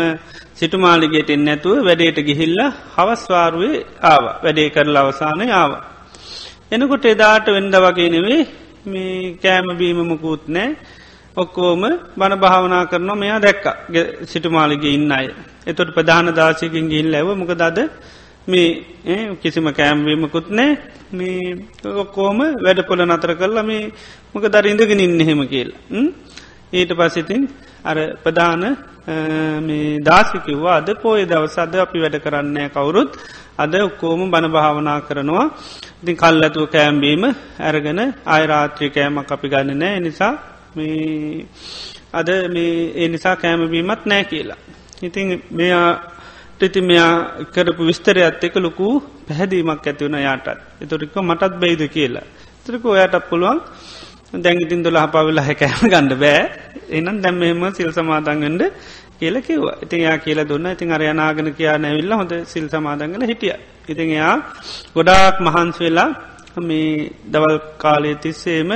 [0.54, 2.58] සිටුමාලිගේට එන්න ඇතුව වැඩේට ගිහිල්ල
[2.96, 5.72] හවස්වාරුවේ ආව වැඩේ කරලා අවසානය ආව.
[6.72, 8.40] එනකොට එදාට වෙන්ඩ වගේ නෙවේ
[8.86, 10.68] මේ කෑමබීමමකුත් නෑ
[11.38, 11.82] ඔක්කෝම
[12.16, 13.66] බණ භාවනා කරන මෙයා දැක්ක.
[14.24, 15.26] සිටුමාලිගේ ඉන්න අය.
[15.66, 17.78] එතොට ප්‍රධාන දාශයකින් ගිල් ඇව මොක දද
[18.48, 20.70] මේ කිසිම කෑම්වීමකුත් නෑ
[21.12, 21.56] මේ
[21.96, 23.92] ඔක්කෝම වැඩ පොල නතර කරලා මේ
[24.34, 25.70] මොක දර ඉඳගෙන ඉන්න හෙම කියල්.
[26.72, 27.42] ඊට පසිතින්
[27.84, 28.64] අර ප්‍රධාන
[30.02, 33.10] දාසිකිව්වා අද පෝය දවසද අපි වැඩ කරන්නේ කවුරුත්.
[33.56, 35.46] අද ඔක්කෝම බණ භාවනා කරනවා.
[36.02, 37.24] ඉතින් කල්ලතුව කෑම්බීම
[37.60, 40.34] ඇරගෙන අයිරාත්‍රී කෑමක් අපි ගන්න නෑ නිසා
[40.78, 41.46] මේ
[42.12, 44.60] අද මේ ඒ නිසා කෑමබීමත් නෑ කියලා.
[45.02, 45.88] ඉතින් මෙයා
[46.58, 47.12] ටති මෙයා
[47.54, 48.86] කරපු විස්තරයත් එක ලොකු
[49.26, 50.48] පැහැදීමක් ඇතිවුණ යාටත්
[50.82, 52.26] එතොරික මටත් බයිද කියලා.
[52.64, 53.60] ත්‍රක ඔයාටත් පුළුවන්
[54.44, 56.40] දැංගිතින් දොල හපාවෙලා හැකෑම ගණඩ බෑ
[56.98, 58.62] එනම් දැම්මෙම සිල් සමාදන්ගඩ
[59.20, 63.54] කියල කිව්වා ඉතින් යා කියල දුන්න ඉතින් අරයනාගෙන කියා නැවිල්ල හොඳ සිල් සමාදංගල හිටිය.
[63.88, 64.34] ඉතින් එයා
[64.94, 66.10] ගොඩාක් මහන්ස් වෙලා
[66.60, 68.70] මේ දවල් කාලය තිස්සේම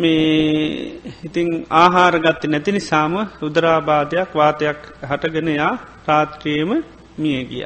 [0.00, 5.72] මේ ඉතිං ආහාර ගත්ත නැති නිසාම උදරාබාධයක් වාතයක් හටගෙනයා
[6.06, 6.70] රාත්‍රියම
[7.18, 7.64] මිය ගිය.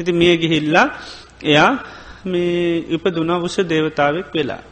[0.00, 0.86] ඉති මිය ගිහිල්ලා
[1.44, 1.70] එයා
[2.26, 4.62] මේ ඉපදුනා උස දේවතාවක් වෙලා.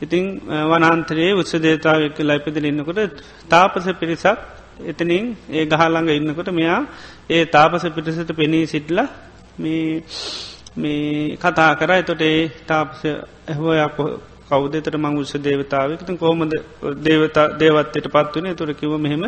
[0.00, 0.24] ඉතිං
[0.70, 3.00] වනන්තරයේ උත්ස දේතාවක් ලයිපදිල ඉන්නකොට
[3.48, 4.38] තාපස පිරිසක්
[4.82, 6.80] එතනින් ඒ ගහල්ළඟ ඉන්නකොට මෙයා
[7.30, 8.98] ඒ තාපස පිටිසට පෙනී සිටල
[9.58, 13.98] මේ කතා කර එතොට ඒ තාපස ඇහෝයක්
[14.50, 16.52] කෞදතර මං උත්ස දේවතාවකත කෝමද
[17.00, 19.24] දේවතා දේවත්තයට පත්වනේ තුර කිව මෙහෙම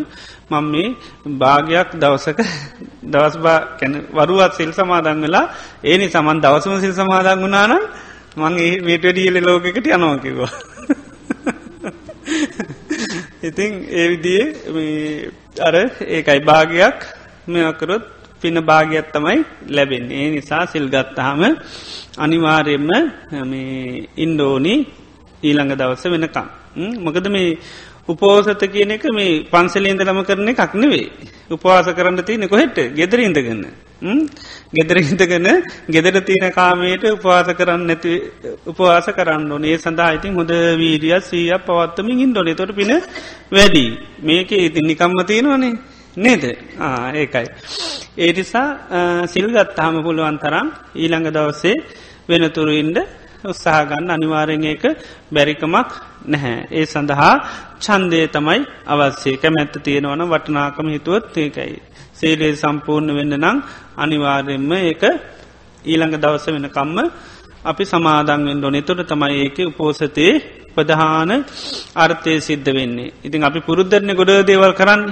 [0.50, 0.88] මං මේ
[1.34, 2.38] භාගයක් දවසක
[3.12, 5.46] දවස් බා කැන වරුවත් සිල් සමාදන් වෙලා
[5.84, 7.82] ඒනි සමන් දවසම සිල් සමාදන් වුණානම්
[8.36, 10.52] මං ඒ මේටඩියල ලෝකෙකට යනෝකිවා
[13.42, 14.44] ඉතිං ඒ විදිේ
[15.60, 15.74] අර
[16.08, 16.98] ඒකයි භාගයක්
[17.46, 18.04] මෙකරොත්
[18.42, 19.38] පින භාගයක් තමයි
[19.68, 20.18] ලැබෙන්නේ.
[20.18, 21.40] ඒ නිසා සිල්ගත්තහම
[22.18, 22.90] අනිවාරයෙන්ම
[24.16, 24.74] ඉන්දෝනි
[25.42, 26.46] ඊළඟ දවස වෙනකම්.
[26.98, 27.58] මොකද මේ
[28.08, 31.10] උපෝසත කියන එක මේ පන්සලේන්ද ලම කරන එකක් නෙවේ.
[31.50, 33.64] උපවාස කරන්න තියනෙ කොහෙට ගෙදර ඉඳගන්න.
[34.72, 35.46] ගෙදර හිතගෙන
[35.88, 38.12] ගෙදර තියෙන කාමයට උපවාස කරන්න නැති
[38.66, 42.92] උපවාස කරන්න ඕනේ සඳහා ඉතින් හොඳ වීරිය සීය පවත්තමින් ඉන්ඩොන තොට පින
[43.50, 43.84] වැඩි
[44.20, 45.74] මේක ඉතින් නිකම්ම තියෙනවනේ
[46.16, 46.44] නේද
[47.14, 47.46] ඒකයි.
[48.18, 48.68] ඒනිසා
[49.26, 51.74] සිල්ගත්තාම පුළුවන් තරම් ඊළඟ දවසේ
[52.28, 52.98] වෙනතුරු ඉන්ඩ
[53.44, 54.84] උත්සාහගන්න අනිවාරෙන් ඒක
[55.30, 55.90] බැරිකමක්
[56.26, 56.56] නැහැ.
[56.70, 57.34] ඒ සඳහා
[57.78, 61.76] චන්දය තමයි අවස්සේ කැමැත්ත තියෙනවන වටනාකම හිතුවත් ඒකයි.
[62.12, 63.58] සේලේ සම්පූර්ණ වෙන්න නං
[63.96, 65.02] අනිවාර්යෙන්ම ඒක
[65.84, 66.98] ඊළඟ දවස වෙනකම්ම
[67.64, 70.32] අපි සමාදන්ෙන් ඩොනෙ තොට තමයි ඒක උපෝසතයේ
[70.74, 71.30] ප්‍රධාන
[71.96, 73.12] අර්ථය සිද්ධ වෙන්නේ.
[73.24, 75.02] ඉතින් අපි පුරුද්ධරණ ගොඩ දේවල් කරන්න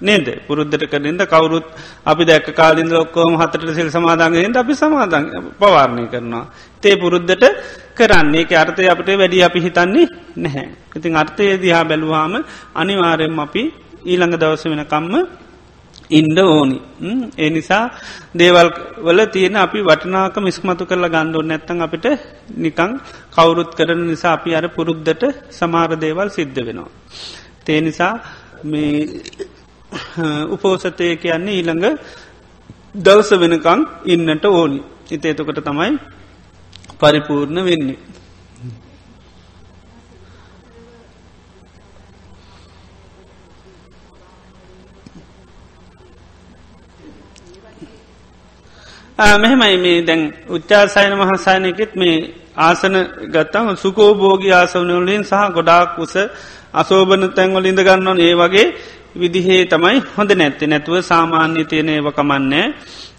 [0.00, 1.66] නේද පුරුද්ධට කරෙන්ද කවුරුත්
[2.04, 5.26] අපි දැක් කාලින්ද ඔක්කෝම හතට සිල් සමාධන්ගෙන්ට අපි සමාධන්
[5.58, 6.46] පවාරණය කරනවා.
[6.82, 7.44] තේ පුරුද්ධට
[7.94, 10.68] කරන්නේ අර්ථය අපට වැඩි අපි හිතන්නේ නැහැ.
[10.96, 12.34] ඉතින් අර්ථය දිහා බැලුවාම
[12.74, 13.62] අනිවාරයෙන් අපි
[14.04, 15.14] ඊළඟ දවස වෙනකම්ම
[16.10, 16.78] ඉන්ඩ ඕනි
[17.36, 17.84] ඒ නිසා
[18.34, 18.68] දේවල්
[18.98, 22.06] වල තියෙන අපි වටනාක මිස්මතු කරලා ගණ්ඩුව නැත්තන් අපිට
[22.56, 22.92] නිකං
[23.30, 26.90] කවුරුත් කරන නිසා අපි අර පුරුද්ධට සමාර දේවල් සිද්ධ වෙනවා.
[27.64, 28.14] තේ නිසා
[28.64, 29.08] මේ
[30.54, 31.86] උපෝසතය කියන්නේ ඊළඟ
[32.96, 34.80] දවස වෙනකං ඉන්නට ඕනි.
[35.10, 35.92] ඉතේතකොට තමයි
[36.96, 37.98] පරිපූර්ණ වෙන්නේ.
[49.18, 52.16] මෙහෙමයි මේ දැන් උච්චාසයන මහසායනයකෙත් මේ
[52.58, 52.94] ආසන
[53.28, 56.14] ගත්තම සුකෝභෝගී ආසවනවලින් සහ ගොඩාක් උස
[56.74, 58.66] අසෝභන තැන්වල ඉඳ ගන්නවන් ඒ වගේ
[59.20, 60.66] විදිහේ තමයි හොඳ නැත්ති.
[60.66, 62.66] නැතුව සාමාන්‍ය තියෙන ඒවකමන්නේ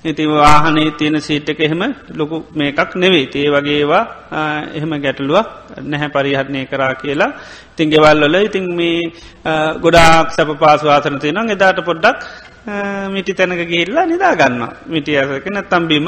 [0.02, 1.82] ඉති වාහනේ තියෙන සීට්ක එහෙම
[2.16, 3.28] ලොකු මේකක් නෙවෙයි.
[3.36, 4.04] ඒ වගේවා
[4.74, 5.48] එහෙම ගැටලුවක්
[5.84, 7.32] නැහැ පරිහරණය කරා කියලා.
[7.72, 9.12] ඉතින් ගෙවල්ලොල ඉතින් මේ
[9.82, 12.20] ගොඩාක් සැප පාසවාසන තියෙනවා එදාට පොඩ්ඩක්
[13.10, 16.08] මිටි තැනක ගිහිල්ලා නිදා ගන්න මිටි අසක නැත්තම්බීම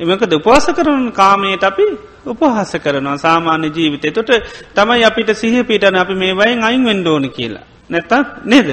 [0.00, 1.86] එමකද උපවාස කරන කාමයට අපි
[2.26, 3.16] උපහස කරනවා.
[3.18, 4.30] සාමාන්‍ය ජීවිතය තොට
[4.74, 7.77] තමයි අපිට සිහ පිටන අපි මේ වයින් අයින් වෙන්ඩෝන කියලා.
[7.90, 8.68] නැත්තත් නේද?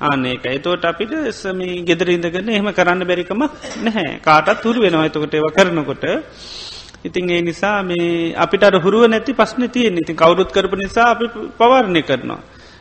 [0.00, 3.42] ආනක එතෝට අපිට සම ගෙදරඉදගන්න එහෙම කරන්න බැරිකම
[3.82, 4.20] නැහැ.
[4.20, 5.06] කාටත් තුරු වෙනවා.
[5.06, 6.04] එතකොට ඒව කරනකොට.
[7.04, 11.26] ඉතින් ඒ නිසා මේ අපිට හුරුව නැති පස්න තියෙන් ඉතින් කවුරුත් කරප නිසා අපි
[11.58, 12.40] පවරණය කරනවා.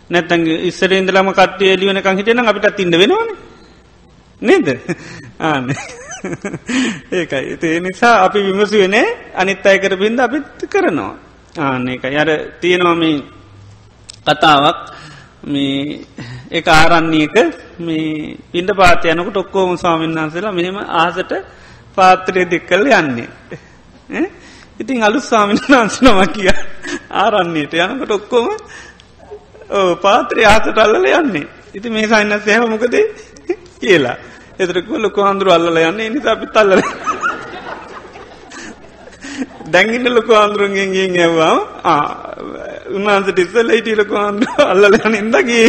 [0.09, 3.29] නැත්තන් ඉස්සර ඉදලම කට්ටිය එලියනකං හිටන අපිට ඉන්න වෙනවාන.
[4.41, 4.67] නේද?
[5.41, 5.65] ආන
[7.11, 7.57] ඒකයි.
[7.59, 11.13] ඒ නිසා අපි විමසුවනේ අනිත් අය කර බින්ද අපිත් කරනවා.
[11.55, 12.29] ආන එක යර
[12.61, 13.01] තියෙනවාම
[14.25, 14.79] කතාවක්.
[15.47, 16.05] මේ
[16.51, 17.35] එක ආරන්නේක
[17.79, 21.31] මේ පින්ඩ පාතයනකට ඔක්කෝම ස්වාමීන් වහන්සේලා මෙහෙම ආසට
[21.95, 23.29] පාත්‍රය දෙක්කල යන්නේ.
[24.79, 26.51] ඉතින් අලු ස්වාමීන් වහන්සනම කිය
[27.15, 28.47] ආරන්නේට යනකට ඔක්කොම
[30.01, 31.47] පාත්‍රය ආසට අල්ලල යන්නේ.
[31.73, 32.95] ඉති මේ සයින්න සෑහ මොකද
[33.79, 34.17] කියලා.
[34.59, 36.01] එතරක ලොක අන්දුරු අල්ල යන්න.
[36.09, 36.81] නිසා අපිත් අල්ලල
[39.67, 41.55] දැඟින්න ලොක අන්දුරුන්ගෙන් ගෙන් ඇවවා
[42.89, 45.67] උන්වහන්සට ඉස්සල්ල හිටිය ලොක අන්දුර අල්ලල යන ඉදගේ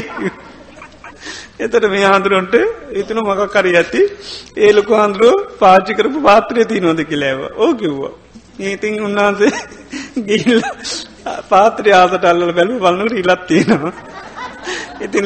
[1.58, 2.54] එතට මේ හාන්දුරුවන්ට
[2.94, 4.02] ඉතුන මකක් කරි ඇති.
[4.56, 8.12] ඒ ලොක අන්දුරුව පාචි කරපු පාත්‍රය තියනොද කියලෑව ඕ කිව්වා.
[8.60, 9.52] ඒතින් උන්වහන්සේ
[10.28, 10.62] ගිල්ල
[11.48, 13.92] පාත්‍රය ආසට අල්ල බැලු බලන්නට ඉලත් තියෙනවා.
[15.00, 15.24] ඉතින්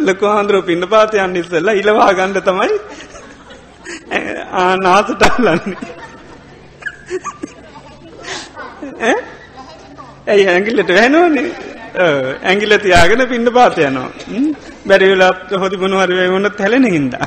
[0.00, 2.72] ලොකු හාන්දුරුව පින්න පාතයන්න ඉස්සල්ල ඉලවා ගණ්ඩ තමයි
[4.54, 5.78] ආනාසට අල්ලන්නේ.
[10.26, 11.48] ඇයි ඇගිල්ලට වැැනෝනේ
[12.50, 14.10] ඇගිල්ල තියාගෙන පින්න පාතයනවා.
[14.88, 17.26] බැරිවෙලත් හොදි බුණුවරවේ වන්නත් හැලෙන හින්දා.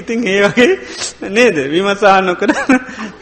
[0.00, 0.72] ඉතින් ඒ වගේ
[1.36, 2.50] නේද විමසා නොකර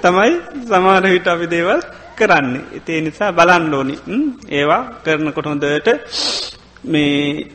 [0.02, 0.32] තමයි
[0.68, 1.80] සමාර හිට අපි දේවල්
[2.18, 2.64] කරන්නේ.
[2.78, 3.96] ඉතිේ නිසා බලන්ඩෝනි
[4.58, 5.88] ඒවා කරනකොට හොඳට
[6.92, 7.46] මේ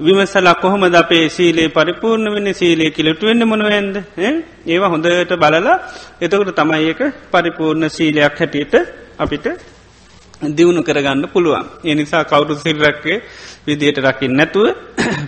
[0.00, 3.96] විමසලා කොහොමද අපේ සීලේ පරිපූර්ණ වෙන සීලේ කිලට වෙන්න මොනවන්ද
[4.66, 5.76] ඒවා හොඳට බලලා
[6.20, 7.00] එතකට තමයි ඒක
[7.32, 8.74] පරිපූර්ණ සීලයක් හැටියට
[9.18, 9.46] අපිට
[10.48, 11.64] දියුණු කරගන්න පුළුවන්.
[11.84, 13.22] එනිසා කවුරු සිල්රක්කේ
[13.66, 14.66] විදියට රකිින් නැතුව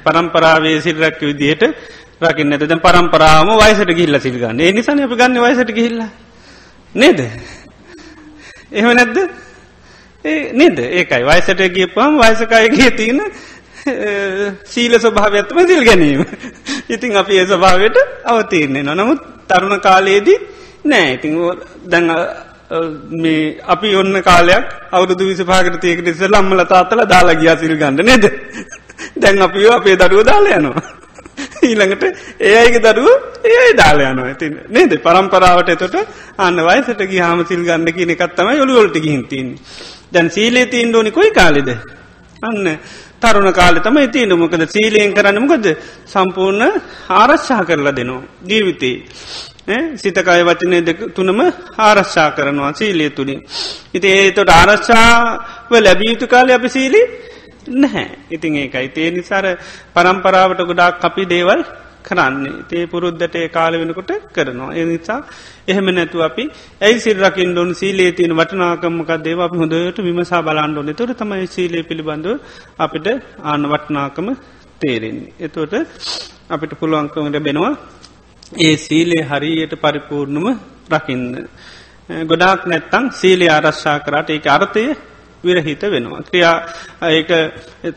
[0.04, 1.64] පරම්පරාවේ සිල්රක්ක විදියට
[2.22, 6.00] රකින්න ඇත පරම්පරාම වයිසට ගිල්ල සිල්ගන්න ඒ නිසාන අපි ගන්න වයිසට ගිල්ල
[6.94, 7.20] නේද?
[8.70, 9.18] එහෙම නැද්ද?
[10.24, 10.78] ඒ නේද?
[10.78, 11.22] ඒකයි.
[11.24, 13.20] වයිසට ගියපුම් වයිසකායගේ තියෙන
[14.64, 16.24] සීල ස්වභාවඇත්තම සිල් ගැනීම.
[16.88, 20.38] ඉතිං අපි ඒ ස්වභාවයට අවතීරන්නේ නො නමුත් තරුණ කාලයේදී
[20.84, 21.14] නෑ.
[21.14, 21.34] ඉතිං
[21.86, 22.10] දැඟ
[23.22, 28.24] මේ අපි ඔන්න කාලයක් අවුදු විසපාකට තියකට ඉස ලම්මල තාත්තල දාලා ගියා සිල් ගන්න නේද?
[29.16, 30.82] දැන් අපිෝ අපේ දරුව දාලා යනවා.
[31.62, 32.04] ඊළඟට
[32.40, 33.08] ඒ අයිගේ දරුව
[33.44, 34.26] ඒයි දාල යනවා.
[34.26, 34.92] ඇති නේද?
[35.06, 35.96] පරම්පරාවට එතොට
[36.38, 39.48] අන්න වයිසට ගි හාම සිල් ගන්න කියන එකත්තම ඔළුවොල්ට ගිහින්තින්
[40.12, 41.70] දැන් සීලේ තිීන් ෝනි කොයි කාලෙද?
[42.42, 42.78] අන්න
[43.22, 45.66] තරුණ කාලෙ තම ඉතින මොකද සීලයෙන් කරන්න මොකද
[46.06, 46.62] සම්පූර්ණ
[47.12, 48.96] ආරශ්ා කරලා දෙනවා ජීවිතේ
[49.94, 51.40] සිතකය වචනය දෙක තුනම
[51.78, 53.40] ආරශ්ා කරනවා සීලිය තුළින්.
[53.94, 57.02] ඉති ඒතොට ආරශ්ාව ලැබීයුතු කාලය අපි සීලි
[57.68, 58.08] නැහැ.
[58.30, 59.44] ඉතින් ඒකයි තේ නිසාර
[59.94, 61.60] පරම්පරාවට ගොඩාක් අපි දේවල්
[62.05, 64.70] කරන්නේ තේ පුරුද්ධට ඒ කාල වෙනකොට කරනවා.
[64.74, 65.18] ඒ නිසා
[65.68, 66.44] එහෙම නැතු අපි
[66.80, 72.32] ඇයි සිරකින් ොන් සීලේ තියෙන වටනාකමක දේව අපි හොඳට විමසා බලාන්ඩෝන තොර තමයි සීලේ පිළිබඳව
[72.78, 73.09] අපිට
[73.42, 74.28] ආන වටනාකම
[74.80, 75.34] තේරෙන්නේ.
[75.38, 75.74] එතොට
[76.51, 77.72] අපිට පුළුවන්කමට බෙනවා
[78.61, 80.46] ඒ සීලේ හරියට පරිපූර්ණම
[80.90, 81.24] රකින්න.
[82.24, 84.84] ගොඩාක් නැත්තං සීලේ ආරශ්ා කරට ඒ අර්ථය
[85.44, 86.22] විරහිත වෙනවා.
[86.22, 86.57] ක්‍රියා
[87.11, 87.30] ඒක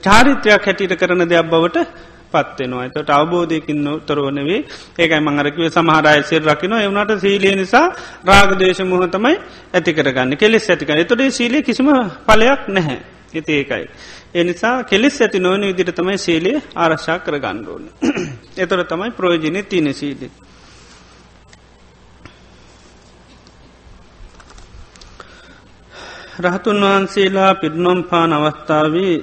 [0.01, 1.88] චාරිත්‍රයක් හැටියට කරන දෙයක් බවට
[2.34, 4.59] පත්වෙනවා එතට අවබෝධයකින් තොරවනවේ
[4.97, 7.86] ඒකයි මංගරකිව සමහරය සිර රකින එවනට සීලිය නිසා
[8.25, 9.36] රාගදේශ මුහතමයි
[9.73, 11.89] ඇතිකරගන්න කෙලෙස් ඇතික එතොටේ සීලිය කිසිම
[12.25, 12.99] පලයක් නැහැ.
[13.34, 13.86] ඉති ඒකයි.
[14.34, 17.84] එනිසා කෙලෙස් ඇති නොවන විදිර තමයි සේලේ ආරශ්ා කර ගණ්ඩෝන.
[18.57, 20.29] එතොර තමයි ප්‍රෝජනය තියන සීලි.
[26.39, 29.15] රහතුන් වහන්සේලා පිරිනොම් පාන අවස්ථාවේ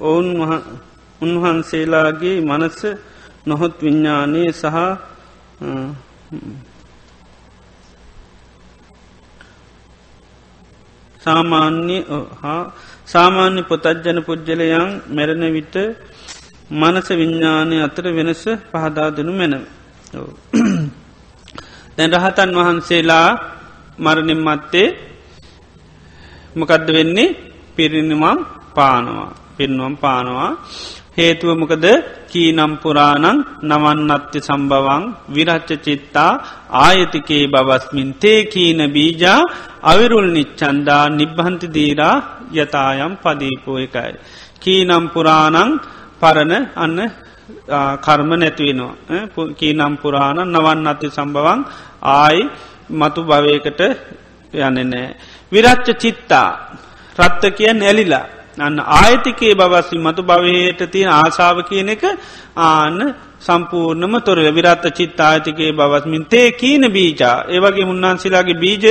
[0.00, 0.28] ඔවුන්
[1.20, 2.80] උන්වහන්සේලාගේ මනස
[3.46, 4.76] නොහොත් විඤ්ඥානය සහ
[11.22, 11.96] සාමාන්‍ය
[12.40, 12.62] හා
[13.06, 15.76] සාමාන්‍ය පොතජ්ජන පුද්ජලයන් මැරණ විට
[16.72, 19.64] මනස විඤ්ඥානය අතර වෙනස පහදා දෙනු මැනව.
[21.96, 23.28] දැන් රහතන් වහන්සේලා
[23.98, 24.88] මරණින් මත්තේ
[26.56, 27.36] මොකදද වෙන්නේ?
[27.76, 28.24] පිරිනිමම්
[28.74, 29.30] පානවා.
[29.56, 30.52] පින්වම් පානවා.
[31.16, 31.86] හේතුව මොකද
[32.30, 36.32] කීනම්පුරාණං නවන්නත්්‍ය සම්බවන් විරච්ච චිත්තා
[36.78, 39.40] ආයතිකේ බවස්මින් තේ කීන බීජා
[39.82, 42.16] අවිරුල් නිච්චන්දා නිබ්බහන්ති දීරා
[42.54, 44.12] යතායම් පදීපෝ එකයි.
[44.60, 45.70] කීනම්පුරාණං
[46.20, 46.98] පරණ අන්න
[47.98, 48.94] කර්ම නැතිවෙනවා.
[49.58, 51.60] කීනම්පුරාණ නවන්න අති සම්බවන්
[52.14, 52.42] ආයි
[52.92, 53.80] මතු භවයකට
[54.58, 55.06] යන්න නෑ.
[55.52, 56.48] විරච්ච චිත්තා
[57.18, 58.26] රත්ත කියෙන් ඇලිලා
[58.58, 62.04] අන්න ආයතිකේ බවස්සි මතු භවයට තියෙන ආසාාව කියන එක
[62.58, 62.98] ආන්න
[63.40, 67.36] සම්පූර්ණම තොරල විරත්ත චිත් ආයතිකේ බවස්මින් තේ කීන බීජා.
[67.48, 68.84] ඒවගේ උන්වහන්සේලාගේ බීජ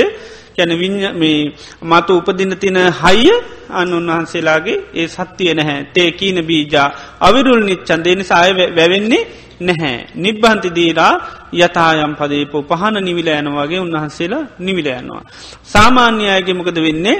[0.56, 0.72] කැන
[1.14, 1.38] මේ
[1.82, 3.32] මතු උපදින තින හයිය
[3.70, 5.80] අන්න උන්වහන්සේලාගේ ඒ සත්තිය නැහැ.
[5.86, 6.88] තේ කීන බීජා.
[7.20, 9.24] අවිරුල් නිච්චන් දෙනි සාය වැවෙන්නේ
[9.60, 10.06] නැහැ.
[10.16, 11.14] නිබ්බන්ති දීරා
[11.54, 12.62] යතායම් පදේපෝ.
[12.62, 15.22] පහන නිවිල යනවාගේ උන්වහන්සේලා නිවිල යනවා.
[15.64, 17.18] සාමාන්‍ය අයගේ මොකද වෙන්නේ?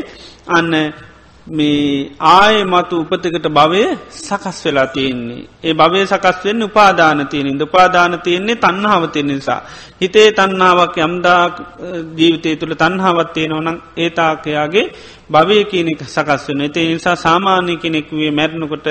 [0.49, 0.73] අන්න
[1.49, 5.47] මේ ආය මතු උපතකට භවය සකස් වෙලා තියෙන්නේ.
[5.63, 9.61] ඒ භවය සකස් වෙන්න උපාදාන තියෙනින් උපාදාන තියෙන්නේ තන්නාව තියෙන නිසා.
[10.01, 11.43] හිතේ තන්නාවක් යම්දා
[12.17, 14.87] ජීවිතය තුළ තන්හාවත්තිය නොනම් ඒතාකයාගේ
[15.31, 18.87] භවය කියනෙක් සකස් වන ඒ නිසා සාමාන්‍ය කෙනෙක්වේ මැරණකොට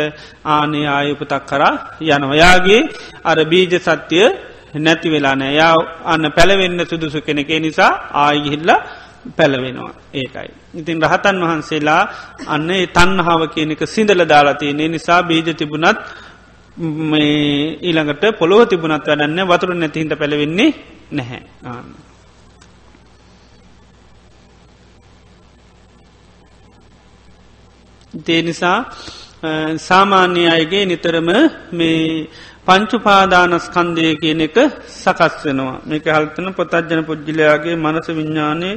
[0.45, 2.81] ආනේ ආයුපතක් කරා යනවයාගේ
[3.23, 4.27] අර බීජ සත්‍යය
[4.75, 5.75] නැති වෙලා නෑ යා
[6.05, 7.59] අන්න පැළවෙන්න සුදුසු කෙනෙකේ.
[7.59, 8.79] නිසා ආයිහිල්ලා
[9.31, 10.49] පැළවෙනවා ඒකයි.
[10.73, 12.03] ඉතින් රහතන් වහන්සේලා
[12.47, 15.99] අන්න තන්හාාව කියනක සිදල දාලාතියන්නේ නිසා බීජ තිබුණත්
[17.81, 20.69] ඊළඟට පොළොව තිබුණත් වැඩන්න වතුර නැතිහිට පැළවෙන්නේ
[21.11, 21.41] නැහැ.
[28.13, 28.79] දේ නිසා
[29.79, 31.29] සාමාන්‍ය අයගේ නිතරම
[31.71, 32.27] මේ
[32.65, 34.57] පංචුපාදානස්කන්දය කියන එක
[34.93, 35.81] සකස් වෙනවා.
[35.85, 38.71] මේක හල්තන පොතජ්ජන පුද්ජිලයාගේ මනස විඤ්ඥානය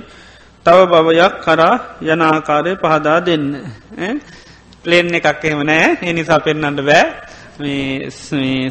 [0.67, 3.47] තව බවයක් කරා යනාකාරය පහදා දෙන්න.
[4.85, 5.89] ප්ලේන් එකක් එහෙම නෑ.
[6.03, 7.05] එනිසා පෙන්න්නට බෑ.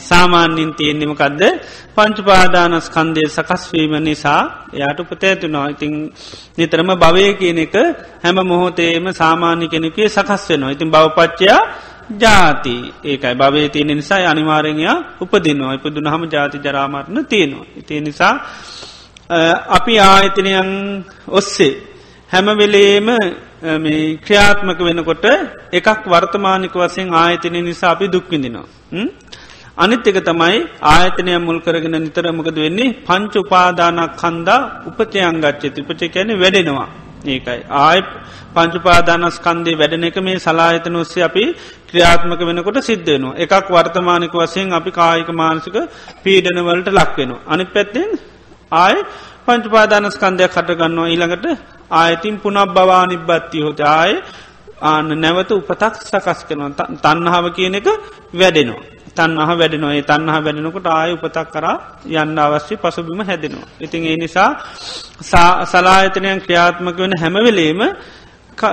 [0.01, 1.41] සාමාන්‍යින් තියෙන්නෙමකක්ද
[1.95, 4.41] පංචුපාදානස් කන්දය සකස්වීම නිසා
[4.73, 5.93] එයාට උපතෑතුනවා ඉතින්
[6.57, 7.75] නිතරම භවය කියන එක
[8.23, 10.71] හැම මොහොතේම සාමාන්‍ය කෙනෙකේ සකස් වෙනවා.
[10.71, 11.61] ඉතින් බවපච්චයා
[12.13, 12.75] ජාති.
[13.03, 15.75] ඒකයි භවය තියෙන නිසා අනිවාරෙන්යා උපදිනවා.
[15.75, 17.67] ඉපදුන හම ජාති ජරාමරණ තියෙනවා.
[17.75, 18.33] ඉතිය නිසා
[19.29, 20.69] අපි ආයතනයන්
[21.29, 21.73] ඔස්සේ
[22.31, 23.07] හැමවෙලේම
[24.23, 25.25] ක්‍රියාත්මක වෙනකොට
[25.73, 28.67] එකක් වර්තමානික වසයෙන් ආයතනය නිසා අපි දුක්විඳිනවා.
[29.77, 36.31] අනිත් එක තමයි ආයතනය මුල් කරගෙන නිතර මොකද වෙන්නේ පංච උපාදානක් කන්දා උපචයංගච්චති උපච කැන
[36.39, 36.87] වැඩෙනවා.
[37.25, 37.59] ඒකයි.
[37.69, 37.99] ආය
[38.55, 41.43] පංචුපාදානස්කන්දේ වැඩන එක මේ සලායතන ඔස්සේ අපි
[41.89, 43.35] ක්‍රියාත්මක වෙනකොට සිද්ධයනවා.
[43.35, 45.75] එකක් වර්තමානික වසයෙන් අපි කායික මානසික
[46.23, 47.43] පීඩනවලට ලක්වෙනවා.
[47.45, 48.09] අනි පැත්තෙන්
[48.71, 48.95] ආය
[49.45, 51.45] පංචුපාදානස්කන්දයක් කටගන්නවා ඊළඟට
[51.91, 54.13] ආයතින් පුනක් බවා නිබ්බත්ති හොත ආය
[54.81, 57.87] ආන්න නැවත උපතක් සකස් කරන තන්නහාව කියන එක
[58.33, 58.83] වැඩෙනවා.
[59.15, 61.75] තන්නහ වැඩෙනවා ඒ තන්නහ වැඩෙනකොට ආය උපතක් කරා
[62.15, 63.67] යන්න අවශ්‍ය පසුබිම හැදෙනවා.
[63.79, 64.49] ඉතින් ඒ නිසා
[65.63, 67.81] සලායතනයන් ක්‍රියාත්මක වෙන හැමවෙලේම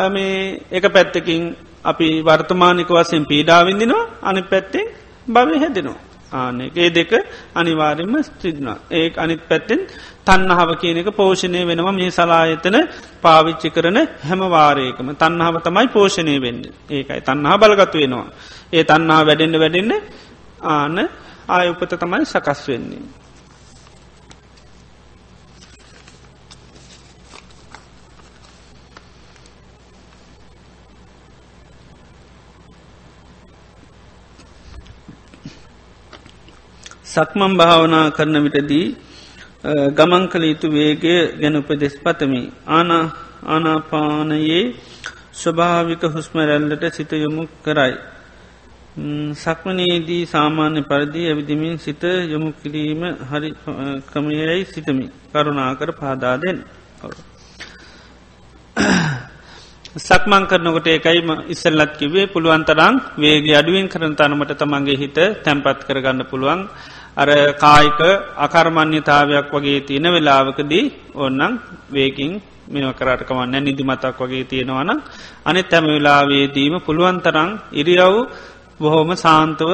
[0.08, 1.42] මේ එක පැත්තකින්
[1.84, 4.84] අපි වර්තමානික වසයෙන් පීඩාවිඳිනවා අනි පැත්තෙන්
[5.26, 6.00] භවය හැදෙනවා.
[6.34, 7.12] ආනේ දෙක
[7.54, 9.80] අනිවාරෙන්ම ස්ත්‍රිදනා ඒ අනිත් පැත්තෙන්
[10.26, 11.92] තන්නහාව කියනක පෝෂණය වෙනවා.
[11.92, 12.76] මේ සලායතන
[13.22, 13.98] පාවිච්චි කරන
[14.28, 16.62] හැමවාරයකම තන්නහාව තමයි පෝෂණය වෙන්න.
[16.90, 17.20] ඒකයි.
[17.20, 18.28] තන්නහා බලගතු වෙනවා.
[18.72, 19.92] ඒ තන්නා වැඩෙන්න්න වැඩෙන්න
[20.68, 20.96] ආන
[21.48, 23.23] ආයඋපත තමයි සකස් වෙන්නේ.
[37.14, 38.86] සක්මම් භාවනා කරන විටදී
[39.96, 42.42] ගමන් කළ යුතු වේගය ගැන උපදෙස් පතමි.
[42.68, 43.04] ආනා
[43.46, 44.62] ආනාපානයේ
[45.34, 47.94] ස්වභාවික හුස්මරැල්ලට සිත යොමු කරයි.
[49.34, 53.50] සක්මනයේදී සාමාන්‍ය පරිදි ඇවිදිමින් සිත යොමු කිරීම හරි
[54.08, 56.58] කමයයි සිතමි කරුණාකර පාදාදෙන්.
[59.98, 66.62] සක්මං කරනකොට ඒකයිම ඉස්සල්ලත් කිවේ පුළුවන්තරං වේගේ අඩුවෙන් කරන තනමට තමන්ගේ හිත තැන්පත් කරගන්න පුළුවන්
[67.16, 68.00] අර කායික
[68.36, 70.84] අකර්මණ්‍යතාවයක් වගේ තියෙන වෙලාවකදී
[71.16, 71.52] ඔන්නන්
[71.88, 72.32] වේකින්
[72.66, 74.90] මෙම කරටකවන්න නිදිමතක් වගේ තියෙනවන
[75.44, 78.14] අනිත් තැම වෙලාවේදීම පුළුවන්තරං ඉරියව්
[78.80, 79.70] බොහෝම සාන්තව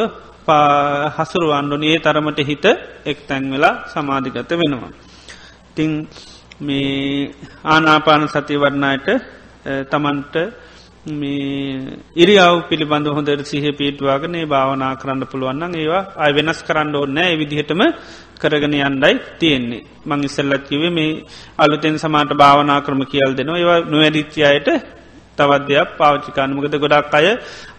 [1.16, 2.64] හසුරුවන්ඩුනේ තරමට හිත
[3.04, 4.92] එක් තැන් වෙලා සමාධිගත වෙනවා.
[5.74, 5.90] තිං
[6.60, 7.30] මේ
[7.64, 9.08] ආනාපාන සති වරණයට
[9.90, 10.69] තමන්ට මේ
[11.02, 17.80] ඉරියාව පිළිබඳ හොඳට සිහ පිටවාගනේ භාවනා කරන්න පුළුවන්න ඒවා අය වෙනස් කරන්න ඕන්නෑ විදිහටම
[18.38, 19.84] කරගෙන යන්ඩයි තියෙන්නේ.
[20.04, 21.24] මං ඉස්සල්ලත් කිවේ මේ
[21.58, 23.56] අලුතෙන් සමාට භාවනා කරම කියල් දෙනවා.
[23.56, 24.68] ඒවා නොවැරිච්චියයට
[25.38, 27.26] තවදයක් පාච්චිකානමකද ගොඩක් අය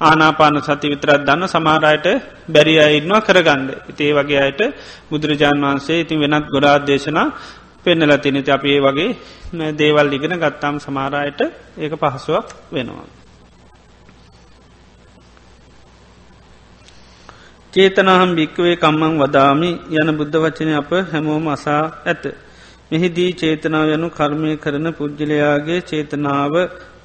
[0.01, 2.07] ආනාපාන සති විතරත් දන්න සමාරයට
[2.49, 3.61] බැරි අයින්නවා කරගන්න.
[3.91, 4.61] ඉතේ වගේ අයට
[5.09, 7.27] බුදුරජාන් වහන්සේ ඉතින් වෙනත් ගොඩා දේශනා
[7.85, 9.09] පෙන්නල තිනති අපේ වගේ
[9.73, 11.41] දේවල් ඉගෙන ගත්තාම් සමාරයට
[11.77, 13.07] ඒක පහසුවක් වෙනවා.
[17.73, 22.23] චේතනාහම් භික්කවේ කම්මං වදාමි යන බුද්ධ වචනය අප හැමෝම අසා ඇත.
[22.91, 26.53] මෙහිදී චේතනාව යනු කර්මය කරන පුද්ගලයාගේ චේතනාව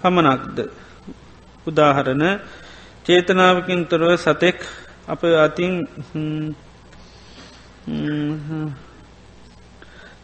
[0.01, 0.59] පමණක්ද.
[1.67, 2.25] උදාහරණ
[3.05, 4.59] චේතනාවකින් තොරව සතෙක්
[5.07, 5.73] අප අතින්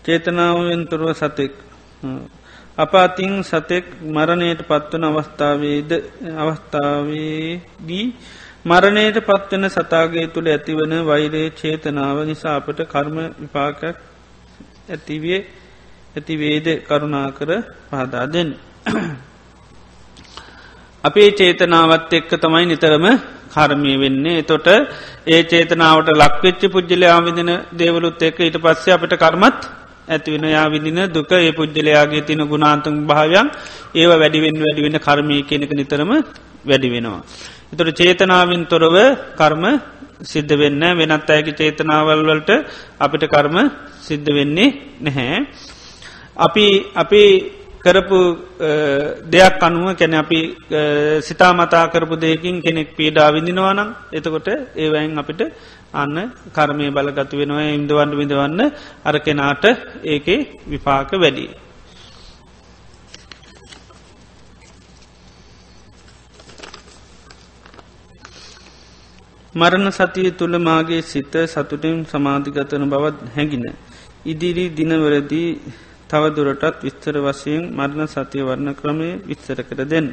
[0.05, 1.53] චේතනාවෙන් තුරුව සතෙක්
[2.77, 5.91] අපාතිං සතෙක් මරණයට පත්වන අවස්ථාවේද
[6.37, 8.07] අවස්ථාවේදී
[8.65, 13.83] මරණයට පත්වන සතාගේ තුළ ඇතිවන වෛරයේ චේතනාව නිසා අපට කර්ම විපාකක්
[14.89, 15.41] ඇතිවේ
[16.15, 17.51] ඇතිවේද කරුණා කර
[17.89, 18.51] පහදා දෙන්න.
[21.05, 23.07] අපේ චේතනාවත් එක්ක තමයි නිතරම
[23.51, 24.43] කර්මය වෙන්නේ.
[24.45, 24.67] තොට
[25.27, 29.61] ඒ චේතනාවට ලක්වෙච්චි පුද්ජලයා විදින දේවලුත් එක්ක ඊට පස්සේ අපට කර්මත්
[30.13, 33.49] ඇතිවෙන යා විදින දුක ඒ පුද්ගලයාගේ තින ගුණාන්තුන් භාවයන්
[33.95, 36.13] ඒව වැඩිවෙන් වැඩිවෙන්න කර්මය කෙනෙක නිතරම
[36.65, 37.23] වැඩි වෙනවා.
[37.73, 38.97] එතොට චේතනාවෙන් තොරව
[39.37, 39.65] කර්ම
[40.25, 42.51] සිද්ධ වෙන්න වෙනත් අයගේ චේතනාවල් වලට
[43.01, 43.57] අපිට කර්ම
[44.01, 44.69] සිද්ධ වෙන්නේ
[45.01, 45.39] නැහැ.
[46.37, 47.23] අපි අපි
[47.85, 48.19] කරපු
[49.27, 50.41] දෙයක් අනුව කැන අපි
[51.21, 55.41] සිතාමතා කරපු දෙයකින් කෙනෙක් පීඩා විඳිනවානම් එතකොට ඒවයින් අපිට
[55.95, 56.17] අන්න
[56.53, 58.61] කර්මය බලගතු වෙනවා ඉන්දවන්න විඳවන්න
[59.05, 59.65] අර කෙනාට
[60.05, 61.47] ඒකේ විපාක වැඩි.
[69.55, 73.67] මරණ සතිය තුළ මාගේ සිත සතුටින් සමාධිගතන බවත් හැඟින.
[74.25, 75.51] ඉදිරි දිනවරදී
[76.09, 80.09] තවදුරටත් විස්තර වශයෙන් මරණ සතිය වරණ ක්‍රමය විස්තර කර දෙන්න.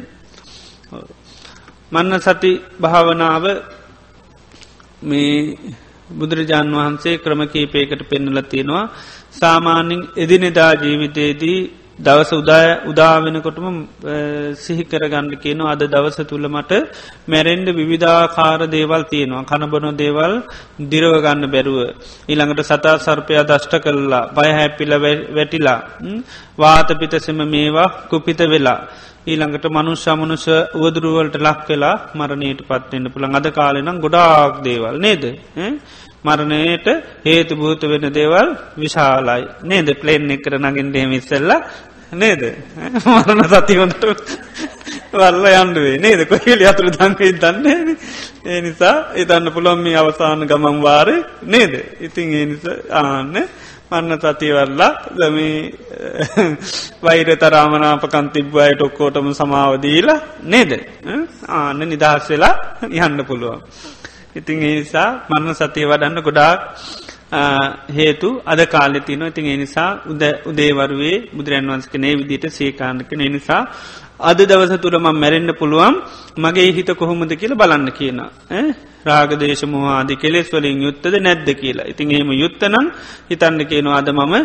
[1.92, 2.52] මන්න සති
[2.82, 3.44] භාවනාව
[5.02, 5.58] මේ
[6.12, 8.86] බුදුරජාණන් වහන්සේ ක්‍රම කීපයකට පෙන්නල තියෙනවා
[9.34, 11.60] සාමාන්‍යින් එදිනෙදා ජීවිතයේදී
[12.00, 13.78] දවස උදාය උදාවෙනකොටම
[14.56, 16.72] සිහිකරගන්න කියන අද දවස තුළ මට
[17.28, 20.34] මැරෙන්ඩ විවිධාකාර දේවල් තියෙනවා කණබන දේවල්
[20.92, 21.80] දිරවගන්න බැරුව.
[22.30, 24.94] ඊළඟට සතා සර්පයා දෂ්ට කරලා පයහැපිල
[25.36, 25.80] වැටිලා
[26.58, 28.80] වාත පිතසෙම මේවා කුපිත වෙලා.
[29.28, 35.24] ඊළඟට මනුෂ්‍යමනුෂ උවදුරුවලට ලක් වෙලා මරණයට පත්වෙන්න පුළන් අද කාලෙනම් ගොඩාක් දේවල් නේද.
[36.24, 36.88] මරණයට
[37.26, 39.44] හේතු භූත වෙන දේවල් විශාලයි.
[39.64, 39.88] නේද?
[39.96, 41.52] ප්ලේන් එක්කර නගින් ඩේමිස්සල්ල
[42.14, 42.42] නේද?
[43.06, 44.04] මරණ සතිවොට
[45.12, 46.22] වල්ල යන්ඩුවේ නේද?
[46.26, 47.96] කොහෙල අතුර දංකයි දන්නේ
[48.46, 51.74] ඒ නිසා එතන්න පුළොම් මේ අවසාන ගමන් වාරය නේද?
[52.00, 53.36] ඉතින් ඒ නිසා ආන්න
[53.92, 55.56] මන්න සතිවරලා දමී
[57.06, 60.72] වෛර තරාමනාපකන් තිබ්බයට ඔක්කෝටම සමාවදීලා නේද?
[61.50, 62.56] ආන්න නිදහස් වෙලා
[63.00, 63.62] යන්න පුළුවන්.
[64.36, 66.60] ඉතින් ඒනිසා මරණ සතිය වඩන්න ගොඩාක්
[67.92, 73.64] හේතු අද කාලෙ තින ඉතින් එනිසා උද උදේවරුවේ බුදුරන් වන්සක නේ විදිට සේකාන්නක නිසා
[74.22, 75.96] අද දවස තුරම මැරෙන්න්න පුළුවන්.
[76.38, 78.20] මගේ හිත කොහොමද කියල බලන්න කියන.
[79.06, 81.88] රාගදේශ මහාදි කෙලෙස් වලින් යුත්තද නැද්ද කියලා.
[81.88, 82.86] ඉතින් එහෙම යුත්තනම්
[83.30, 84.36] හිතන්න කියනවා අද මම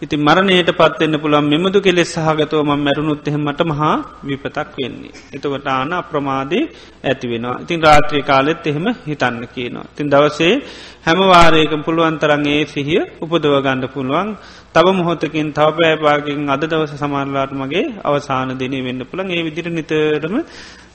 [0.00, 3.92] ඉති මරණයට පත්වෙන්න පුළන් මෙමදු කෙලෙස් සහගතව ම මැරුණුත් එහෙමට මහා
[4.24, 5.14] විපතක් වෙන්නේ.
[5.32, 6.64] එතකොට ආන අප්‍රමාදී
[7.02, 7.56] ඇති වෙනවා.
[7.62, 9.86] ඉතින් රාත්‍රී කාලෙත් එහෙම හිතන්න කියනවා.
[9.96, 10.54] තින් දවසේ
[11.02, 14.28] හැම වාරයකම් පුළුවන් තරන්ගේ සිහිය උපදව ගණඩ පුළුවන්
[14.74, 20.34] තව මොහොතකින් තව පෑපාකින් අද දවස සමාරලාට මගේ අවසාන දෙනය වෙන්න පුළන් ඒ විදිර නිතරම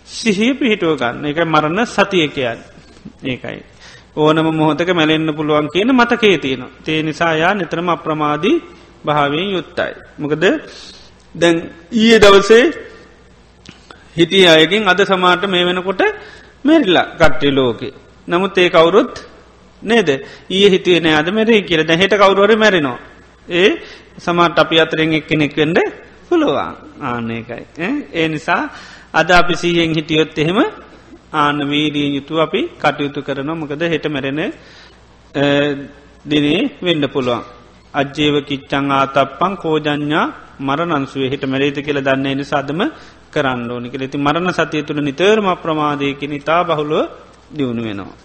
[0.10, 2.60] සිහිය පිහිටුව ගන්න එක මරණ සතියකයන්.
[3.22, 3.64] ඒකයි.
[4.16, 6.64] ඕනම මොහොතක මැලෙන්න්න පුළුවන් කියන මතකේ තියෙන.
[6.84, 8.56] තේ නිසායා නිතරම අප්‍රමාදී
[9.06, 9.94] භාවයෙන් යුත්තයි.
[10.18, 10.44] මොකද
[11.36, 11.56] දැන්
[11.94, 12.66] ඊය දවසේ
[14.16, 16.02] හිටිය අයකින් අද සමාට මේ වෙනකොට
[16.66, 17.94] මෙරිල්ලා කට්ටි ලෝකේ.
[18.28, 19.14] නමුත් ඒ කවුරුත්
[19.82, 23.00] නේද ඒ හිතුවේ නෑ අද මෙරේ කියල දැ හෙට කවරුවර මැරෙනවා.
[23.48, 23.70] ඒ
[24.18, 25.80] සමාට අපි අතරෙන් එක් කෙනෙක් වෙන්ඩ
[26.30, 27.64] පුළුවන් ආනකයි.
[28.14, 28.62] ඒ නිසා
[29.14, 30.60] අද අපි සීහෙන් හිටියොත් එහෙම
[31.34, 34.42] ආන වීඩියෙන් යුතු අපි කටයුතු කරන මොකද හෙට මැරෙන
[36.26, 37.44] දිනේ වෙන්න පුළුවන්.
[37.94, 40.26] අජ්‍යේව කිච්චං ආතප්පං කෝජඥා
[40.60, 42.82] මරනන්සුවේ හිට මැරේත කියල දන්න එනි සදම
[43.32, 47.10] කරන්න ඕනි කෙ ඇති මරණ සතිය තුළ නිතරම ප්‍රමාදයකි ඉතා බහුලුව
[47.52, 48.18] දියුණු වෙනවා.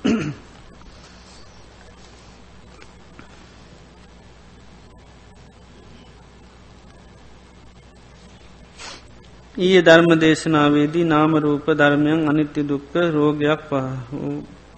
[9.54, 13.68] ඊය ධර්ම දේශනාවේදී නාමරූප ධර්මයන් අනිත්‍ය දුක්ක රෝගයක්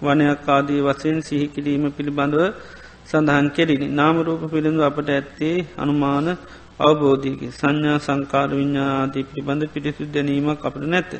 [0.01, 2.41] වනයක් ආදී වසයෙන් සිහිකිරීම පිළිබඳව
[3.03, 3.87] සඳහන් කෙරිනි.
[3.91, 6.27] නාමරූප පිළිඳු අපට ඇත්තේ අනුමාන
[6.79, 11.11] අවබෝධයකි සංඥා සංකාර විඤ්ඥාදී පිළිබඳ පිරිසු දැනීමක් අපට නැත.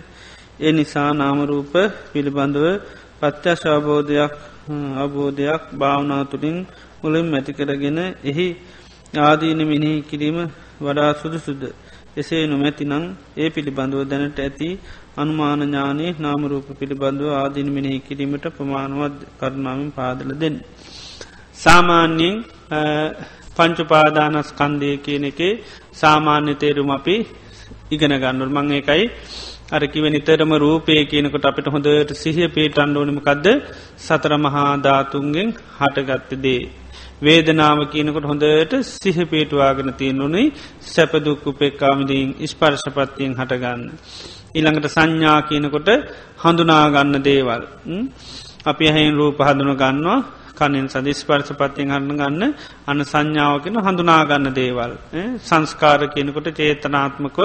[0.60, 1.74] ඒ නිසා නාමරූප
[2.12, 2.66] පිළිබඳව
[3.20, 4.34] පත්්‍යශාබෝධයක්
[4.98, 6.58] අබෝධයක් භාවනාතුළින්
[7.02, 8.48] මුලින් මැතිකරගෙන එහි
[9.20, 10.38] ආදීන මිනිහි කිරීම
[10.80, 11.64] වඩා සුදු සුද්ද.
[12.18, 12.94] එසේ නොමැතිනං
[13.38, 14.70] ඒ පිළිබඳව දැනට ඇති
[15.18, 20.58] අනුමානඥානයේ නාමරූප පිළිබඳව ආදීන මිනිහි කිරීමට ප්‍රමාණවත් කරුණාවෙන් පාදල දෙන්න.
[21.56, 22.36] සාමාන්‍යයෙන්
[23.58, 25.54] පංචුපාදානස්කන්දය කියන එකේ
[25.94, 27.16] සාමාන්‍ය තේරුම අපි
[27.92, 29.06] ඉගෙන ගන්නුල් මං එකයි
[29.70, 33.48] අරකිව නිතරම රූපය කියනකොට අපිට හොඳට සිහිය පේට අන්ඩෝනිමකක්ද
[33.98, 35.50] සතර මහාධාතුන්ගෙන්
[35.80, 36.62] හටගත්ත දේ.
[37.22, 40.54] වේදනාව කියනකොට හොඳට සිහ පේටවාගෙන තියෙන්නුනේ
[40.84, 43.82] සැපදුක් උපෙක්කාමිදීන් ස්පර්ශපත්තියෙන් හටගන්න.
[44.54, 45.90] ඉළඟට සංඥා කියනකොට
[46.38, 47.62] හඳුනාගන්න දේවල්.
[48.66, 50.20] අපි ඇහෙන් රූප හඳුන ගන්නවා
[50.56, 52.44] කනෙන් සදිස් පර්ශපත්තියෙන් හන්න ගන්න
[52.88, 54.92] අන්න සංඥාවකෙන හඳුනාගන්න දේවල්.
[55.40, 57.40] සංස්කාර කියනකොට චේතනාත්මකව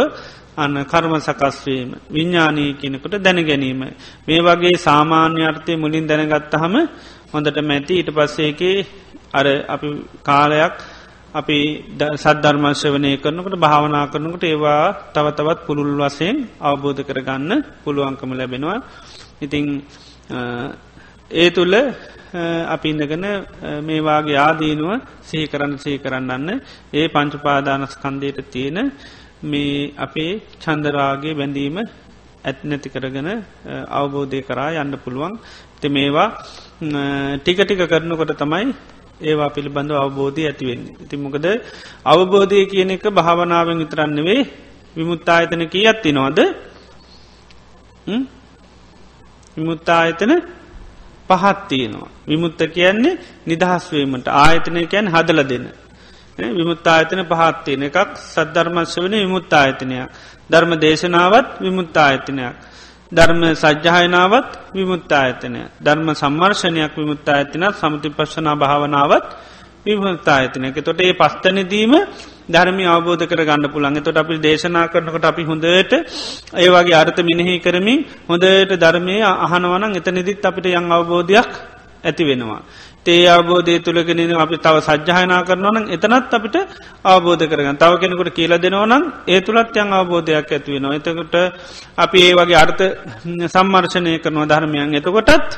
[0.55, 3.83] අන්න කර්ම සකස්වීම විඤ්ඥානී කියනකොට දැන ගැනීම.
[4.23, 6.75] මේ වගේ සාමාන්‍ය අර්ථය මුලින් දැනගත්තහම
[7.33, 8.77] හොඳට මැති ඊට පස්සේකේ
[9.33, 9.89] අර අපි
[10.23, 10.75] කාලයක්
[11.35, 11.59] අපි
[12.17, 14.85] සද්ධර්මර්ශ වනය කරනකට භාවනා කරනකට ඒවා
[15.15, 17.53] තව තවත් පුළුල් වසයෙන් අවබෝධ කරගන්න
[17.85, 18.79] පුළුවන්කම ලැබෙනවා.
[19.41, 19.65] ඉතිං
[21.31, 21.75] ඒ තුළ
[22.67, 23.27] අපි ඉන්නගන
[23.83, 24.93] මේවාගේ ආදීනුව
[25.23, 26.49] සහි කරන්න සහි කරන්නන්න
[26.93, 28.79] ඒ පංචුපාදානස්කන්දයට තියෙන
[29.45, 31.77] මේ අපේ චන්දරාගේ බැඳීම
[32.45, 33.29] ඇත් නැති කරගෙන
[33.91, 35.35] අවබෝධය කරා යන්න පුළුවන්
[35.81, 36.29] te මේවා
[37.39, 38.67] ටික ටික කරනකොට තමයි
[39.23, 40.95] ඒවා පිළිබඳව අවබෝධය ඇතිවෙන්නේ.
[41.01, 41.47] ඉති මොකද
[42.05, 44.41] අවබෝධය කියන එක භාවනාවෙන් විතරන්නවේ
[44.97, 46.39] විමුත්තායතන කිය ඇත්ති නොවද
[49.57, 50.33] විමුත්තායතන
[51.31, 52.09] පහත්තියනවා.
[52.29, 55.67] විමුත්ත කියන්නේ නිදහස්වීමට ආයතනය කැන් හදල දෙන්න.
[56.39, 60.11] විමුත්තායතන පහත්තියන එකක් සද්ධර්මශ්‍ය වන විමුත්තායතනයක්.
[60.51, 62.55] ධර්ම දේශනාවත් විමුත්තායතනයක්.
[63.13, 65.61] ධර්ම සජ්්‍යායනාවත් විමුත්තායතනය.
[65.81, 69.27] ධර්ම සම්මර්ශණයක් විමුත්තායතනත් සමති පශ්නා භාවනාවත්
[69.85, 71.93] විමුත්තායතනයක තොට ඒ පස්තනදීම
[72.49, 75.93] ධර්මි අවබෝධ කර ගන්න පුළන් තොට අපි දේශනා කරනකොට අපි හොඳට
[76.57, 81.51] ඒවාගේ අර්ථ මිනිහි කරමින් හොඳට ධර්මය අහනවනන් එතනිදිත් අපිට යං අවබෝධයක්
[82.05, 82.63] ඇති වෙනවා.
[83.07, 86.57] තේ අවබෝධය තුළගෙන අපි තව සජ්්‍යායනා කරනවන එතනත් අපිට
[87.05, 87.77] අවබෝධ කරගන්න.
[87.77, 90.97] තව කෙනෙකුට කියල දෙනවනම් ඒ තුළත් යං අවබෝධයක් ඇතිවෙනවා.
[90.97, 91.35] එතකට
[91.97, 92.83] අපි ඒ වගේ අර්ථ
[93.49, 94.95] සම්මර්ශනය කරනවා ධර්මයන්.
[94.95, 95.53] එතකොටත්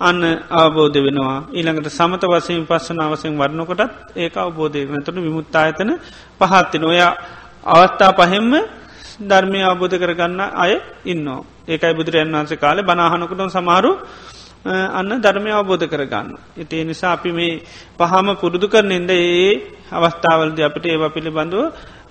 [0.00, 0.20] අන්න
[0.52, 1.38] අවබෝධ වෙනවා.
[1.50, 3.82] ඊළඟට සමත වසයෙන් පස්සන අවසයෙන් වරණකොටත්
[4.16, 5.90] ඒක අවබෝධය නතුට විමුත්තායතන
[6.38, 7.00] පහත්තින ඔය
[7.66, 8.52] අවස්ථා පහෙම්ම
[9.22, 10.72] ධර්මය අවබෝධ කරගන්න අය
[11.04, 11.26] ඉන්න
[11.66, 13.92] ඒකයි බුදුරයන් වන්සේ කාලේ බනාහනකුට සමහරු
[14.64, 16.28] අන්න ධර්මය අවබෝධ කරගන්න.
[16.56, 17.62] ඉතිේ නිසා අපි මේ
[17.98, 19.50] පහම පුරුදු කරනෙන්ද ඒ
[19.90, 21.60] අවස්ථාවලද අපට ඒවා පිළිබඳව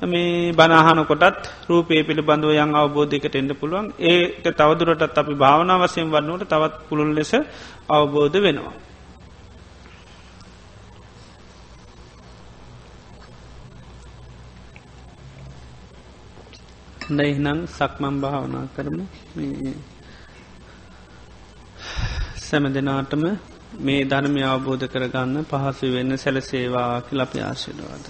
[0.03, 6.49] මේ බනාහන කොටත් රූපේ පිළිබඳව යං අවබෝධයකට එන්න පුළුවන් ඒක තවදුරටත් අපි භාවනා වසයෙන් වන්නට
[6.49, 7.31] තවත් පුළුල් ලෙස
[7.89, 8.75] අවබෝධ වෙනවා.
[17.11, 19.03] දැහිනම් සක්මම් භාවනා කරමු
[22.51, 23.21] සැම දෙනාටම
[23.81, 28.05] මේ ධර්මය අවබෝධ කරගන්න පහසු වෙන්න සැලසේවා කිලපි ආශිරවාද.